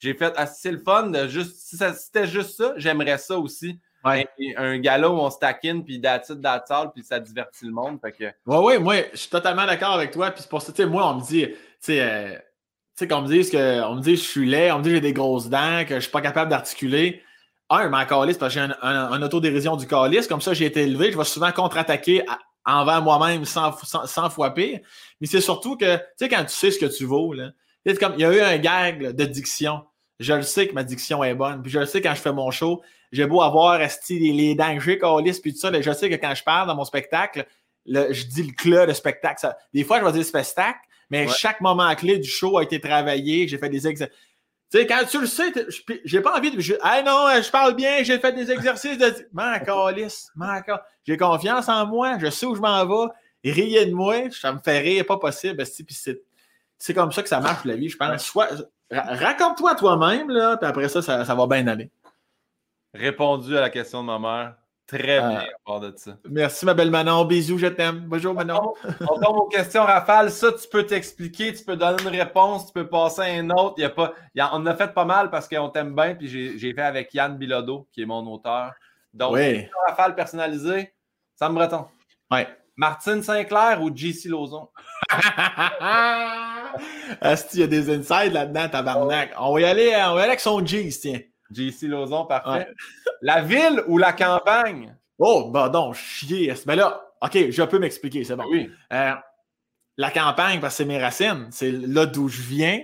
[0.00, 1.56] j'ai fait assez c'est le fun juste.
[1.56, 3.78] Si, c'était juste ça, j'aimerais ça aussi.
[4.02, 4.24] Un,
[4.56, 7.98] un gala où on se taquine, puis d'attitude d'attitude, puis ça divertit le monde.
[8.00, 8.24] Fait que...
[8.46, 10.30] Ouais, ouais, moi, je suis totalement d'accord avec toi.
[10.30, 12.34] Puis c'est pour ça, tu sais, moi, on me dit, tu sais, euh,
[13.06, 14.94] qu'on me dise que, on me dit que je suis laid, on me dit que
[14.94, 17.22] j'ai des grosses dents, que je suis pas capable d'articuler.
[17.70, 20.82] Un, ma calice, parce que j'ai un, un, autodérision du calice, comme ça, j'ai été
[20.82, 22.24] élevé, je vais souvent contre-attaquer
[22.66, 24.80] envers moi-même sans, sans, fois pire.
[25.20, 27.50] Mais c'est surtout que, tu sais, quand tu sais ce que tu vaux, là,
[27.98, 29.82] comme, il y a eu un gag de diction
[30.20, 31.62] je le sais que ma diction est bonne.
[31.62, 34.76] Puis je le sais quand je fais mon show, j'ai beau avoir les, les dents
[34.76, 34.98] que j'ai,
[35.42, 37.46] puis tout ça, mais je sais que quand je parle dans mon spectacle,
[37.86, 39.52] je dis le clé de spectacle.
[39.72, 43.48] des fois, je vais dire spectacle, mais chaque moment clé du show a été travaillé.
[43.48, 44.16] J'ai fait des exercices.
[44.70, 45.52] Tu sais, quand tu le sais,
[46.04, 46.60] j'ai pas envie de.
[46.60, 49.28] Je, ah non, je parle bien, j'ai fait des exercices de.
[49.32, 50.30] Man, calice,
[51.04, 53.12] J'ai confiance en moi, je sais où je m'en vais.
[53.42, 55.64] Riez de moi, ça me fait rire, pas possible.
[56.78, 58.24] C'est comme ça que ça marche la vie, je pense.
[58.24, 58.48] Soit,
[58.90, 61.90] Raconte-toi toi-même, là, puis après ça, ça, va bien aller.
[62.92, 64.56] Répondu à la question de ma mère.
[64.90, 65.28] Très ah.
[65.28, 66.16] bien à part de ça.
[66.28, 67.24] Merci, ma belle Manon.
[67.24, 68.06] Bisous, je t'aime.
[68.08, 68.74] Bonjour, Manon.
[69.02, 70.32] On tombe aux questions rafales.
[70.32, 73.74] Ça, tu peux t'expliquer, tu peux donner une réponse, tu peux passer à un autre.
[73.78, 76.16] Il y a pas, il on en a fait pas mal parce qu'on t'aime bien,
[76.16, 78.72] puis j'ai fait avec Yann Bilodeau, qui est mon auteur.
[79.14, 79.68] Donc, oui.
[79.86, 80.92] rafale personnalisée,
[81.36, 81.86] Sam Breton.
[82.32, 82.40] Oui.
[82.74, 84.70] Martine Sinclair ou JC Lozon?
[87.20, 89.34] Asti, il y a des insides là-dedans, tabarnak.
[89.38, 91.20] On va y aller, on va y aller avec son G, tiens.
[91.52, 92.68] JC Lozon, parfait.
[93.22, 94.94] La ville ou la campagne?
[95.18, 96.54] Oh, bah non, chier.
[96.66, 98.44] Mais là, OK, je peux m'expliquer, c'est bon.
[98.50, 98.70] Oui.
[98.92, 99.12] Euh,
[99.96, 102.80] la campagne, parce que c'est mes racines, c'est là d'où je viens.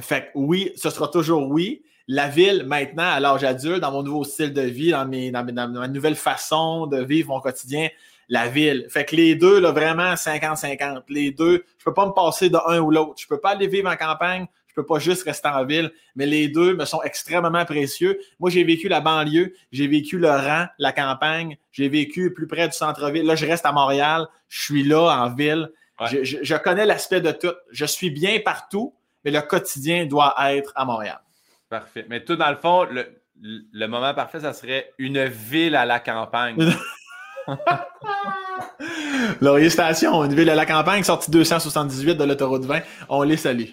[0.00, 1.82] Fait que oui, ce sera toujours oui.
[2.08, 5.68] La ville, maintenant, à l'âge adulte, dans mon nouveau style de vie, dans, mes, dans
[5.68, 7.88] ma nouvelle façon de vivre mon quotidien,
[8.28, 8.86] la ville.
[8.90, 11.02] Fait que les deux, là, vraiment 50-50.
[11.08, 13.14] Les deux, je peux pas me passer de un ou l'autre.
[13.18, 14.46] Je peux pas aller vivre en campagne,
[14.76, 18.20] peux pas juste rester en ville, mais les deux me sont extrêmement précieux.
[18.38, 22.68] Moi, j'ai vécu la banlieue, j'ai vécu le rang, la campagne, j'ai vécu plus près
[22.68, 23.24] du centre-ville.
[23.24, 25.70] Là, je reste à Montréal, je suis là en ville.
[26.10, 27.54] Je, je connais l'aspect de tout.
[27.72, 31.18] Je suis bien partout, mais le quotidien doit être à Montréal.
[31.70, 32.04] Parfait.
[32.08, 33.06] Mais tout, dans le fond, le,
[33.40, 36.74] le moment parfait, ça serait une ville à la campagne.
[39.40, 42.80] Laurier Station, une ville à la campagne, sortie 278 de l'autoroute 20.
[43.08, 43.70] On les salue.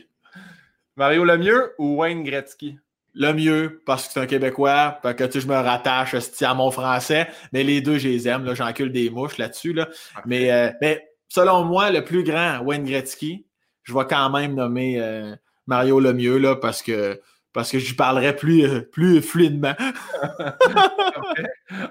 [0.95, 2.77] Mario Lemieux ou Wayne Gretzky?
[3.15, 6.71] Le mieux, parce que c'est un Québécois, parce que tu je me rattache à mon
[6.71, 8.53] français, mais les deux, je les aime.
[8.55, 9.73] J'encule des mouches là-dessus.
[9.73, 9.87] Là.
[10.25, 13.45] Mais, euh, mais selon moi, le plus grand, Wayne Gretzky,
[13.83, 15.35] je vais quand même nommer euh,
[15.67, 17.21] Mario Lemieux là, parce que
[17.53, 19.75] parce que j'y parlerai plus, euh, plus fluidement.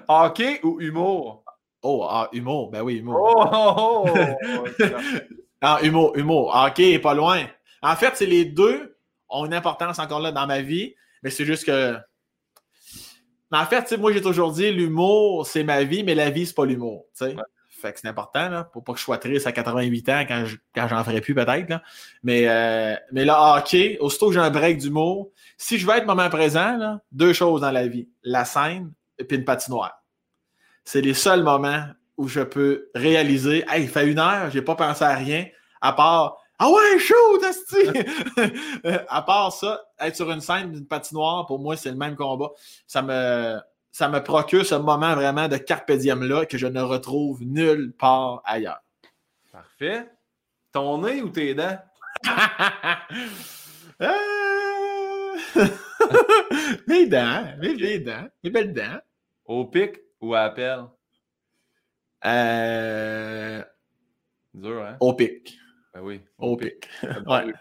[0.09, 1.45] Hockey ou humour?
[1.81, 3.15] Oh, ah, humour, ben oui, humour.
[3.17, 4.85] Oh, oh, oh
[5.61, 6.53] ah, humour, humour.
[6.53, 7.43] Hockey est pas loin.
[7.81, 8.92] En fait, c'est les deux
[9.33, 11.97] ont une importance encore là dans ma vie, mais c'est juste que.
[13.51, 16.65] En fait, moi, j'ai toujours dit l'humour, c'est ma vie, mais la vie, c'est pas
[16.65, 17.05] l'humour.
[17.83, 20.45] Fait que c'est important, là, pour pas que je sois triste à 88 ans quand,
[20.73, 21.81] quand j'en ferai plus, peut-être.
[22.23, 26.07] Mais, euh, mais là, hockey, aussitôt que j'ai un break d'humour, si je veux être
[26.07, 30.01] moment présent, deux choses dans la vie la scène et puis une patinoire.
[30.85, 31.85] C'est les seuls moments
[32.17, 35.45] où je peux réaliser Hey, il fait une heure, j'ai pas pensé à rien,
[35.81, 37.41] à part Ah ouais, chaud,
[39.09, 42.51] À part ça, être sur une scène d'une patinoire, pour moi, c'est le même combat.
[42.87, 43.59] Ça me
[43.91, 48.41] ça me procure ce moment vraiment de carpe diem-là que je ne retrouve nulle part
[48.45, 48.81] ailleurs.
[49.51, 50.09] Parfait.
[50.71, 51.77] Ton nez ou tes dents?
[54.01, 55.35] Euh,
[56.87, 58.99] mes dents, mes vieilles dents, mes belles dents.
[59.45, 60.85] Au pic ou à appel?
[62.25, 63.63] Euh...
[64.53, 64.97] Dur, hein?
[64.99, 65.57] Au pic.
[65.93, 66.21] Ben oui.
[66.37, 66.89] Au, pic.
[67.25, 67.53] Ouais.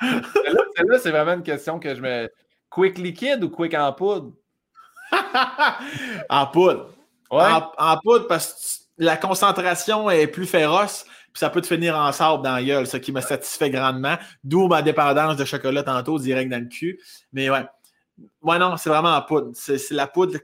[0.00, 2.30] Celle-là, c'est vraiment une question que je me.
[2.70, 4.32] Quick liquide ou quick en poudre?
[6.28, 6.90] en poudre.
[7.30, 12.10] En, poudre parce que la concentration est plus féroce, puis ça peut te finir en
[12.12, 14.16] sable dans la gueule, ce qui me satisfait grandement.
[14.42, 17.00] D'où ma dépendance de chocolat tantôt, direct dans le cul.
[17.32, 17.64] Mais ouais.
[18.42, 19.50] Ouais, non, c'est vraiment en poudre.
[19.54, 20.38] C'est la poudre,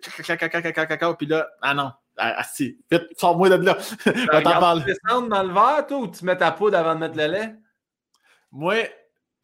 [1.16, 1.93] puis là, ah non.
[2.21, 3.77] Ah, ah si, vite, sors-moi de là.
[4.05, 7.27] Tu descendre dans le verre, toi, ou tu mets ta poudre avant de mettre le
[7.27, 7.55] lait?
[8.53, 8.75] Moi,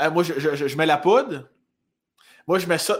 [0.02, 1.48] euh, moi je, je, je, mets la poudre.
[2.46, 2.96] Moi, je mets ça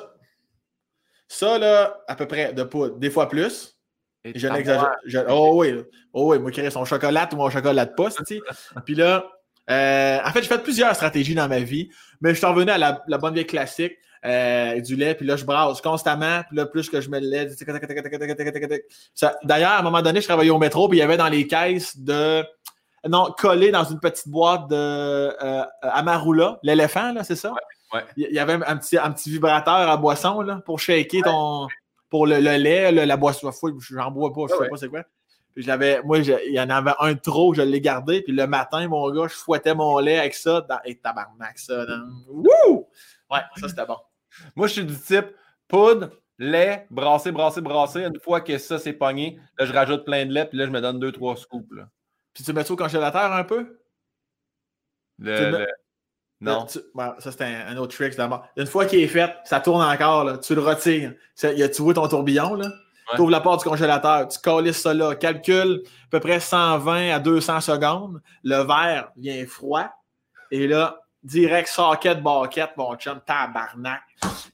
[1.29, 3.77] ça, là, à peu près de poudre, des fois plus.
[4.25, 4.97] Et je n'exagère.
[5.29, 5.75] Oh oui,
[6.13, 8.21] oh oui, moi qui son chocolat ou mon chocolat de poste.
[8.85, 9.25] Puis là,
[9.71, 12.79] euh, en fait, j'ai fait plusieurs stratégies dans ma vie, mais je suis revenu à
[12.79, 13.97] la, bonne vieille classique.
[14.25, 17.29] Euh, du lait, puis là, je brasse constamment, puis là, plus que je mets le
[17.29, 17.49] lait.
[19.45, 21.47] D'ailleurs, à un moment donné, je travaillais au métro, puis il y avait dans les
[21.47, 22.45] caisses de.
[23.09, 27.53] Non, collé dans une petite boîte de euh, Amarula, l'éléphant, là, c'est ça?
[28.17, 31.69] Il y avait un petit, un petit vibrateur à boisson là, pour shaker ton.
[32.11, 33.51] Pour le, lait, la boisson.
[33.91, 35.03] J'en bois pas, je sais pas c'est quoi.
[35.55, 38.21] Puis je moi, il y en avait un trop, je l'ai gardé.
[38.21, 40.61] Puis le matin, mon gars, je fouettais mon lait avec ça.
[40.61, 41.87] Dans, et tabarnak, ça.
[42.29, 42.87] Wouh!
[43.31, 43.99] Ouais, ça c'était bon.
[44.55, 45.27] Moi, je suis du type
[45.69, 48.05] poudre, lait, brasser, brasser, brasser.
[48.05, 50.71] Une fois que ça, c'est pogné, là, je rajoute plein de lait, puis là, je
[50.71, 51.73] me donne deux, trois scoops.
[51.73, 51.89] Là.
[52.35, 53.81] Puis tu mets ça au congélateur un peu?
[55.19, 55.67] le,
[56.41, 56.67] non.
[56.69, 56.81] ça,
[57.19, 58.47] c'est un, autre trick d'abord.
[58.57, 60.25] Une fois qu'il est fait, ça tourne encore.
[60.25, 61.15] Là, tu le retires.
[61.35, 62.55] tu vois ton tourbillon.
[62.55, 62.69] Là?
[63.15, 64.29] Tu ouvres la porte du congélateur.
[64.29, 65.15] Tu calisses ça là.
[65.15, 68.21] Calcule à peu près 120 à 200 secondes.
[68.43, 69.89] Le verre vient froid.
[70.51, 74.03] Et là, direct socket, baquette, mon chum, tabarnak.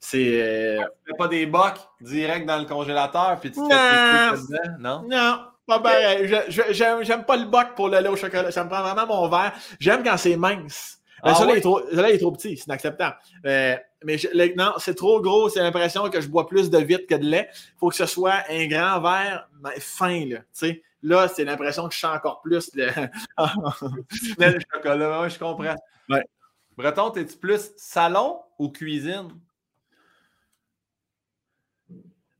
[0.00, 0.40] C'est.
[0.42, 0.84] Euh...
[1.06, 5.04] Tu pas des bocs direct dans le congélateur puis tu te fais dedans, non?
[5.08, 5.44] Non.
[5.66, 6.34] Pas pareil.
[6.48, 8.50] J'aime pas le boc pour le lait au chocolat.
[8.50, 9.52] Ça me prend vraiment mon verre.
[9.78, 10.98] J'aime quand c'est mince.
[11.22, 13.16] Ben, ah ça, là, il est trop, est trop petit, c'est inacceptable.
[13.46, 14.16] Euh, mais
[14.56, 17.48] non, c'est trop gros, c'est l'impression que je bois plus de vite que de lait.
[17.52, 20.38] Il faut que ce soit un grand verre mais fin, là.
[20.50, 20.82] sais.
[21.04, 22.86] Là, c'est l'impression que je sens encore plus le,
[24.38, 25.28] le chocolat.
[25.28, 25.76] je comprends.
[26.08, 26.24] Ouais.
[26.82, 29.28] Breton, es-tu plus salon ou cuisine?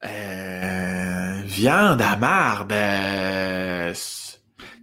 [0.05, 2.73] Euh, viande à marde.
[2.73, 3.95] Euh,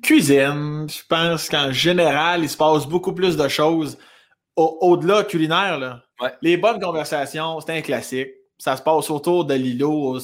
[0.01, 3.97] Cuisine, je pense qu'en général, il se passe beaucoup plus de choses
[4.55, 5.77] au-delà culinaire.
[5.77, 6.03] Là.
[6.41, 8.29] Les bonnes conversations, c'est un classique.
[8.57, 10.19] Ça se passe autour de l'îlot.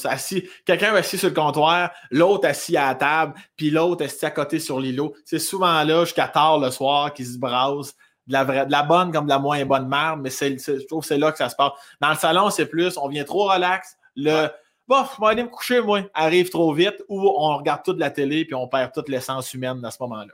[0.66, 4.60] Quelqu'un assis sur le comptoir, l'autre assis à la table, puis l'autre assis à côté
[4.60, 5.14] sur l'îlot.
[5.26, 7.96] C'est souvent là, jusqu'à tard le soir, qu'ils se brassent.
[8.28, 10.86] De la, vraie, de la bonne comme de la moins bonne merde, mais c'est, je
[10.88, 11.74] trouve que c'est là que ça se passe.
[12.02, 13.98] Dans le salon, c'est plus, on vient trop relax.
[14.16, 14.48] Le,
[14.88, 18.10] bof, je vais aller me coucher, moi, arrive trop vite, ou on regarde toute la
[18.10, 20.34] télé puis on perd toute l'essence humaine à ce moment-là.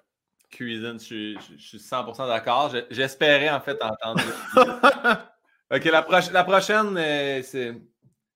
[0.49, 2.73] Cuisine, je suis, 100% d'accord.
[2.89, 4.21] J'espérais en fait entendre.
[5.73, 7.81] ok, la, la prochaine, euh, c'est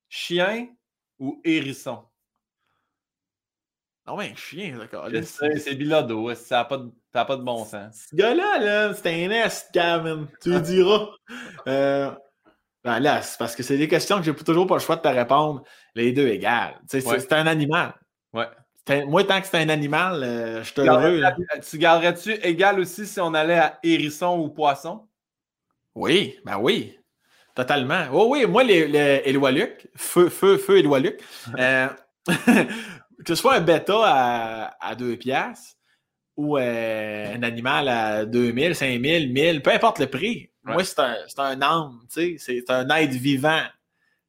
[0.07, 0.67] chien
[1.19, 2.03] ou hérisson?
[4.07, 5.09] Non, ah ouais, chien, d'accord.
[5.33, 8.07] C'est Bilodo, ça n'a pas, de, pas de bon sens.
[8.11, 11.09] Ce gars-là, -là, c'est un est, Gavin, tu le diras.
[11.67, 12.11] Euh,
[12.83, 15.01] Ben là, c'est parce que c'est des questions que j'ai toujours pas le choix de
[15.01, 15.63] te répondre
[15.95, 16.79] les deux égales.
[16.87, 17.95] C'est un animal.
[18.31, 18.47] Ouais.
[19.07, 21.19] Moi, tant que c'est un animal, euh, je te heureux.
[21.67, 25.07] Tu garderais-tu égal aussi si on allait à hérisson ou poisson?
[25.95, 26.95] Oui, ben oui.
[27.55, 28.03] Totalement.
[28.13, 31.19] Oh oui, moi, les, les Luc, feu, feu, feu Éloi Luc,
[31.57, 31.87] euh,
[33.23, 35.75] que ce soit un bêta à, à deux piastres
[36.37, 40.49] ou euh, un animal à 2000, 5000, 1000, peu importe le prix.
[40.63, 43.61] Moi, c'est un, un âme, tu sais, c'est un être vivant.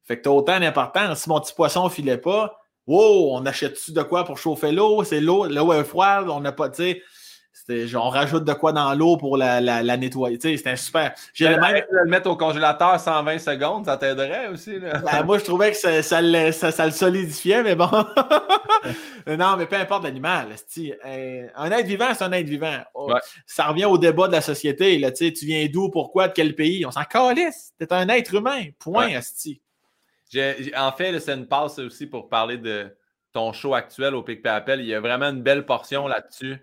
[0.03, 1.21] Fait que t'as autant d'importance.
[1.21, 5.03] Si mon petit poisson filait pas, wow, on achète-tu de quoi pour chauffer l'eau?
[5.03, 7.01] C'est l'eau, l'eau est froide, on n'a pas, tu sais
[7.95, 10.37] on rajoute de quoi dans l'eau pour la, la, nettoyer.
[10.39, 11.13] C'était super.
[11.33, 11.83] J'ai le même.
[11.89, 14.79] Le mettre au congélateur 120 secondes, ça t'aiderait aussi.
[14.79, 16.51] Ben, moi, je trouvais que ça, ça, le,
[16.91, 17.89] solidifiait, mais bon.
[19.27, 20.49] non, mais peu importe l'animal.
[20.77, 22.77] Euh, un être vivant, c'est un être vivant.
[22.93, 23.11] Oh,
[23.45, 24.97] ça revient au débat de la société.
[24.97, 26.85] Là, tu viens d'où, pourquoi, de quel pays?
[26.85, 27.71] On s'en calisse.
[27.77, 28.65] T'es un être humain.
[28.79, 29.61] Point, Asti.
[30.75, 32.95] En fait, c'est une passe aussi pour parler de
[33.33, 34.81] ton show actuel au Pic Appel.
[34.81, 36.57] Il y a vraiment une belle portion là-dessus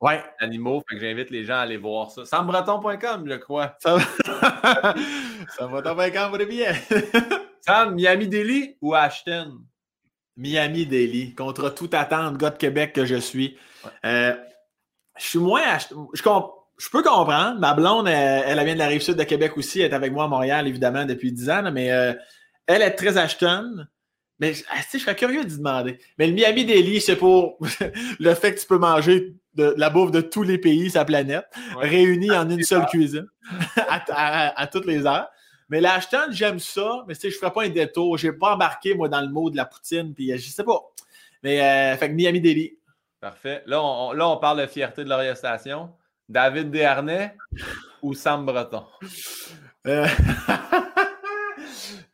[0.00, 0.22] Ouais.
[0.38, 2.24] Animaux, fait que j'invite les gens à aller voir ça.
[2.24, 3.76] Sambreton.com, je crois.
[5.58, 6.74] Sambreton.com pour les billets.
[7.66, 9.58] Sam, Miami Daily ou Ashton?
[10.36, 13.58] Miami Daily, contre toute attente, gars de Québec que je suis.
[14.06, 14.36] Euh,
[15.18, 15.78] je suis moins.
[15.78, 17.58] Je, je, peux comprendre.
[17.58, 19.80] Ma blonde, elle, elle, vient de la rive sud de Québec aussi.
[19.80, 21.72] Elle est avec moi à Montréal, évidemment, depuis 10 ans.
[21.72, 22.14] mais euh,
[22.68, 23.84] elle est très Ashton.
[24.38, 25.98] Mais je serais curieux d'y demander.
[26.16, 27.58] Mais le Miami Daily, c'est pour
[28.20, 31.46] le fait que tu peux manger de, la bouffe de tous les pays sa planète,
[31.78, 33.26] réunis en une seule cuisine
[33.76, 35.28] à, toutes les heures.
[35.68, 38.16] Mais l'Ashton, j'aime ça, mais je ne ferai pas un détour.
[38.16, 40.64] Je n'ai pas embarqué, moi, dans le mot de la poutine, puis euh, je sais
[40.64, 40.80] pas.
[41.42, 42.78] Mais, euh, fait que Miami Deli.
[43.20, 43.62] Parfait.
[43.66, 45.90] Là on, là, on parle de fierté de l'orientation.
[46.28, 47.36] David Desharnais
[48.02, 48.84] ou Sam Breton?
[49.86, 50.06] Euh,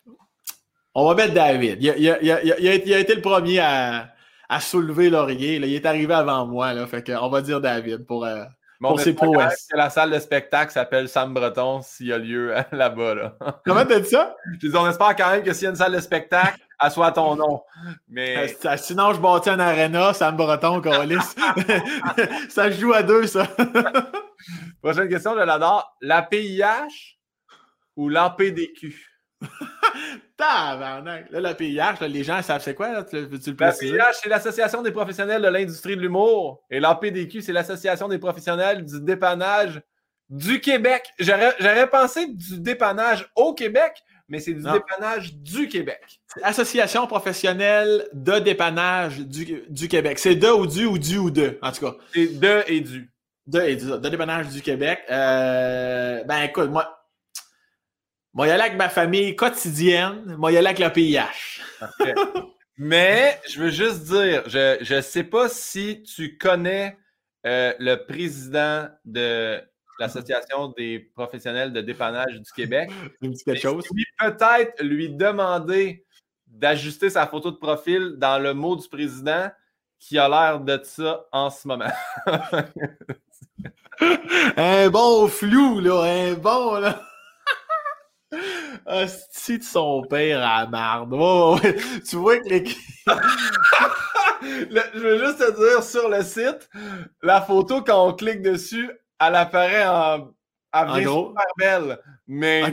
[0.95, 1.83] on va mettre David.
[1.83, 4.14] Il a, il a été le premier à,
[4.49, 5.57] à soulever Laurier.
[5.57, 6.73] Il est arrivé avant moi.
[6.73, 8.45] Là, fait on va dire David pour, euh,
[8.81, 9.69] pour ses prouesses.
[9.73, 13.15] La salle de spectacle s'appelle Sam Breton s'il y a lieu là-bas.
[13.15, 13.37] Là.
[13.65, 14.37] Comment t'as dit ça?
[14.61, 16.91] Je dis, on espère quand même que s'il y a une salle de spectacle, elle
[16.91, 17.63] soit à ton nom.
[18.09, 18.55] Mais...
[18.65, 21.17] Euh, sinon, je bâtis un arena, Sam Breton, Colis.
[22.49, 23.47] ça joue à deux, ça.
[24.83, 25.97] Prochaine question, je l'adore.
[26.01, 27.19] La PIH
[27.97, 28.95] ou l'APDQ?
[30.37, 31.31] Tabarnak!
[31.31, 32.93] Là, la PIH, les gens savent c'est quoi?
[32.93, 33.05] Là?
[33.05, 36.63] Tu, tu la PIH, c'est l'Association des professionnels de l'industrie de l'humour.
[36.71, 39.83] Et l'APDQ, c'est l'Association des professionnels du dépannage
[40.29, 41.05] du Québec.
[41.19, 46.21] J'aurais pensé du dépannage au Québec, mais c'est du dépannage du Québec.
[46.43, 50.19] Association professionnelle de dépannage du, du Québec.
[50.19, 51.95] C'est de ou du ou du ou de, en tout cas.
[52.13, 53.11] C'est de et du.
[53.47, 53.87] De et du.
[53.87, 55.01] De dépannage du Québec.
[55.11, 57.04] Euh, ben écoute, moi,
[58.35, 60.35] moi, y aller avec ma famille quotidienne.
[60.37, 61.61] Moi, y aller avec le PIH.
[62.77, 66.99] Mais je veux juste dire, je ne sais pas si tu connais
[67.47, 69.63] euh, le président de
[70.01, 72.91] l'Association des professionnels de dépannage du Québec.
[73.21, 73.85] quelque chose?
[74.19, 76.05] Peut-être lui demander
[76.49, 79.49] d'ajuster sa photo de profil dans le mot du président
[80.01, 81.93] qui a l'air de ça en ce moment.
[84.57, 87.01] un bon flou, là, un bon, là.
[89.31, 91.13] Si de son père à marde.
[92.09, 92.65] Tu vois que les.
[94.43, 96.69] je veux juste te dire sur le site,
[97.23, 98.91] la photo, quand on clique dessus,
[99.21, 100.35] elle apparaît en,
[100.73, 101.99] en super belle.
[102.27, 102.71] Mais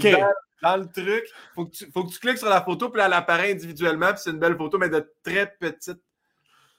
[0.62, 1.24] dans, le truc,
[1.56, 4.22] faut que, tu, faut que tu cliques sur la photo, puis elle apparaît individuellement, puis
[4.24, 6.02] c'est une belle photo, mais de très petite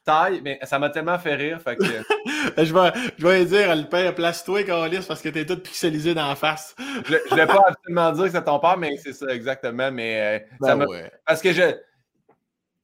[0.04, 1.60] taille, mais ça m'a tellement fait rire.
[1.60, 1.84] Fait que...
[2.64, 6.28] je, vais, je vais dire, le père, place-toi, Carlis, parce que t'es tout pixelisé dans
[6.28, 6.74] la face.
[7.06, 9.90] je ne vais pas absolument dire que c'est ton père, mais c'est ça, exactement.
[9.90, 10.86] Mais, euh, ça ben
[11.26, 11.62] Parce que je.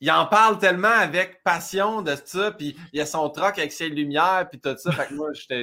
[0.00, 3.72] Il en parle tellement avec passion de ça, puis il y a son troc avec
[3.72, 4.92] ses lumières, puis tout ça.
[4.92, 5.56] Fait que moi, ça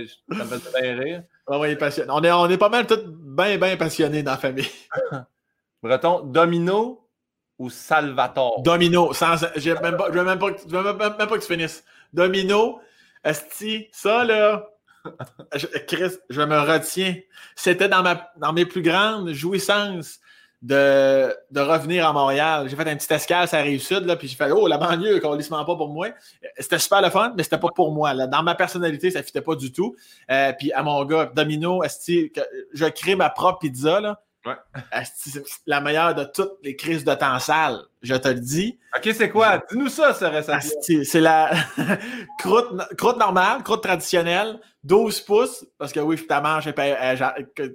[0.44, 1.24] me fait bien rire.
[1.48, 2.12] Ah ouais, passionné.
[2.12, 4.70] On est, on est pas mal tous bien, bien passionnés dans la famille.
[5.82, 7.05] Breton, Domino
[7.58, 8.62] ou Salvatore?
[8.64, 9.14] Domino.
[9.14, 11.84] Sans, je ne même veux même, pas, même, pas que tu finisses.
[12.14, 12.80] Domino,
[13.24, 14.68] Esti, ça là.
[15.88, 17.16] Chris, je me retiens.
[17.56, 20.20] C'était dans, ma, dans mes plus grandes jouissances
[20.62, 22.68] de, de revenir à Montréal.
[22.68, 25.20] J'ai fait un petit escale ça arrive sud, là, puis j'ai fait Oh, la banlieue,
[25.20, 26.08] qu'on ne pas pour moi.
[26.58, 28.14] C'était super le fun, mais c'était pas pour moi.
[28.14, 28.26] Là.
[28.26, 29.96] Dans ma personnalité, ça ne fitait pas du tout.
[30.32, 32.32] Euh, puis à mon gars, Domino, esti,
[32.74, 34.00] je crée ma propre pizza.
[34.00, 34.20] Là.
[34.46, 34.54] Ouais.
[35.16, 38.78] C'est la meilleure de toutes les crises de temps sale, je te le dis.
[38.96, 39.58] OK, c'est quoi?
[39.72, 41.04] Dis-nous ça, ce recipe.
[41.04, 41.52] C'est la
[42.40, 46.72] croûte, croûte normale, croûte traditionnelle, 12 pouces, parce que oui, je ta mange, euh,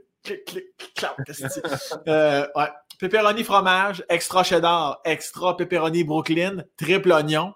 [2.09, 2.69] euh, ouais.
[3.01, 7.55] pepperoni fromage, extra cheddar, extra pepperoni Brooklyn, triple oignon.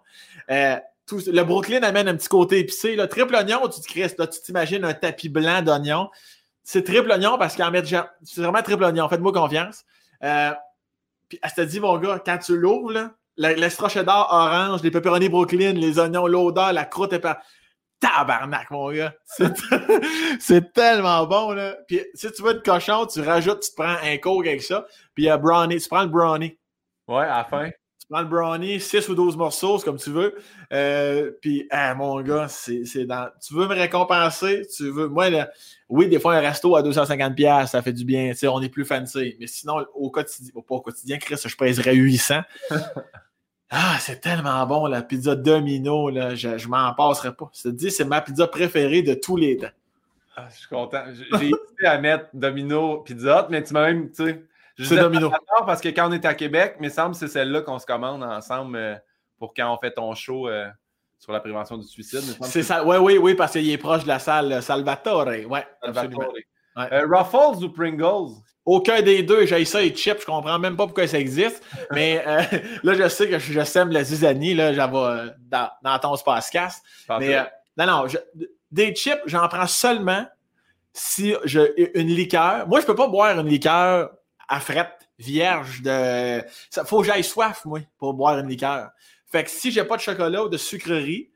[0.51, 0.77] Euh,
[1.11, 2.97] le Brooklyn amène un petit côté épicé.
[2.97, 3.07] Là.
[3.07, 6.09] Triple oignon, tu tu t'imagines un tapis blanc d'oignon.
[6.65, 7.89] C'est triple oignon parce qu'en mettre,
[8.23, 9.09] c'est vraiment triple oignon.
[9.09, 9.85] Faites-moi confiance.
[10.23, 10.53] Euh,
[11.29, 15.99] puis elle dit, mon gars, quand tu l'ouvres, l'extra cheddar orange, les pepperoni Brooklyn, les
[15.99, 17.41] oignons, l'odeur, la croûte est pas.
[18.01, 19.15] Tabarnak, mon gars!
[20.41, 21.77] C'est tellement bon, là.
[21.87, 24.87] Puis si tu veux de cochon, tu rajoutes, tu te prends un coke avec ça.
[25.15, 26.59] Puis a brownie, tu prends le brownie.
[27.09, 27.71] Ouais, à la fin.
[28.15, 30.37] Prends le brownie, 6 ou 12 morceaux, comme tu veux.
[30.73, 33.29] Euh, puis, ah, mon gars, c'est dans.
[33.45, 34.69] Tu veux me récompenser?
[34.73, 35.09] Tu veux.
[35.09, 35.51] Moi, là,
[35.89, 38.31] oui, des fois, un resto à 250$, ça fait du bien.
[38.31, 39.35] Tu sais, on est plus fancy.
[39.41, 42.43] Mais sinon, au quotidien, pas au quotidien, Chris, je pèserais 800.
[43.77, 47.51] Ah, c'est tellement bon, la pizza Domino, là, je, je m'en passerai pas.
[47.53, 49.67] Je te dis, c'est ma pizza préférée de tous les temps.
[50.37, 51.03] Ah, je suis content.
[51.13, 54.45] J'ai hésité à mettre Domino Pizza, mais tu m'as même, tu sais.
[54.79, 55.31] C'est Domino.
[55.67, 57.87] Parce que quand on est à Québec, il me semble que c'est celle-là qu'on se
[57.87, 58.95] commande ensemble euh,
[59.39, 60.69] pour quand on fait ton show euh,
[61.19, 62.23] sur la prévention du suicide.
[62.43, 65.29] C'est ça, oui, oui, oui, parce qu'il est proche de la salle Salvatore.
[65.49, 66.33] Ouais, Salvatore.
[66.77, 68.35] Euh, Ruffles ou Pringles?
[68.65, 71.63] Aucun des deux, j'ai ça et chips, je comprends même pas pourquoi ça existe.
[71.93, 72.43] Mais euh,
[72.83, 76.51] là, je sais que je, sème la zizanie, là, j'avais euh, dans, dans, ton space.
[77.21, 77.47] Mais
[77.77, 78.07] non, non,
[78.71, 80.27] des chips, j'en prends seulement
[80.93, 82.67] si j'ai une liqueur.
[82.67, 84.11] Moi, je peux pas boire une liqueur
[84.49, 86.43] à frette, vierge de.
[86.71, 88.91] Ça faut que j'aille soif, moi, pour boire une liqueur.
[89.27, 91.31] Fait que si j'ai pas de chocolat ou de sucrerie,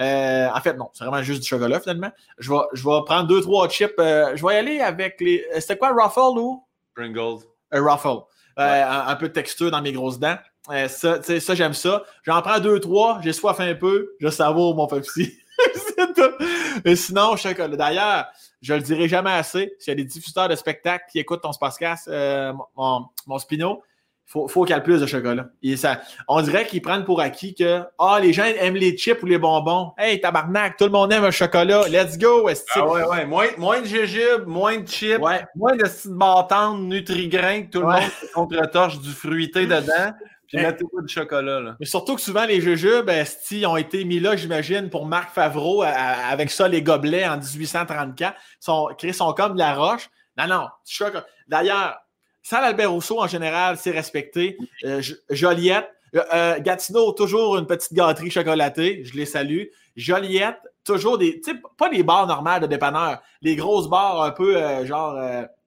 [0.00, 2.10] euh, en fait, non, c'est vraiment juste du chocolat finalement.
[2.38, 3.92] Je vais, je vais prendre deux, trois chips.
[3.98, 5.44] je vais y aller avec les.
[5.54, 6.64] C'était quoi, Ruffle ou?
[6.94, 7.44] Pringles.
[7.70, 8.22] Un ruffle.
[8.58, 10.36] Euh, un, peu de texture dans mes grosses dents.
[10.70, 12.04] Euh, ça, ça j'aime ça.
[12.22, 15.38] J'en prends deux, trois, j'ai soif un peu, je savoure mon Pepsi.
[15.74, 16.44] c'est tout.
[16.84, 17.76] Mais sinon, chocolat.
[17.76, 18.26] D'ailleurs,
[18.62, 19.74] je le dirai jamais assez.
[19.78, 23.82] S'il y a des diffuseurs de spectacles qui écoutent ton Spacecast, euh, mon, mon Spino,
[24.24, 25.48] faut, faut qu'il y ait plus de chocolat.
[25.62, 29.22] Et ça, on dirait qu'ils prennent pour acquis que ah, les gens aiment les chips
[29.22, 29.92] ou les bonbons.
[29.98, 31.86] Hey, tabarnak, tout le monde aime un chocolat.
[31.88, 33.26] Let's go, Ah ouais, ouais.
[33.26, 38.10] Moins, moins de jujubes, moins de chips, moins de bâtantes, Nutrigrain, que tout le monde
[38.32, 40.12] contre-torche du fruité dedans.
[40.52, 41.60] Puis mettez-vous du chocolat.
[41.60, 41.76] Là.
[41.80, 45.82] Mais surtout que souvent, les jujubes, esti, ont été mis là, j'imagine, pour Marc Favreau,
[45.82, 48.36] avec ça, les gobelets en 1834.
[48.60, 50.10] Sont, sont comme de la roche.
[50.36, 51.26] Non, non, chocolat.
[51.48, 51.98] D'ailleurs,
[52.42, 54.56] Salle Albert Rousseau, en général, c'est respecté.
[54.84, 55.00] Euh,
[55.30, 55.88] Joliette.
[56.14, 59.04] Euh, euh, Gatineau, toujours une petite gâterie chocolatée.
[59.04, 59.64] Je les salue.
[59.96, 61.40] Joliette, toujours des.
[61.40, 63.22] Tu sais, pas les bars normales de dépanneurs.
[63.40, 65.16] Les grosses bars un peu genre.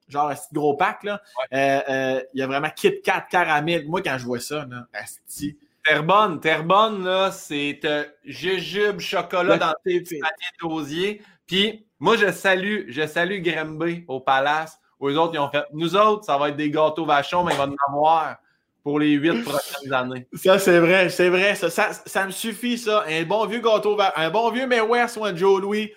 [0.08, 1.22] Genre un gros pack, là.
[1.52, 3.86] Il y a vraiment Kit Kat, caramel.
[3.86, 5.56] Moi, quand je vois ça, là, asti.
[5.84, 7.80] Terrebonne, Terrebonne, là, c'est
[8.24, 10.22] jujube, chocolat dans tes paniers
[10.60, 11.22] d'osier.
[11.46, 15.64] Puis, moi, je salue, je salue Grimby au Palace ou les autres, ils ont fait
[15.72, 18.36] Nous autres, ça va être des gâteaux vachons, mais il va en avoir
[18.82, 20.26] pour les huit prochaines années.
[20.32, 21.54] Ça, c'est vrai, c'est vrai.
[21.54, 23.04] Ça, ça, me suffit, ça.
[23.08, 25.92] Un bon vieux gâteau, un bon vieux mais West ou un Joe Louis.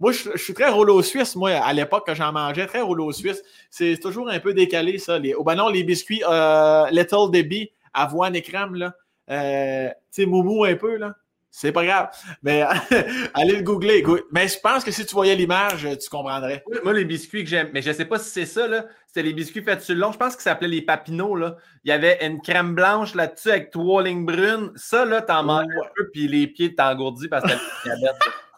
[0.00, 3.42] Moi, je, suis très rouleau suisse, moi, à l'époque que j'en mangeais, très rouleau suisse.
[3.70, 5.18] C'est toujours un peu décalé, ça.
[5.18, 8.94] Les, oh, ben non, les biscuits euh, Little Debbie, avoine et crème, là.
[9.30, 11.14] Euh, tu sais, moumou un peu, là.
[11.58, 12.10] C'est pas grave.
[12.42, 12.62] Mais
[13.34, 14.04] allez le googler.
[14.30, 16.62] Mais je pense que si tu voyais l'image, tu comprendrais.
[16.84, 18.84] Moi, les biscuits que j'aime, mais je sais pas si c'est ça, là.
[19.06, 20.12] C'était les biscuits faits sur le long.
[20.12, 21.56] Je pense que ça s'appelait les papineaux, là.
[21.84, 24.70] Il y avait une crème blanche là-dessus avec trois lignes brunes.
[24.76, 27.96] Ça, là, t'en manges un peu, puis les pieds t'engourdis parce que t'as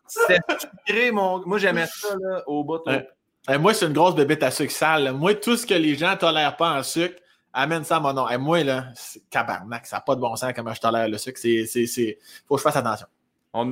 [0.09, 1.47] C'est sucré, mon.
[1.47, 2.80] Moi, j'aimais ça, là, au bout.
[3.60, 5.12] moi, c'est une grosse bébête à sucre sale.
[5.12, 7.20] Moi, tout ce que les gens tolèrent pas en sucre,
[7.52, 8.28] amène ça à mon nom.
[8.28, 8.86] Et moi, là,
[9.30, 11.39] cabarnak, ça n'a pas de bon sens comment je tolère le sucre.
[11.39, 13.06] C'est, c'est, faut que je fasse attention.
[13.52, 13.70] On,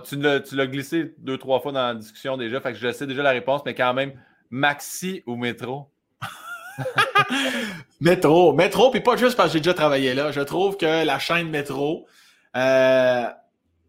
[0.00, 3.22] tu, l'as, glissé deux, trois fois dans la discussion déjà, fait que je sais déjà
[3.22, 4.12] la réponse, mais quand même,
[4.50, 5.90] Maxi ou Métro?
[8.00, 10.30] métro, métro, puis pas juste parce que j'ai déjà travaillé là.
[10.30, 12.06] Je trouve que la chaîne métro,
[12.56, 13.26] euh,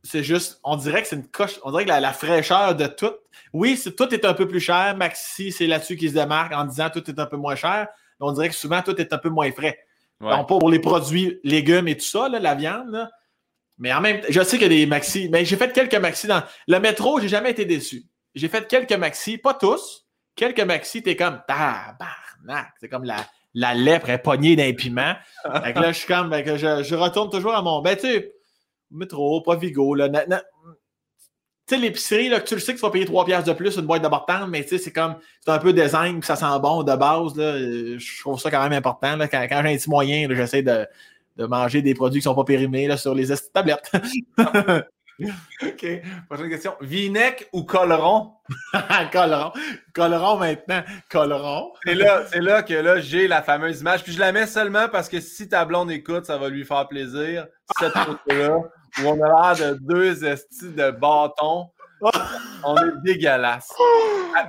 [0.10, 3.14] c'est juste, on dirait que c'est une coche, on dirait que la, fraîcheur de tout.
[3.53, 4.95] Oui, tout est un peu plus cher.
[4.98, 7.88] Maxi, c'est là-dessus qu'il se démarque en disant tout est un peu moins cher
[8.19, 9.80] on dirait que souvent, tout est un peu moins frais.
[10.19, 13.10] pas pour les produits légumes et tout ça, la viande.
[13.77, 15.30] Mais en même temps, je sais qu'il y a des maxi.
[15.31, 16.44] Mais j'ai fait quelques maxi dans.
[16.68, 18.03] Le métro, j'ai jamais été déçu.
[18.36, 20.06] J'ai fait quelques maxi, pas tous.
[20.36, 22.73] Quelques maxi, t'es comme tabarnak.
[22.80, 25.15] C'est comme la, la lèpre est pognée d'un piment.
[25.45, 27.81] là, je suis comme, ben, je, retourne toujours à mon.
[27.81, 28.34] Ben, tu sais,
[28.91, 29.95] métro, pas Vigo.
[29.95, 33.47] Là, tu sais, l'épicerie, là, que tu le sais que tu vas payer 3 piastres
[33.47, 36.35] de plus une boîte de mais tu sais, c'est comme, c'est un peu design, ça
[36.35, 37.59] sent bon de base, là.
[37.59, 39.27] Je trouve ça quand même important, là.
[39.27, 40.87] Quand, quand j'ai un petit moyen, j'essaie de,
[41.37, 43.91] de, manger des produits qui sont pas périmés, là, sur les tablettes.
[45.61, 46.01] OK.
[46.29, 46.73] Prochaine question.
[46.81, 48.33] Vinec ou Coleron?
[49.11, 49.51] Coleron.
[49.93, 50.83] Coleron maintenant.
[51.09, 51.73] Coleron.
[51.85, 54.03] C'est là, c'est là que là, j'ai la fameuse image.
[54.03, 56.87] Puis je la mets seulement parce que si ta blonde écoute, ça va lui faire
[56.87, 57.47] plaisir.
[57.79, 58.59] Cette photo-là,
[58.99, 61.69] où on a l'air de deux estis de bâtons.
[62.63, 63.73] On est dégueulasse.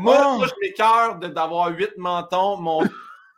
[0.00, 2.82] Moi, moi je m'écœure d'avoir huit mentons, mon,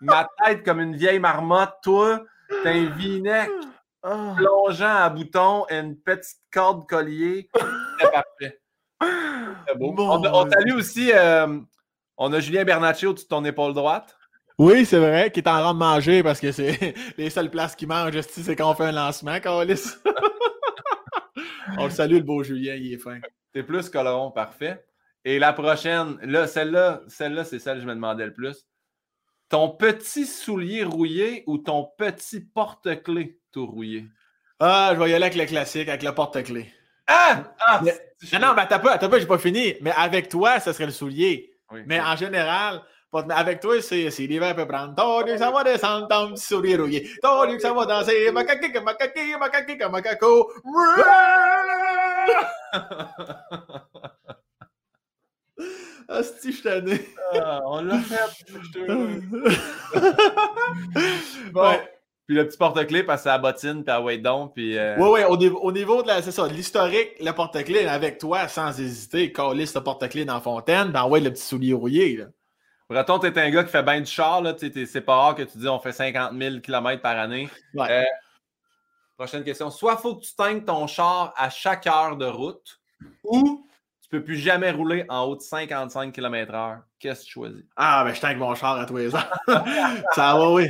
[0.01, 1.75] ma tête comme une vieille marmotte.
[1.83, 2.23] Toi,
[2.63, 3.51] t'as un vinec
[4.03, 7.49] plongeant à bouton et une petite corde collier.
[8.01, 8.61] C'est parfait.
[9.67, 9.95] C'est beau.
[9.99, 11.59] on, on salue aussi, euh,
[12.17, 14.17] on a Julien Bernacci au-dessus de ton épaule droite.
[14.59, 17.75] Oui, c'est vrai, qui est en train de manger parce que c'est les seules places
[17.75, 19.83] qu'il mange, c'est quand on fait un lancement, Carlis.
[21.79, 23.21] on le salue, le beau Julien, il est fin.
[23.53, 24.85] T'es plus coloron, parfait.
[25.25, 28.67] Et la prochaine, là, celle-là, celle-là, c'est celle que je me demandais le plus.
[29.49, 34.07] Ton petit soulier rouillé ou ton petit porte-clés tout rouillé?
[34.59, 36.73] Ah, je vais y aller avec le classique, avec le porte-clés.
[37.07, 37.55] Ah!
[37.67, 37.95] ah mais,
[38.33, 39.75] non, non, mais t'as pas, t'as pas, j'ai pas fini.
[39.81, 41.53] Mais avec toi, ça serait le soulier.
[41.87, 42.83] mais en général,
[43.13, 44.95] avec toi, c'est si l'hiver peut prendre.
[44.95, 47.11] Toi, ça va descendre ton petit soulier rouillé.
[47.23, 48.31] Toi, ça va danser.
[48.33, 50.53] Macaque, macaque, macaque, macaco.
[56.09, 57.01] Asti, je tanné.
[57.41, 58.17] Ah, on l'a fait.
[61.53, 61.73] bon.
[62.27, 64.23] Puis le petit porte-clés, parce que c'est la bottine, puis à wait
[64.55, 64.79] puis...
[64.79, 64.97] Euh...
[64.99, 66.23] Oui, oui, au niveau, au niveau de la...
[66.23, 70.93] C'est ça, l'historique, le porte-clés, avec toi, sans hésiter, calisse le porte-clés dans la fontaine,
[70.93, 72.27] ben ouais, le petit soulier rouillé, là.
[72.93, 74.55] Breton, t'es un gars qui fait bien du char, là.
[74.59, 77.49] C'est pas rare que tu dis on fait 50 000 km par année.
[77.75, 77.87] Ouais.
[77.91, 78.05] Euh,
[79.17, 79.71] prochaine question.
[79.71, 82.81] Soit faut que tu teignes ton char à chaque heure de route,
[83.25, 83.67] ou
[84.03, 86.81] tu peux plus jamais rouler en haut de 55 km/h.
[86.99, 87.63] Qu'est-ce que tu choisis?
[87.77, 89.33] Ah, ben je tank mon char à tous les heures.
[90.15, 90.69] ça va, oui.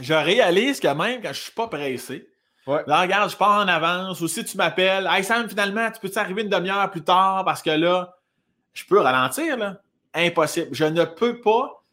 [0.00, 2.28] Je réalise que même quand je suis pas pressé,
[2.66, 2.82] ouais.
[2.86, 6.18] là, regarde, je pars en avance, ou si tu m'appelles, hey Sam, finalement, tu peux-tu
[6.18, 8.16] arriver une demi-heure plus tard parce que là,
[8.72, 9.80] je peux ralentir, là.
[10.14, 10.68] Impossible.
[10.72, 11.84] Je ne peux pas.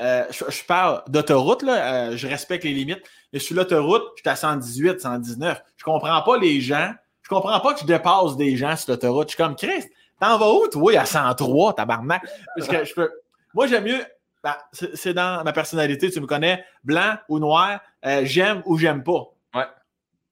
[0.00, 4.28] Euh, je, parle d'autoroute, là, euh, je respecte les limites, mais sur l'autoroute, je suis
[4.28, 5.62] à 118, 119.
[5.76, 6.92] Je comprends pas les gens.
[7.22, 9.28] Je comprends pas que je dépasse des gens sur l'autoroute.
[9.28, 9.88] Je suis comme Christ,
[10.20, 12.22] T'en vas où, toi, à 103, tabarnak?
[12.56, 13.10] Parce que je peux.
[13.54, 14.04] Moi, j'aime mieux.
[14.42, 19.02] Ben, c'est dans ma personnalité, tu me connais, blanc ou noir, euh, j'aime ou j'aime
[19.02, 19.24] pas.
[19.54, 19.66] Ouais.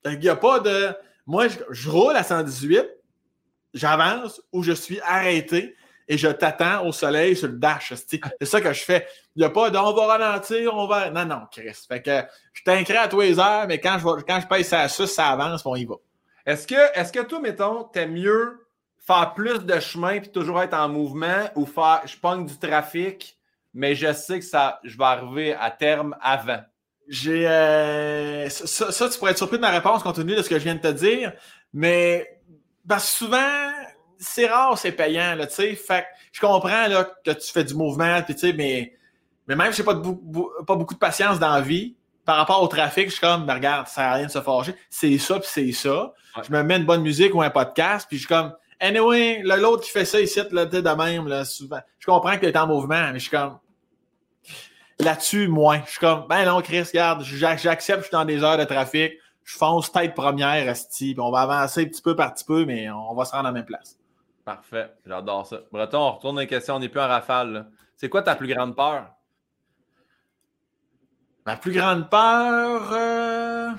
[0.05, 0.95] Il n'y a pas de.
[1.27, 2.87] Moi, je, roule à 118,
[3.73, 5.75] j'avance ou je suis arrêté
[6.09, 7.93] et je t'attends au soleil sur le dash.
[7.95, 9.07] C'est ça que je fais.
[9.37, 11.11] Il n'y a pas de on va ralentir, on va.
[11.11, 11.77] Non, non, Chris.
[11.89, 12.23] Fait que
[12.53, 15.29] je t'incrée à tous les heures, mais quand je, quand je paye ça à ça
[15.29, 15.97] avance, on y va.
[16.47, 18.67] Est-ce que, est que toi, mettons, t'es mieux
[18.99, 23.39] faire plus de chemin puis toujours être en mouvement ou faire je pogne du trafic,
[23.73, 26.63] mais je sais que ça, je vais arriver à terme avant?
[27.09, 30.59] J'ai euh, ça, tu pourrais être surpris de ma réponse compte tenu de ce que
[30.59, 31.33] je viens de te dire,
[31.73, 32.41] mais
[32.89, 33.73] parce que souvent,
[34.25, 35.75] c'est rare, c'est payant, là, tu sais.
[35.75, 38.95] Fait je comprends là, que tu fais du mouvement, puis tu sais, mais,
[39.47, 42.69] mais même si j'ai pas, pas beaucoup de patience dans la vie, par rapport au
[42.69, 44.75] trafic, je suis comme, regarde, ça sert à rien de se forger.
[44.91, 46.13] C'est ça, puis c'est ça.
[46.43, 49.85] Je me mets une bonne musique ou un podcast, puis je suis comme, Anyway, l'autre
[49.85, 51.81] qui fait ça ici, là, de même, là, souvent.
[51.99, 53.59] Je comprends que tu es en mouvement, mais je suis comme.
[55.01, 55.81] Là-dessus, moins.
[55.87, 59.15] Je suis comme, ben non, Chris, regarde, j'accepte, je suis dans des heures de trafic,
[59.43, 62.91] je fonce tête première, Asti, puis on va avancer petit peu par petit peu, mais
[62.91, 63.97] on va se rendre à la même place.
[64.45, 65.61] Parfait, j'adore ça.
[65.73, 67.71] Breton, on retourne dans les questions, on n'est plus en rafale.
[67.97, 69.07] C'est quoi ta plus grande peur?
[71.47, 72.91] Ma plus grande peur.
[72.93, 73.71] Euh...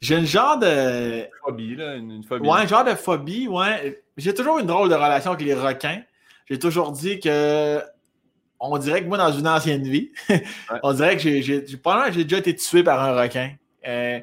[0.00, 1.28] J'ai une genre de.
[1.44, 1.94] Phobie, là.
[1.94, 2.48] Une, phobie.
[2.48, 4.02] Ouais, un genre de phobie, ouais.
[4.16, 6.02] J'ai toujours une drôle de relation avec les requins.
[6.50, 7.80] J'ai toujours dit que.
[8.58, 10.12] On dirait que moi, dans une ancienne vie,
[10.84, 13.52] on dirait que j'ai, j'ai, j'ai déjà été tué par un requin.
[13.86, 14.20] Euh,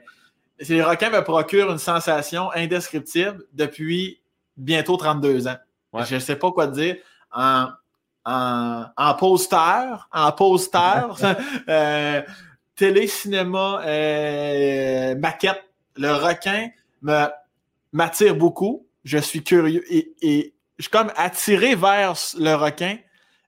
[0.68, 4.22] les requins me procurent une sensation indescriptible depuis
[4.60, 5.58] bientôt 32 ans.
[6.06, 6.98] Je ne sais pas quoi dire.
[7.32, 7.70] En,
[8.26, 11.08] en, en poster, en poster,
[11.70, 12.22] euh,
[12.76, 15.64] télé, cinéma, euh, maquette,
[15.96, 16.70] le requin
[17.92, 18.86] m'attire beaucoup.
[19.04, 22.98] Je suis curieux et, je suis comme attiré vers le requin,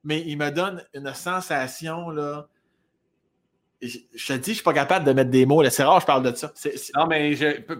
[0.03, 2.47] mais il me donne une sensation là.
[3.81, 5.67] Je, te dis, je suis pas capable de mettre des mots.
[5.69, 6.53] C'est rare, je parle de ça.
[6.95, 7.35] Non, mais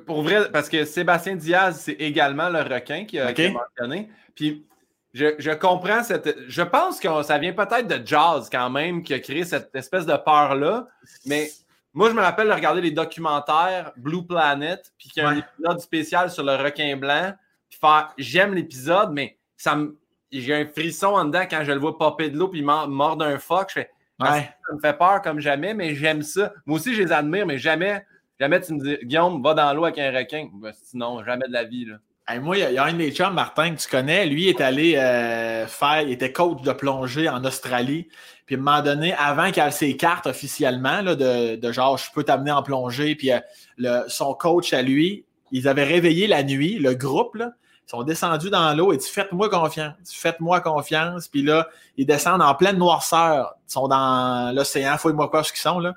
[0.06, 4.10] pour vrai, parce que Sébastien Diaz, c'est également le requin qui a, mentionné.
[4.34, 4.66] Puis
[5.14, 6.38] je, comprends cette.
[6.48, 10.06] Je pense que ça vient peut-être de Jazz quand même qui a créé cette espèce
[10.08, 10.88] de peur-là.
[11.28, 11.52] Mais
[11.94, 15.38] moi, je me rappelle de regarder les documentaires Blue Planet, puis qu'il y a un
[15.38, 17.34] épisode spécial sur le requin blanc.
[17.70, 19.98] Puis faire j'aime l'épisode, mais ça me.
[20.32, 23.38] J'ai un frisson en dedans quand je le vois popper de l'eau puis mort d'un
[23.38, 23.68] phoque.
[23.70, 23.92] Je fais
[24.26, 26.54] Ça me fait peur comme jamais, mais j'aime ça.
[26.66, 28.06] Moi aussi, je les admire, mais jamais.
[28.40, 30.50] Jamais tu me dis, Guillaume, va dans l'eau avec un requin.
[30.54, 31.86] Ben, sinon, jamais de la vie.
[31.86, 32.40] Là.
[32.40, 34.26] moi, il y, a un des chums, Martin, que tu connais.
[34.26, 38.08] Lui, il est allé euh, faire, il était coach de plongée en Australie.
[38.48, 42.12] Puis à un moment donné, avant qu'il ait ses cartes officiellement, là, de, genre, je
[42.12, 43.30] peux t'amener en plongée, puis
[43.78, 47.52] le, son coach à lui, ils avaient réveillé la nuit, le groupe, là,
[47.88, 51.28] ils sont descendus dans l'eau et dit Faites-moi confiance, faites-moi confiance.
[51.28, 51.68] Puis là,
[51.98, 53.56] ils descendent en pleine noirceur.
[53.68, 55.80] Ils sont dans l'océan, fouille-moi quoi ce qu'ils sont.
[55.80, 55.94] Là.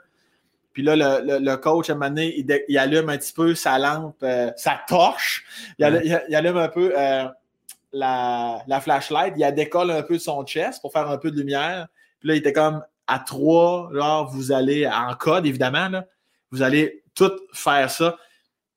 [0.74, 2.34] Puis là, le, coach, à un moment donné,
[2.68, 5.44] il, allume un petit peu sa lampe, euh, sa torche.
[5.78, 7.26] Il, allume, un peu euh,
[7.92, 9.34] la, flashlight.
[9.36, 11.86] Il décolle un peu son chest pour faire un peu de lumière.
[12.18, 16.06] Puis là, il était comme à trois, genre, vous allez, en code, évidemment, là,
[16.50, 18.16] vous allez tout faire ça.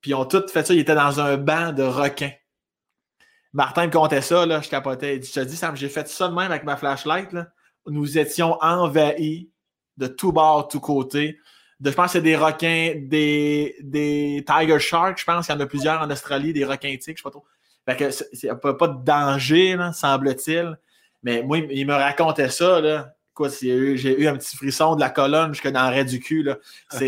[0.00, 0.74] Puis ils ont tout fait ça.
[0.74, 2.30] Il était dans un banc de requins.
[3.52, 5.16] Martin me comptait ça, là, je capotais.
[5.16, 7.32] Il dit, je te dis, Sam, j'ai fait ça de même avec ma flashlight.
[7.32, 7.48] Là.
[7.86, 9.50] Nous étions envahis
[9.96, 11.38] de tous bords, tous côtés.
[11.80, 15.58] De, je pense que c'est des requins, des, des Tiger Sharks, je pense qu'il y
[15.58, 17.44] en a plusieurs en Australie, des requins tiques, je sais pas trop.
[17.88, 20.78] Fait que c'est pas, pas de danger, semble-t-il.
[21.22, 23.14] Mais moi, il me racontait ça, là.
[23.62, 26.42] J'ai eu un petit frisson de la colonne jusque dans l'arrêt du cul.
[26.42, 26.58] Là.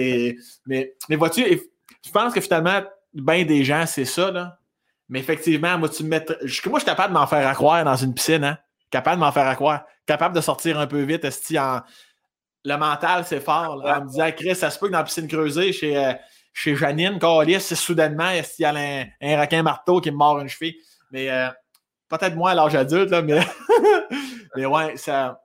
[0.67, 4.31] mais, mais vois-tu, je pense que finalement, bien des gens, c'est ça.
[4.31, 4.60] Là.
[5.11, 6.25] Mais effectivement, moi, tu me mets.
[6.29, 8.59] Moi, je suis capable de m'en faire accroire dans une piscine, hein?
[8.91, 9.85] Capable de m'en faire accroire.
[10.07, 11.27] Capable de sortir un peu vite,
[11.59, 11.81] en.
[12.65, 13.77] Le mental, c'est fort.
[13.77, 13.99] Là.
[13.99, 16.13] On me disait, Chris, ça se peut que dans la piscine creusée, chez, euh,
[16.53, 17.19] chez Janine,
[17.59, 20.77] c'est soudainement, est-ce qu'il y a un, un, requin marteau qui me mord une cheville?
[21.11, 21.49] Mais euh,
[22.09, 23.41] peut-être moins à l'âge adulte, là, mais.
[24.67, 25.41] ouais, ça.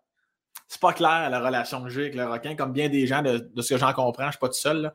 [0.68, 3.50] C'est pas clair la relation que j'ai avec le requin, comme bien des gens, de,
[3.62, 4.92] ce que j'en comprends, je suis pas tout seul.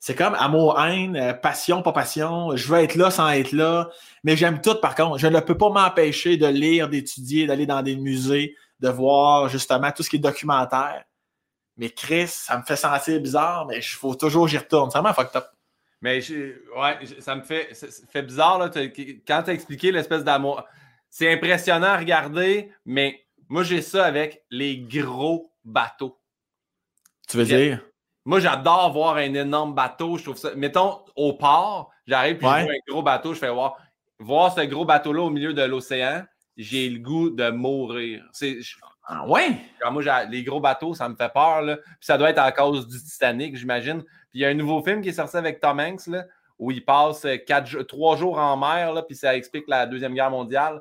[0.00, 2.56] C'est comme amour-haine, euh, passion, pas passion.
[2.56, 3.90] Je veux être là sans être là.
[4.24, 5.18] Mais j'aime tout, par contre.
[5.18, 9.92] Je ne peux pas m'empêcher de lire, d'étudier, d'aller dans des musées, de voir justement
[9.92, 11.04] tout ce qui est documentaire.
[11.76, 14.90] Mais Chris, ça me fait sentir bizarre, mais il faut toujours j'y retourne.
[14.90, 15.46] C'est vraiment fucked up.
[16.00, 16.20] Mais
[16.76, 20.64] ouais, ça me fait, ça fait bizarre là, quand tu as expliqué l'espèce d'amour.
[21.10, 26.18] C'est impressionnant à regarder, mais moi j'ai ça avec les gros bateaux.
[27.28, 27.84] Tu veux dire?
[28.30, 30.16] Moi, j'adore voir un énorme bateau.
[30.16, 30.50] Je trouve ça.
[30.54, 33.76] Mettons, au port, j'arrive puis je vois un gros bateau, je fais voir.
[34.20, 36.22] Voir ce gros bateau-là au milieu de l'océan,
[36.56, 38.24] j'ai le goût de mourir.
[38.30, 38.60] C'est.
[39.02, 39.56] Ah ouais?
[39.90, 41.62] moi, les gros bateaux, ça me fait peur.
[41.62, 41.78] Là.
[41.78, 44.04] Puis ça doit être à cause du Titanic, j'imagine.
[44.04, 46.24] Puis il y a un nouveau film qui est sorti avec Tom Hanks, là,
[46.56, 50.30] où il passe quatre, trois jours en mer, là, puis ça explique la Deuxième Guerre
[50.30, 50.80] mondiale.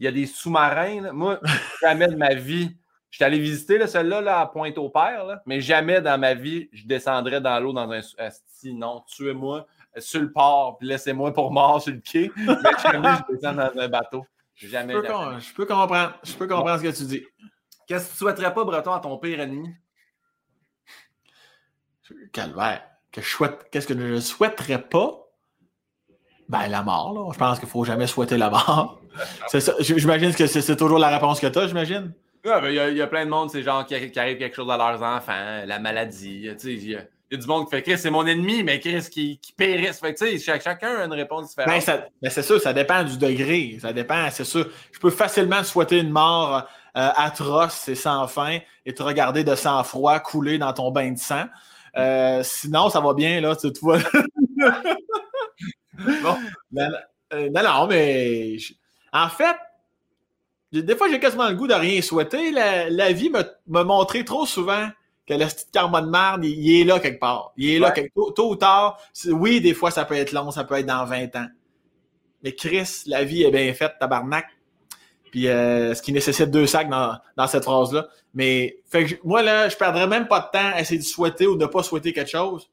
[0.00, 1.12] Il y a des sous-marins.
[1.12, 1.38] Moi,
[1.80, 2.76] jamais de ma vie,
[3.14, 7.40] je suis allé visiter celle-là là, à Pointe-au-Père, mais jamais dans ma vie, je descendrais
[7.40, 8.00] dans l'eau dans un.
[8.72, 9.68] non, tuez-moi
[9.98, 12.32] sur le port, puis laissez-moi pour mort sur le quai.
[12.36, 14.26] Mais jamais je descends dans un bateau.
[14.56, 14.94] Jamais.
[14.94, 17.24] Je peux, je peux comprendre, je peux comprendre ce que tu dis.
[17.86, 19.72] Qu'est-ce que tu souhaiterais pas, Breton, à ton pire ennemi?
[22.32, 22.82] Calvaire.
[23.12, 23.20] Que
[23.70, 25.20] Qu'est-ce que je ne souhaiterais pas?
[26.48, 27.32] Ben, la mort, là.
[27.32, 29.00] Je pense qu'il ne faut jamais souhaiter la mort.
[29.78, 32.12] J'imagine que c'est toujours la réponse que tu as, j'imagine.
[32.44, 35.02] Ben, il y, a plein de monde, c'est genre qui, arrive quelque chose à leurs
[35.02, 36.40] enfants, la maladie.
[36.42, 39.52] Il y, a du monde qui fait Chris, c'est mon ennemi, mais Chris qui, qui
[39.54, 39.98] périsse.
[39.98, 41.86] Fait chacun a une réponse différente.
[41.86, 43.78] Ben, ben, c'est sûr, ça dépend du degré.
[43.80, 44.68] Ça dépend, c'est sûr.
[44.92, 49.54] Je peux facilement souhaiter une mort euh, atroce et sans fin et te regarder de
[49.54, 51.44] sang-froid couler dans ton bain de sang.
[51.96, 53.98] Euh, sinon, ça va bien, là, tu vois.
[55.98, 56.36] bon.
[56.72, 56.88] Non,
[57.32, 58.56] non, mais
[59.12, 59.56] en fait,
[60.82, 62.50] des fois, j'ai quasiment le goût de rien souhaiter.
[62.50, 63.30] La, vie
[63.66, 64.88] m'a montré trop souvent
[65.26, 67.52] que le petit karma de merde, il, est là quelque part.
[67.56, 68.98] Il est là quelque tôt, ou tard.
[69.26, 71.46] Oui, des fois, ça peut être long, ça peut être dans 20 ans.
[72.42, 74.46] Mais Chris, la vie est bien faite, tabarnak.
[75.30, 78.08] Puis euh, ce qui nécessite deux sacs dans, cette phrase-là.
[78.34, 81.56] Mais fait moi, là, je perdrais même pas de temps à essayer de souhaiter ou
[81.56, 82.70] de ne pas souhaiter quelque chose.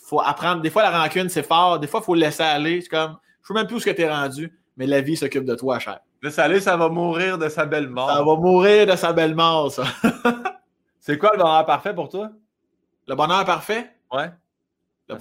[0.00, 0.62] Il faut apprendre.
[0.62, 1.78] Des fois, la rancune, c'est fort.
[1.78, 2.80] Des fois, il faut le laisser aller.
[2.80, 5.16] C'est comme, je sais même plus où ce que tu es rendu, mais la vie
[5.16, 6.00] s'occupe de toi, cher.
[6.22, 8.08] Le salé, ça va mourir de sa belle mort.
[8.08, 9.84] Ça va mourir de sa belle mort, ça.
[11.00, 12.30] c'est quoi le bonheur parfait pour toi?
[13.08, 13.90] Le bonheur parfait?
[14.10, 14.30] Ouais.
[15.08, 15.16] Le,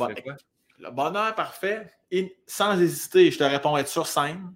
[0.80, 1.92] le bonheur parfait,
[2.46, 4.54] sans hésiter, je te réponds être sur scène.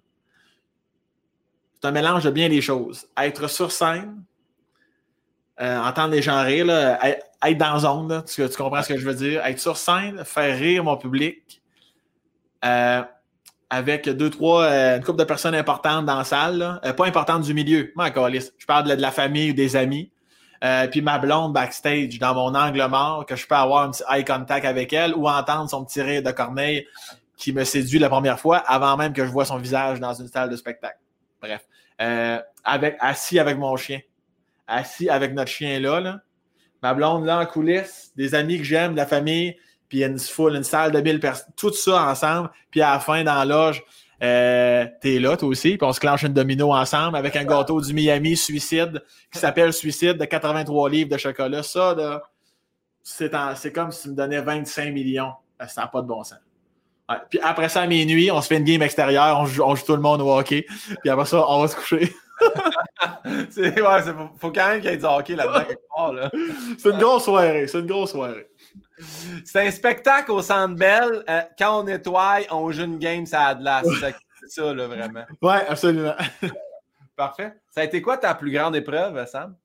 [1.74, 3.08] C'est un mélange de bien des choses.
[3.18, 4.24] Être sur scène,
[5.60, 9.16] euh, entendre les gens rire, être, dans zone, tu, tu, comprends ce que je veux
[9.16, 9.44] dire?
[9.46, 11.62] Être sur scène, faire rire mon public.
[12.64, 13.04] Euh,
[13.70, 17.44] avec deux, trois, euh, une couple de personnes importantes dans la salle, euh, pas importantes
[17.44, 17.92] du milieu.
[17.96, 20.12] Moi, je parle de, la famille ou des amis.
[20.64, 24.04] Euh, puis ma blonde backstage dans mon angle mort, que je peux avoir un petit
[24.10, 26.88] eye contact avec elle ou entendre son petit rire de corneille
[27.38, 30.28] qui me séduit la première fois avant même que je vois son visage dans une
[30.28, 30.98] salle de spectacle.
[31.42, 31.62] Bref.
[32.64, 34.00] avec, assis avec mon chien.
[34.68, 36.20] Assis avec notre chien là,
[36.82, 39.58] Ma blonde là en coulisses, des amis que j'aime, de la famille,
[39.96, 42.82] puis il y a une foule, une salle de 1000 personnes, tout ça ensemble, puis
[42.82, 43.82] à la fin, dans la loge,
[44.22, 47.80] euh, t'es là, toi aussi, puis on se clenche une domino ensemble avec un gâteau
[47.80, 49.02] du Miami Suicide
[49.32, 51.64] qui s'appelle Suicide de 83 livres de chocolat.
[51.64, 52.24] Ça, là,
[53.04, 55.32] c'est comme si tu me donnais 25 millions.
[55.66, 56.40] Ça n'a pas de bon sens.
[57.30, 60.02] Puis après ça, à minuit, on se fait une game extérieure, on joue, tout le
[60.02, 60.66] monde au hockey,
[61.00, 62.14] puis après ça, on va se coucher.
[63.50, 64.02] c'est, ouais,
[64.38, 66.12] faut quand même qu'il y ait du hockey là-dedans.
[66.12, 66.30] Là.
[66.78, 68.48] c'est une grosse soirée, c'est une grosse soirée.
[69.44, 71.24] C'est un spectacle au Centre Bell.
[71.30, 73.84] Euh, quand on nettoie, on joue une game, ça a de la.
[73.84, 75.26] C'est ça, là, vraiment.
[75.42, 76.16] Ouais, absolument.
[77.16, 77.54] Parfait.
[77.70, 79.56] Ça a été quoi ta plus grande épreuve, Sam?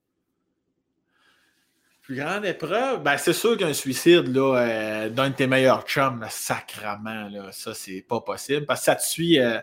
[2.02, 3.02] Plus grande épreuve?
[3.02, 7.74] Ben, c'est sûr qu'un suicide, là, euh, d'un de tes meilleurs chums, sacrament, là, ça,
[7.74, 8.66] c'est pas possible.
[8.66, 9.60] Parce que ça te suit à euh,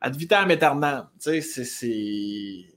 [0.00, 1.08] ad vitam aeternam.
[1.22, 2.74] Tu sais, c'est.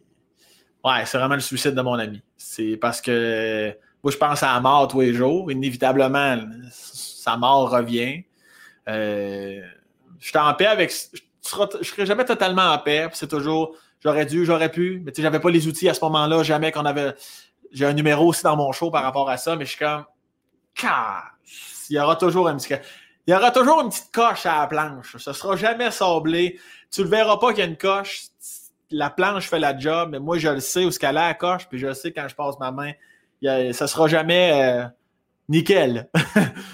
[0.84, 2.22] Ouais, c'est vraiment le suicide de mon ami.
[2.38, 5.52] C'est parce que moi, je pense à la mort tous les jours.
[5.52, 6.38] Inévitablement,
[6.72, 8.24] sa mort revient.
[8.88, 9.62] Euh,
[10.20, 10.92] je suis en paix avec.
[10.92, 13.08] Je ne serai jamais totalement en paix.
[13.14, 15.02] C'est toujours j'aurais dû, j'aurais pu.
[15.06, 16.42] Mais tu sais, j'avais pas les outils à ce moment-là.
[16.44, 17.14] Jamais qu'on avait.
[17.72, 20.06] J'ai un numéro aussi dans mon show par rapport à ça, mais je suis comme.
[21.90, 22.74] Il y aura toujours un petit.
[23.28, 25.16] Il y aura toujours une petite coche à la planche.
[25.18, 26.60] Ça sera jamais sablé.
[26.90, 28.24] Tu le verras pas qu'il y a une coche.
[28.90, 31.34] La planche fait la job, mais moi, je le sais où ce qu'elle a la
[31.34, 32.92] coche, puis je le sais quand je passe ma main
[33.42, 34.88] ça ça sera jamais euh,
[35.50, 36.10] nickel.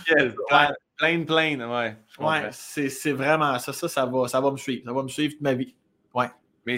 [0.08, 0.36] nickel.
[0.98, 1.96] Plein, plein, ouais.
[2.18, 3.72] Ouais, c'est vraiment ça.
[3.72, 4.84] Ça, ça va, ça va me suivre.
[4.84, 5.76] Ça va me suivre toute ma vie.
[6.12, 6.26] Ouais.
[6.66, 6.78] Mais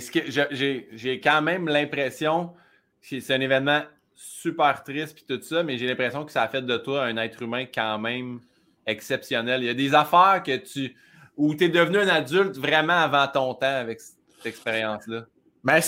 [0.51, 2.53] j'ai quand même l'impression
[3.01, 3.81] que c'est un événement
[4.13, 7.15] super triste puis tout ça, mais j'ai l'impression que ça a fait de toi un
[7.15, 8.41] être humain quand même
[8.85, 9.63] exceptionnel.
[9.63, 10.95] Il y a des affaires que tu
[11.37, 15.23] où tu es devenu un adulte vraiment avant ton temps avec cette expérience-là.
[15.63, 15.79] Mais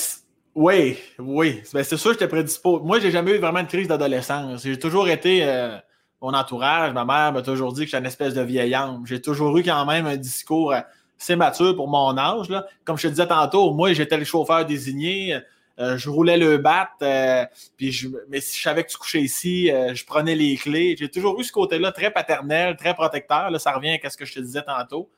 [0.54, 1.62] oui, oui.
[1.74, 2.84] Ben, c'est sûr que j'étais prédisposé.
[2.84, 4.64] Moi, j'ai jamais eu vraiment de crise d'adolescence.
[4.64, 5.44] J'ai toujours été.
[5.44, 5.78] Euh,
[6.22, 9.04] mon entourage, ma mère m'a toujours dit que j'étais une espèce de vieille âme.
[9.06, 10.74] J'ai toujours eu quand même un discours
[11.20, 12.50] assez mature pour mon âge.
[12.50, 12.68] Là.
[12.84, 15.40] Comme je te disais tantôt, moi, j'étais le chauffeur désigné.
[15.80, 17.44] Euh, je roulais le bat, euh,
[17.76, 20.96] puis je, mais si je savais que tu couchais ici, je prenais les clés.
[21.00, 23.50] J'ai toujours eu ce côté-là très paternel, très protecteur.
[23.50, 25.10] Là, ça revient à ce que je te disais tantôt.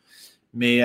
[0.53, 0.81] Mais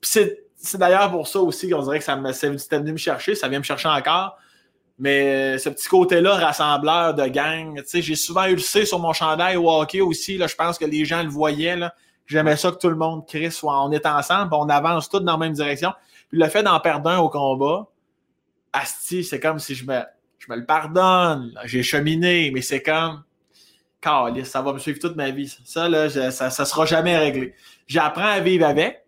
[0.00, 3.48] c'est c'est d'ailleurs pour ça aussi qu'on dirait que ça c'était venu me chercher, ça
[3.48, 4.38] vient me chercher encore.
[4.98, 9.56] Mais ce petit côté-là, rassembleur de gang, j'ai souvent eu le C sur mon chandail
[9.56, 10.38] au aussi.
[10.38, 11.76] Je pense que les gens le voyaient.
[11.76, 11.94] Là.
[12.26, 15.32] J'aimais ça que tout le monde crie, soit on est ensemble, on avance tous dans
[15.32, 15.92] la même direction.
[16.28, 17.88] Puis le fait d'en perdre un au combat,
[18.72, 20.00] Asti, c'est comme si je me,
[20.38, 21.52] je me le pardonne.
[21.64, 23.24] J'ai cheminé, mais c'est comme.
[24.02, 25.54] ça va me suivre toute ma vie.
[25.64, 27.54] Ça, là, ça, ça sera jamais réglé.
[27.86, 29.03] J'apprends à vivre avec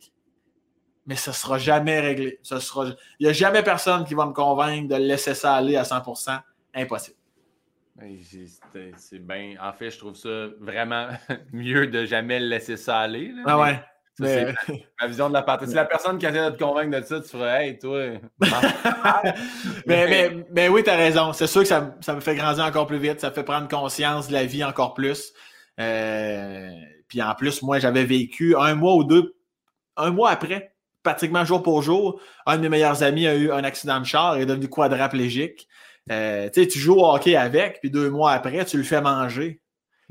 [1.06, 2.38] mais ça ne sera jamais réglé.
[2.42, 2.86] Sera...
[3.18, 6.40] Il n'y a jamais personne qui va me convaincre de laisser ça aller à 100%.
[6.74, 7.16] Impossible.
[8.96, 9.54] C'est bien.
[9.62, 11.08] En fait, je trouve ça vraiment
[11.52, 13.32] mieux de jamais laisser ça aller.
[13.46, 13.80] ah ouais.
[14.18, 15.66] Ma vision de la partie.
[15.66, 18.00] Si la personne qui essaie de te convaincre de ça, tu ferais Hey, toi.
[19.86, 21.34] mais, mais, mais, oui, tu as raison.
[21.34, 23.20] C'est sûr que ça, ça, me fait grandir encore plus vite.
[23.20, 25.34] Ça fait prendre conscience de la vie encore plus.
[25.78, 26.70] Euh,
[27.08, 29.36] puis en plus, moi, j'avais vécu un mois ou deux,
[29.96, 30.75] un mois après
[31.06, 32.20] pratiquement jour pour jour.
[32.46, 35.68] Un de mes meilleurs amis a eu un accident de char et est devenu quadraplégique.
[36.10, 39.60] Euh, tu joues au hockey avec, puis deux mois après, tu le fais manger.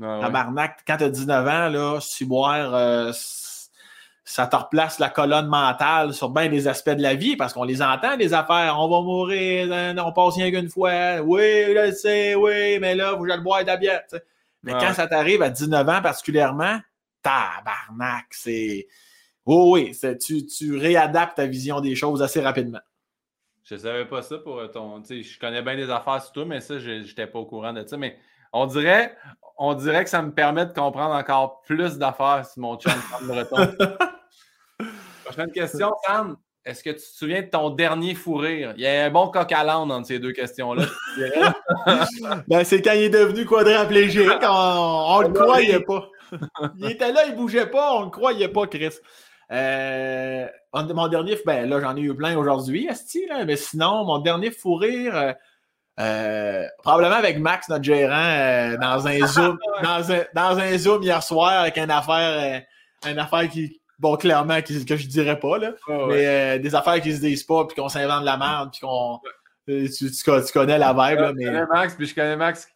[0.02, 0.30] Ah,
[0.86, 3.12] quand tu as 19 ans, là, si boire, euh,
[4.24, 7.64] ça te replace la colonne mentale sur bien des aspects de la vie parce qu'on
[7.64, 8.76] les entend, les affaires.
[8.78, 11.20] On va mourir, hein, on passe rien qu'une fois.
[11.20, 14.02] Oui, je le sais, oui, mais là, faut que je le boire de la bière.
[14.62, 16.78] Mais quand ça t'arrive à 19 ans particulièrement,
[17.22, 18.86] tabarnak, c'est
[19.46, 22.80] oui, oui, tu, tu réadaptes ta vision des choses assez rapidement.
[23.64, 25.02] Je savais pas ça pour ton.
[25.02, 27.84] Je connais bien des affaires sur toi, mais ça, je n'étais pas au courant de
[27.86, 27.96] ça.
[27.96, 28.16] Mais
[28.52, 29.16] on dirait,
[29.58, 32.92] on dirait que ça me permet de comprendre encore plus d'affaires si mon chum
[33.22, 33.74] me breton.
[35.24, 36.36] Prochaine question, Sam.
[36.64, 38.74] Est-ce que tu te souviens de ton dernier fou rire?
[38.76, 40.84] Il y a un bon coq à l'âne entre ces deux questions-là.
[42.48, 44.28] ben, c'est quand il est devenu quadraplégique.
[44.42, 46.08] On ne le croyait pas.
[46.78, 47.94] il était là, il ne bougeait pas.
[47.94, 48.94] On ne le croyait pas, Chris.
[49.52, 52.88] Euh, mon dernier, ben là, j'en ai eu plein aujourd'hui,
[53.46, 55.32] mais sinon, mon dernier fou rire, euh,
[56.00, 59.58] euh, probablement avec Max, notre gérant, dans un Zoom,
[60.34, 62.62] dans un, Zoom hier soir avec une affaire,
[63.06, 65.72] une affaire qui, bon, clairement, que je dirais pas, là,
[66.08, 69.20] mais des affaires qui se disent pas, puis qu'on s'invente de la merde, puis qu'on.
[69.68, 71.44] Tu, connais la vibe, là, mais.
[71.44, 72.68] Je connais Max, puis je connais Max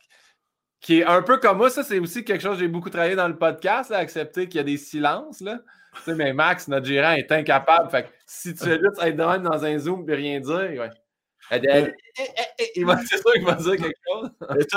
[0.80, 1.70] qui est un peu comme moi.
[1.70, 4.60] Ça, c'est aussi quelque chose que j'ai beaucoup travaillé dans le podcast, accepter qu'il y
[4.60, 5.58] a des silences, là.
[5.96, 7.90] Tu sais, mais Max, notre gérant, est incapable.
[7.90, 10.90] Fait que si tu fais juste être dans un Zoom et rien dire, ouais.
[11.50, 14.30] c'est sûr qu'il va dire quelque chose.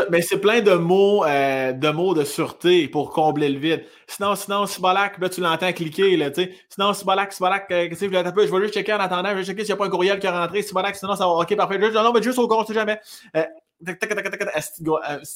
[0.09, 3.85] Mais c'est plein de mots, euh, de mots de sûreté pour combler le vide.
[4.07, 6.53] Sinon, sinon, Sibolak, là, tu l'entends cliquer, là, tu sais.
[6.69, 9.35] Sinon, Sibolak, Sibolak, euh, qu'est-ce que je vais Je vais juste checker en attendant, je
[9.35, 10.61] vais checker s'il n'y a pas un courriel qui est rentré.
[10.61, 11.79] Sibolak, sinon, ça va, ok, parfait.
[11.79, 12.99] Juste, non, mais juste au compte, jamais.
[13.37, 13.43] Euh,
[13.85, 13.97] c'est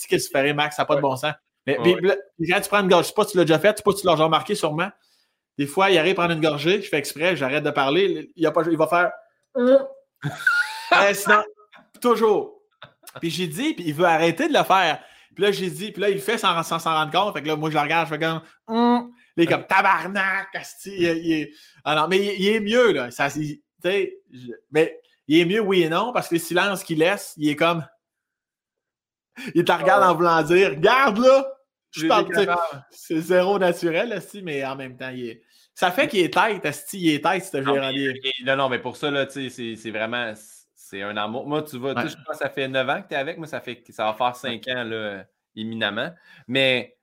[0.09, 1.33] que tu ferais, Max, ça n'a pas de bon sens.
[1.65, 2.17] Mais ouais.
[2.49, 3.83] quand tu prends une gorge, je sais pas si tu l'as déjà fait, je sais
[3.83, 4.89] pas si tu l'as déjà remarqué sûrement.
[5.57, 8.45] Des fois, il arrive à prendre une gorgée, je fais exprès, j'arrête de parler, il,
[8.45, 9.11] a pas, il va faire.
[11.15, 11.43] sinon,
[11.99, 12.61] toujours.
[13.19, 15.01] Puis j'ai dit, puis il veut arrêter de le faire.
[15.33, 17.33] Puis là, j'ai dit, puis là, il le fait sans s'en rendre compte.
[17.33, 18.41] Fait que là, moi, je le regarde, je fais comme.
[18.67, 19.11] Hum.
[19.35, 20.47] Il est comme tabarnak,
[20.85, 21.51] il, est...
[21.83, 23.11] Ah non, mais il, est mieux, là.
[23.11, 23.29] Ça,
[24.71, 27.55] mais il est mieux, oui et non, parce que le silence qu'il laisse, il est
[27.55, 27.85] comme.
[29.53, 31.45] Il te regarde en voulant dire Regarde là!
[31.91, 32.27] Je parle,
[32.89, 35.43] c'est zéro naturel, aussi, mais en même temps, il est.
[35.77, 37.91] Ça fait qu'il est tête, il est tête, ce gérant
[38.43, 40.33] Non, non, mais pour ça, là, c'est vraiment.
[40.73, 41.45] C'est un amour.
[41.47, 43.37] Moi, tu vois, je pense que ça fait 9 ans que tu es avec.
[43.37, 45.25] Moi, ça fait ça va faire 5 ans, là,
[45.55, 46.09] éminemment.
[46.47, 46.97] Mais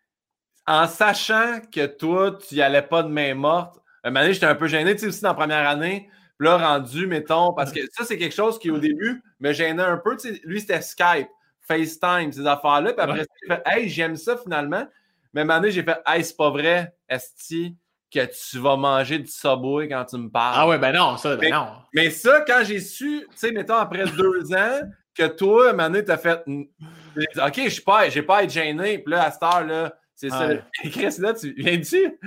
[0.66, 4.56] en sachant que toi, tu n'y allais pas de main morte, un moment j'étais un
[4.56, 6.10] peu gêné, tu sais, aussi dans la première année.
[6.36, 9.84] Puis là, rendu, mettons, parce que ça, c'est quelque chose qui, au début, me gênait
[9.84, 10.16] un peu.
[10.16, 11.28] Tu sais, lui, c'était Skype.
[11.60, 12.92] FaceTime, ces affaires-là.
[12.92, 14.84] Puis après, j'ai fait Hey, j'aime ça finalement.
[15.32, 17.76] Mais à un moment donné, j'ai fait Hey, c'est pas vrai, Esti,
[18.14, 20.54] que tu vas manger du Subway quand tu me parles.
[20.56, 21.66] Ah ouais, ben non, ça, ben non.
[21.92, 24.80] Mais ça, quand j'ai su, tu sais, mettons, après deux ans,
[25.14, 28.98] que toi, donné, t'as fait OK, je suis pas, j'ai pas à être gêné.
[28.98, 30.52] Puis là, à cette heure-là, c'est ça.
[30.52, 32.18] Et Chris, là, tu viens-tu?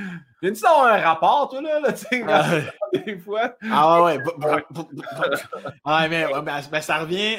[0.41, 2.45] Viens-tu avoir un rapport, toi, là, là tu sais, ah,
[2.93, 3.55] des fois?
[3.71, 4.65] Ah ouais, ouais.
[5.85, 6.25] ouais, mais,
[6.71, 7.37] mais ça revient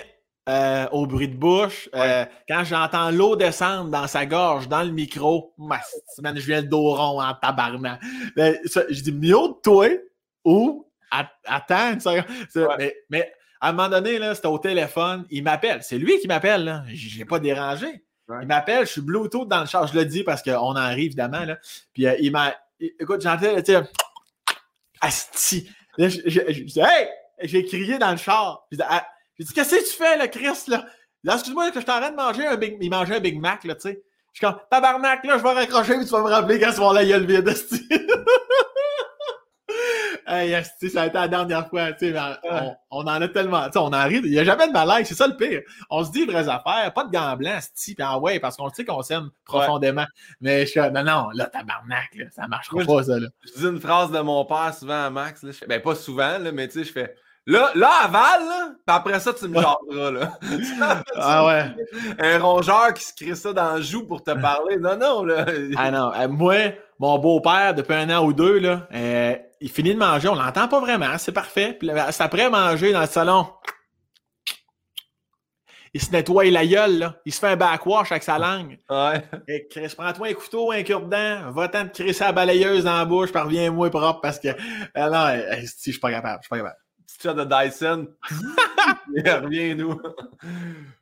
[0.48, 1.88] euh, au bruit de bouche.
[1.94, 5.80] Euh, quand j'entends l'eau descendre dans sa gorge, dans le micro, man,
[6.22, 8.00] je viens le dos rond en tabarnak.
[8.36, 9.88] je dis mieux de toi
[10.44, 12.24] ou attends une seconde.
[13.10, 15.26] Mais, à un moment donné, c'était au téléphone.
[15.30, 15.82] Il m'appelle.
[15.82, 16.84] C'est lui qui m'appelle.
[16.88, 18.04] Je n'ai pas dérangé.
[18.40, 18.86] Il m'appelle.
[18.86, 19.86] Je suis Bluetooth dans le char.
[19.86, 21.44] Je le dis parce qu'on en arrive, évidemment.
[21.44, 21.58] Là.
[21.92, 22.54] Puis euh, il m'a.
[22.80, 23.82] Écoute, j'entends, tu sais,
[25.00, 25.68] Asti.
[25.98, 27.08] je, dis, hey!
[27.42, 28.66] J'ai crié dans le char.
[28.70, 29.06] Je dis, ah,
[29.38, 30.84] j'ai dit, qu'est-ce que tu fais, là, Chris, là?
[31.24, 33.74] Là, excuse-moi, que je t'arrête de manger un Big, il mangeait un Big Mac, là,
[33.74, 34.02] tu sais.
[34.32, 36.80] Je suis comme, tabarnak, là, je vais raccrocher, mais tu vas me rappeler quand tu
[36.80, 37.48] vas la gueule vide,
[40.30, 40.62] Hey,
[40.92, 43.78] ça a été la dernière fois, tu sais, on, on, en a tellement, tu sais,
[43.78, 45.62] on en rit, il n'y a jamais de malaise, c'est ça le pire.
[45.88, 48.84] On se dit vraies affaires, pas de gants blancs, pis ah ouais, parce qu'on sait
[48.84, 50.04] qu'on s'aime profondément.
[50.42, 53.28] Mais je suis non, non, là, tabarnak, là, ça marchera pas, ça, là.
[53.46, 56.52] Je dis une phrase de mon père souvent à Max, là, ben pas souvent, là,
[56.52, 57.14] mais tu sais, je fais,
[57.48, 60.38] Là, là, aval, là, puis après ça, tu me jaseras, là.
[61.16, 61.64] ah ouais.
[62.18, 64.76] Un rongeur qui se crée ça dans le joue pour te parler.
[64.76, 65.46] Non, non, là.
[65.78, 66.12] ah non.
[66.12, 66.56] Euh, moi,
[66.98, 70.28] mon beau-père, depuis un an ou deux, là, euh, il finit de manger.
[70.28, 71.72] On l'entend pas vraiment, c'est parfait.
[71.72, 73.46] Puis c'est après manger dans le salon.
[75.94, 77.14] Il se nettoie la gueule, là.
[77.24, 78.78] Il se fait un backwash avec sa langue.
[78.90, 79.24] Ouais.
[79.48, 83.32] Et Chris, prends-toi un couteau, un cure-dent, va-t'en te créer sa balayeuse dans la bouche,
[83.32, 84.48] parviens-moi propre parce que.
[84.94, 86.76] Ah non, si, je suis pas capable, je suis pas capable
[87.18, 88.08] petit de Dyson.
[89.16, 90.00] Reviens-nous.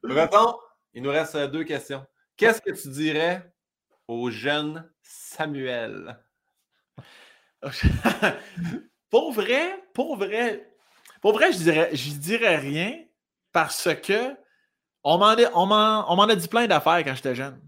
[0.02, 0.56] Breton,
[0.94, 2.04] il nous reste deux questions.
[2.36, 3.52] Qu'est-ce que tu dirais
[4.08, 6.18] au jeune Samuel?
[9.10, 10.70] pour vrai, pour vrai,
[11.20, 12.94] pour vrai, je dirais, je dirais rien
[13.52, 14.34] parce que
[15.02, 17.60] on m'en a, a dit plein d'affaires quand j'étais jeune.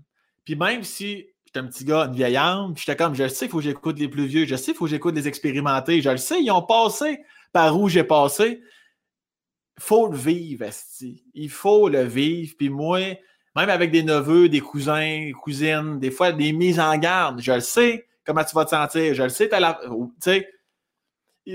[0.44, 3.50] Puis même si j'étais un petit gars, une vieille âme, j'étais comme, je sais qu'il
[3.50, 6.10] faut que j'écoute les plus vieux, je sais qu'il faut que j'écoute les expérimentés, je
[6.10, 7.20] le sais, ils ont passé
[7.52, 8.62] par où j'ai passé.
[9.76, 11.24] Il faut le vivre, Esti.
[11.34, 12.54] Il faut le vivre.
[12.58, 12.98] Puis moi,
[13.56, 17.52] même avec des neveux, des cousins, des cousines, des fois des mises en garde, je
[17.52, 19.14] le sais comment tu vas te sentir.
[19.14, 19.56] Je le sais, tu
[20.20, 20.48] sais.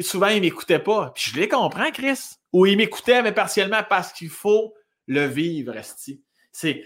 [0.02, 1.12] Souvent, ils ne m'écoutaient pas.
[1.14, 2.38] Puis je les comprends, Chris.
[2.52, 4.74] Ou ils m'écoutaient, mais partiellement parce qu'il faut
[5.06, 6.22] le vivre, Esti.
[6.52, 6.84] C'est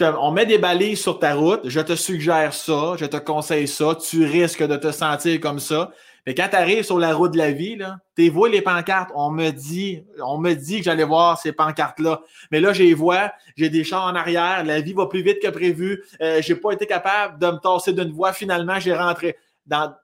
[0.00, 3.96] on met des balises sur ta route, je te suggère ça, je te conseille ça,
[3.96, 5.92] tu risques de te sentir comme ça.
[6.26, 7.78] Mais quand tu arrives sur la route de la vie,
[8.16, 9.10] tu vois les pancartes.
[9.14, 12.22] On me dit, on me dit que j'allais voir ces pancartes-là.
[12.50, 15.40] Mais là, je les vois, j'ai des champs en arrière, la vie va plus vite
[15.42, 16.02] que prévu.
[16.22, 18.32] Euh, j'ai pas été capable de me tasser d'une voie.
[18.32, 19.36] Finalement, j'ai rentré
[19.66, 19.94] dans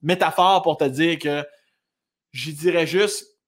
[0.00, 1.44] métaphore pour te dire que
[2.32, 3.38] je dirais juste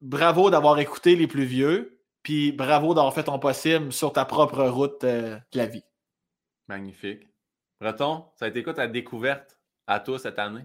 [0.00, 4.64] bravo d'avoir écouté les plus vieux, puis bravo d'avoir fait ton possible sur ta propre
[4.64, 5.84] route euh, de la vie.
[6.68, 7.28] Magnifique.
[7.80, 10.64] Breton, ça a été quoi ta découverte à toi cette année?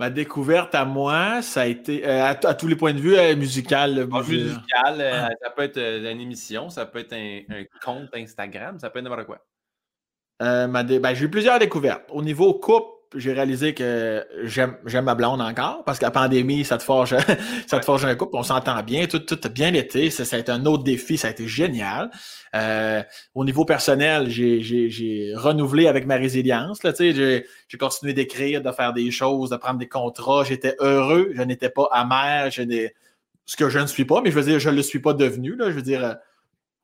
[0.00, 3.36] Ma découverte à moi, ça a été, euh, à, tous les points de vue, euh,
[3.36, 4.08] musical.
[4.12, 8.90] Ah, musical, euh, ça peut être une émission, ça peut être un, compte Instagram, ça
[8.90, 9.38] peut être n'importe quoi.
[10.40, 12.04] Ben, j'ai eu plusieurs découvertes.
[12.10, 16.78] Au niveau coupe, j'ai réalisé que j'aime ma blonde encore parce que la pandémie, ça
[16.78, 17.16] te forge,
[17.66, 20.10] ça te forge un couple, on s'entend bien, tout, tout a bien été.
[20.10, 22.10] Ça, ça, a été un autre défi, ça a été génial.
[22.54, 23.02] Euh,
[23.34, 26.80] au niveau personnel, j'ai renouvelé avec ma résilience.
[26.98, 27.44] J'ai
[27.78, 30.44] continué d'écrire, de faire des choses, de prendre des contrats.
[30.44, 32.62] J'étais heureux, je n'étais pas amer, je
[33.46, 35.12] ce que je ne suis pas, mais je veux dire, je ne le suis pas
[35.12, 35.54] devenu.
[35.54, 35.70] Là.
[35.70, 36.14] Je veux dire, euh,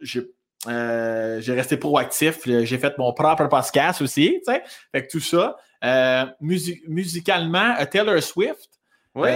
[0.01, 0.23] j'ai
[0.69, 2.41] euh, j'ai resté proactif.
[2.45, 4.41] J'ai fait mon propre podcast aussi.
[4.45, 4.63] sais.
[4.93, 5.57] Fait que tout ça.
[5.83, 8.69] Euh, musicalement, euh, Taylor Swift.
[9.15, 9.31] Oui.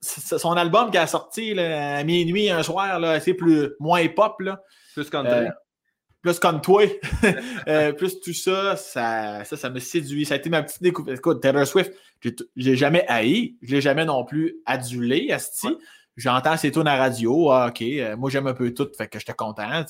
[0.00, 4.40] son album qui a sorti là, à minuit un soir, c'est plus moins pop.
[4.40, 4.62] Là.
[4.94, 5.48] Plus country.
[6.22, 6.86] plus comme toi.
[7.96, 10.24] plus tout ça, ça, ça, me séduit.
[10.24, 11.18] Ça a été ma petite découverte.
[11.18, 11.92] Écoute, Taylor Swift,
[12.56, 13.56] j'ai jamais haï.
[13.62, 15.68] Je l'ai jamais non plus adulé, Asti.
[16.16, 17.50] J'entends ses tunes à radio.
[17.50, 19.84] Ah, OK, euh, moi j'aime un peu tout, fait que j'étais content.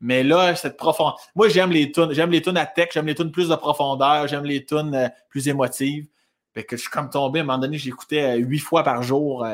[0.00, 1.18] Mais là, cette profondeur.
[1.34, 2.12] Moi, j'aime les tunes.
[2.12, 5.08] J'aime les tunes à tech, j'aime les tunes plus de profondeur, j'aime les tunes euh,
[5.28, 6.06] plus émotives.
[6.54, 7.40] Fait que je suis comme tombé.
[7.40, 9.46] À un moment donné, j'écoutais euh, huit fois par jour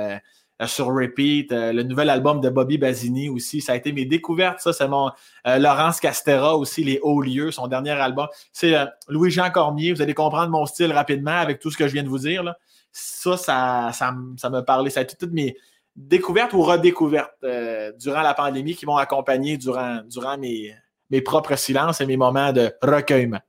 [0.66, 1.50] sur repeat.
[1.50, 3.60] le nouvel album de Bobby Basini aussi.
[3.60, 4.60] Ça a été mes découvertes.
[4.60, 5.10] Ça, c'est mon
[5.44, 8.28] Laurence Castera aussi, Les Hauts Lieux, son dernier album.
[8.52, 8.74] C'est
[9.08, 9.92] Louis-Jean Cormier.
[9.92, 12.44] Vous allez comprendre mon style rapidement avec tout ce que je viens de vous dire.
[12.44, 12.56] Là.
[12.92, 14.90] Ça, ça, ça, ça me parlait.
[14.90, 15.56] Ça a été toutes mes
[15.96, 20.74] découvertes ou redécouvertes euh, durant la pandémie qui m'ont accompagné durant, durant mes,
[21.10, 23.40] mes propres silences et mes moments de recueillement.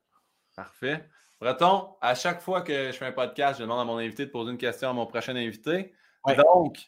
[0.56, 1.08] Parfait.
[1.42, 4.32] Breton, à chaque fois que je fais un podcast, je demande à mon invité de
[4.32, 5.94] poser une question à mon prochain invité.
[6.26, 6.80] Donc,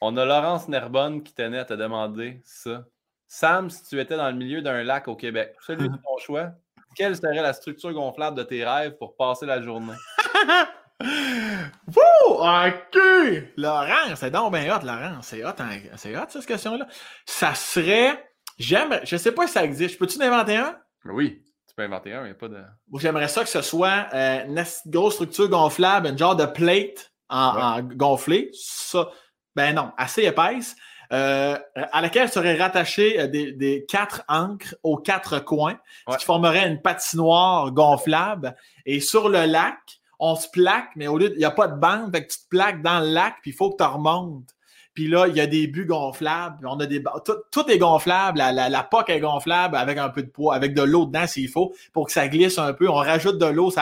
[0.00, 2.84] on a Laurence Nerbonne qui tenait à te demander ça.
[3.28, 6.52] Sam, si tu étais dans le milieu d'un lac au Québec, celui de ton choix,
[6.96, 9.94] quelle serait la structure gonflable de tes rêves pour passer la journée?
[11.02, 12.34] Wouh!
[12.34, 12.98] OK!
[13.56, 15.20] Laurent, c'est donc bien hot, Laurent.
[15.22, 15.70] C'est hot, hein?
[15.96, 16.86] c'est hot, cette question-là.
[17.26, 18.30] Ça serait.
[18.58, 19.00] J'aime.
[19.04, 19.98] Je sais pas si ça existe.
[19.98, 20.76] Peux-tu inventer un?
[21.04, 22.62] Oui, tu peux inventer un, il n'y a pas de.
[22.98, 27.82] J'aimerais ça que ce soit euh, une grosse structure gonflable, une genre de plate en,
[27.82, 28.50] gonflée.
[28.52, 29.08] Ça,
[29.56, 30.76] ben non, assez épaisse.
[31.12, 35.78] Euh, à laquelle seraient rattachées euh, des, quatre encres aux quatre coins,
[36.10, 38.54] ce qui formerait une patinoire gonflable.
[38.86, 39.78] Et sur le lac,
[40.24, 42.38] on se plaque, mais au lieu, il n'y a pas de bande, fait que tu
[42.38, 44.54] te plaques dans le lac, puis il faut que tu remontes.
[44.94, 46.64] Puis là, il y a des buts gonflables.
[46.64, 47.02] On a des
[47.50, 48.38] tout, est gonflable.
[48.38, 51.48] La, la, la est gonflable avec un peu de poids, avec de l'eau dedans s'il
[51.48, 52.88] faut, pour que ça glisse un peu.
[52.88, 53.72] On rajoute de l'eau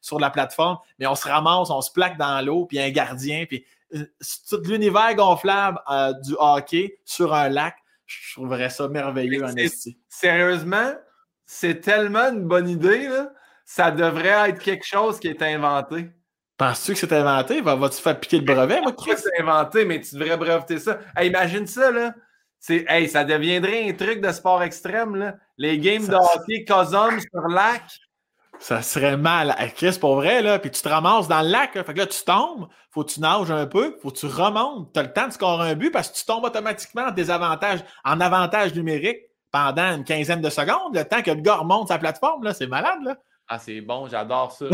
[0.00, 3.44] sur la plateforme, mais on se ramasse, on se plaque dans l'eau, puis un gardien,
[3.46, 4.06] puis euh,
[4.48, 7.76] tout l'univers gonflable euh, du hockey sur un lac.
[8.06, 9.52] Je trouverais ça merveilleux en
[10.08, 10.92] Sérieusement,
[11.44, 13.30] c'est tellement une bonne idée, là
[13.74, 16.10] ça devrait être quelque chose qui est inventé.
[16.58, 17.62] Penses-tu que c'est inventé?
[17.62, 20.98] Vas-tu faire piquer le brevet, moi, C'est inventé, mais tu devrais breveter ça.
[21.22, 22.12] imagine ça, là.
[22.68, 25.36] Hey, ça deviendrait un truc de sport extrême, là.
[25.56, 27.82] Les games de hockey Cosum sur lac.
[28.58, 29.56] Ça serait mal.
[29.74, 30.58] Chris, pour vrai, là.
[30.58, 32.68] Puis tu te ramasses dans le lac, Fait que là, tu tombes.
[32.90, 33.96] Faut que tu nages un peu.
[34.02, 34.92] Faut que tu remontes.
[34.92, 37.80] Tu as le temps de scorer un but parce que tu tombes automatiquement en désavantage,
[38.04, 39.20] en avantage numérique
[39.50, 40.94] pendant une quinzaine de secondes.
[40.94, 42.52] Le temps que le gars remonte sa plateforme, là.
[42.52, 43.16] C'est malade, là.
[43.54, 44.64] Ah, c'est bon, j'adore ça.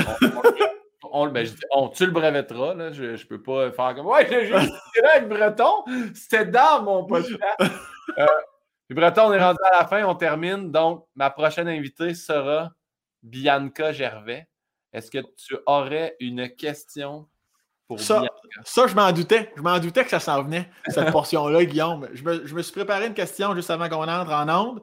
[1.10, 1.44] On, ben,
[1.96, 2.92] tu le brevetteras, là.
[2.92, 5.84] Je, ne peux pas faire comme Ouais, j'ai là avec Breton.
[6.14, 7.40] C'était dans mon podcast.
[8.18, 8.26] Euh,
[8.90, 10.70] Breton, on est rendu à la fin, on termine.
[10.70, 12.70] Donc, ma prochaine invitée sera
[13.24, 14.46] Bianca Gervais.
[14.92, 17.28] Est-ce que tu aurais une question
[17.88, 18.34] pour ça, Bianca?
[18.64, 19.52] Ça, je m'en doutais.
[19.56, 22.08] Je m'en doutais que ça s'en venait, cette portion-là, Guillaume.
[22.12, 24.82] Je me, je me, suis préparé une question juste avant qu'on entre en onde.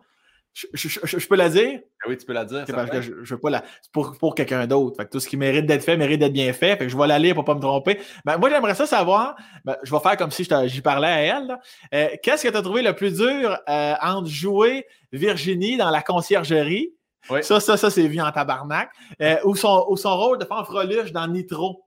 [0.55, 1.81] Je, peux la dire?
[2.01, 2.63] Ah oui, tu peux la dire.
[2.65, 3.63] Parce que je, veux pas la.
[3.91, 5.03] pour, pour quelqu'un d'autre.
[5.03, 6.77] tout ce qui mérite d'être fait mérite d'être bien fait.
[6.77, 7.99] Fait que je vais la lire pour pas me tromper.
[8.23, 9.35] Ben, moi, j'aimerais ça savoir.
[9.65, 11.57] Ben, je vais faire comme si j'y parlais à elle.
[11.93, 16.01] Euh, qu'est-ce que tu as trouvé le plus dur euh, entre jouer Virginie dans la
[16.01, 16.93] conciergerie?
[17.41, 18.89] Ça, ça, ça, c'est vu en tabarnak.
[19.21, 21.84] Euh, ou, son, ou son rôle de fanfreluche dans Nitro?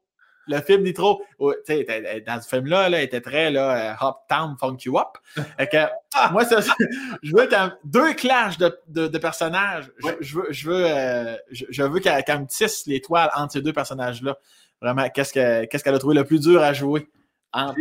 [0.49, 4.99] Le film Nitro, dans ce film-là, elle était très là, euh, Hop Town Funk You
[4.99, 5.19] Up.
[5.37, 6.45] que, moi,
[7.23, 7.49] je veux
[7.85, 9.91] deux clashs de, de, personnages.
[10.21, 14.37] Je, veux, je veux, euh, je, veux qu'elle me tisse l'étoile entre ces deux personnages-là.
[14.81, 17.09] Vraiment, qu'est-ce qu'elle a trouvé le plus dur à jouer?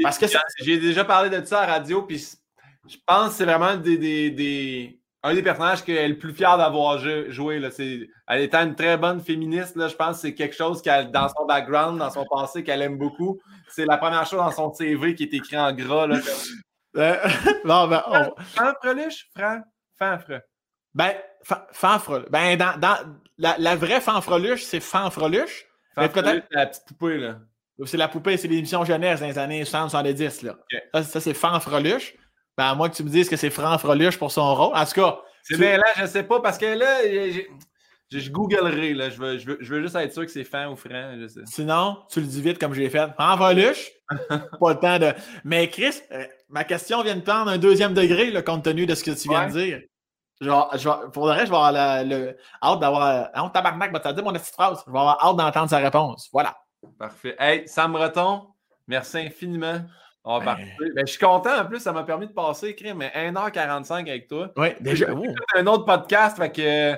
[0.01, 0.25] parce que
[0.59, 2.37] j'ai déjà parlé de ça à la radio, puis
[2.87, 6.57] je pense que c'est vraiment des, des un des personnages qu'elle est le plus fière
[6.57, 7.59] d'avoir joué.
[7.59, 11.11] Là, elle étant une très bonne féministe, là, je pense que c'est quelque chose qu'elle,
[11.11, 13.39] dans son background, dans son passé, qu'elle aime beaucoup.
[13.69, 16.07] C'est la première chose dans son CV qui est écrit en gras.
[16.07, 16.19] Là,
[16.97, 17.15] euh,
[17.65, 18.03] non, ben?
[19.35, 19.61] Fran?
[19.97, 20.41] Fanfre.
[20.93, 21.13] Ben,
[21.73, 22.29] fanfreluche.
[22.29, 22.97] Ben, dans, dans
[23.37, 25.65] la, la, vraie fanfreluche, c'est fanfreluche.
[25.95, 27.39] Fanfreluche, c'est la petite poupée, là.
[27.85, 30.57] C'est la poupée, c'est l'émission jeunesse dans les années 70 là.
[30.93, 32.15] Ça, ça c'est fanfreluche.
[32.57, 34.75] Ben, à moins que tu me dises que c'est Franck Freluche pour son rôle.
[34.75, 35.19] En tout cas.
[35.43, 37.01] C'est bien là, je sais pas, parce que là,
[38.09, 39.09] Je, googlerai, là.
[39.09, 41.13] Je veux, je, veux, juste être sûr que c'est fin ou franc.
[41.45, 43.09] Sinon, tu le dis vite comme j'ai fait.
[43.17, 43.91] En voluche.
[44.29, 45.13] pas le temps de.
[45.43, 48.95] Mais Chris, euh, ma question vient de prendre un deuxième degré, le compte tenu de
[48.95, 49.81] ce que tu viens de dire.
[50.41, 53.29] Genre, je pour le reste, je vais avoir le, hâte d'avoir.
[53.33, 54.83] Ah, tabarnak, bah, t'as dit mon petite phrase.
[54.85, 56.29] Je vais avoir hâte d'entendre sa réponse.
[56.31, 56.55] Voilà.
[56.97, 57.35] Parfait.
[57.39, 58.47] Hey, Sam Breton,
[58.87, 59.81] merci infiniment.
[60.29, 60.65] On va ben...
[60.93, 64.51] Ben, je suis content en plus, ça m'a permis de passer, mais 1h45 avec toi.
[64.57, 65.07] Oui, déjà.
[65.55, 66.97] un autre podcast, fait que.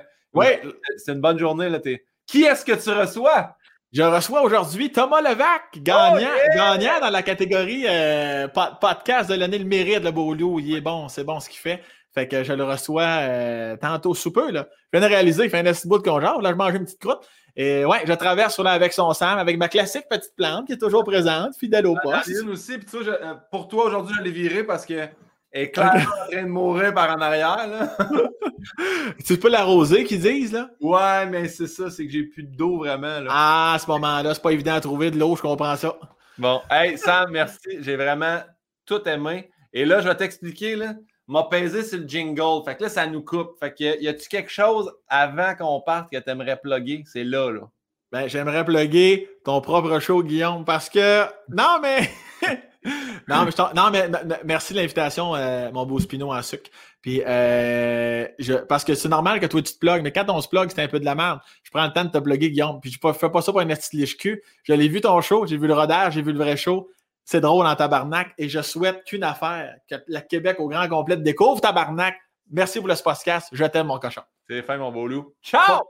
[0.98, 1.70] C'est une bonne journée.
[1.70, 1.80] Là,
[2.26, 3.56] Qui est-ce que tu reçois?
[3.92, 9.58] Je reçois aujourd'hui Thomas Levac, gagnant, oh, gagnant dans la catégorie euh, podcast de l'année
[9.58, 10.60] Le Mérite, le Beaulieu.
[10.60, 11.82] Il est bon, c'est bon ce qu'il fait.
[12.14, 14.52] Fait que je le reçois euh, tantôt sous peu.
[14.52, 14.68] Là.
[14.92, 16.26] Je viens de réaliser, il fait un petit bout de congé.
[16.26, 17.28] Là, je mange une petite croûte.
[17.61, 20.77] Et ouais, je traverse là avec son Sam, avec ma classique petite plante qui est
[20.77, 22.30] toujours présente, fidèle au poste.
[22.30, 25.10] Une aussi, puis euh, pour toi, aujourd'hui, je l'ai virée parce que
[25.52, 27.68] est clairement en train de mourir par en arrière.
[27.68, 27.98] Là.
[29.26, 30.69] tu peux l'arroser, qu'ils disent, là?
[30.80, 33.19] Ouais, mais c'est ça, c'est que j'ai plus d'eau vraiment.
[33.19, 33.30] Là.
[33.30, 35.99] Ah, à ce moment-là, c'est pas évident à trouver de l'eau, je comprends ça.
[36.38, 37.81] Bon, hey, Sam, merci.
[37.81, 38.40] J'ai vraiment
[38.86, 39.52] tout aimé.
[39.73, 40.94] Et là, je vais t'expliquer, là
[41.30, 42.64] m'a pesé sur le jingle.
[42.66, 43.58] Fait que là, ça nous coupe.
[43.60, 47.04] Fait que y a-tu quelque chose avant qu'on parte que tu aimerais plugger?
[47.06, 47.70] C'est là, là.
[48.12, 51.26] Ben, j'aimerais plugger ton propre show, Guillaume, parce que.
[51.50, 52.10] Non, mais.
[53.28, 53.46] non,
[53.92, 54.10] mais,
[54.44, 56.72] merci de l'invitation, euh, mon beau Spino en sucre.
[57.02, 58.28] Puis, euh,
[58.68, 60.82] parce que c'est normal que toi, tu te plugues, mais quand on se plug, c'est
[60.82, 61.40] un peu de la merde.
[61.64, 62.80] Je prends le temps de te plugger, Guillaume.
[62.82, 64.42] Puis, je fais pas ça pour un petit liche-cul.
[64.64, 66.90] Je l'ai vu ton show, j'ai vu le rodage, j'ai vu le vrai show
[67.30, 71.16] c'est drôle en tabarnak et je souhaite qu'une affaire, que le Québec au grand complet
[71.16, 72.16] découvre tabarnak.
[72.50, 73.50] Merci pour le podcast.
[73.52, 74.22] Je t'aime, mon cochon.
[74.50, 75.36] C'est fin, mon beau loup.
[75.44, 75.82] Ciao!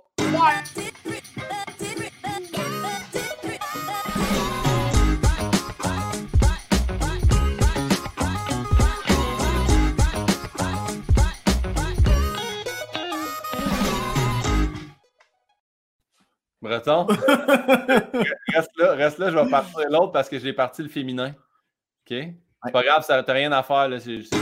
[16.62, 17.06] Breton,
[18.54, 21.30] reste là, reste là, je vais partir l'autre parce que j'ai parti le féminin.
[21.30, 22.18] OK?
[22.66, 23.88] C'est pas grave, ça n'a rien à faire.
[24.00, 24.36] C'est juste.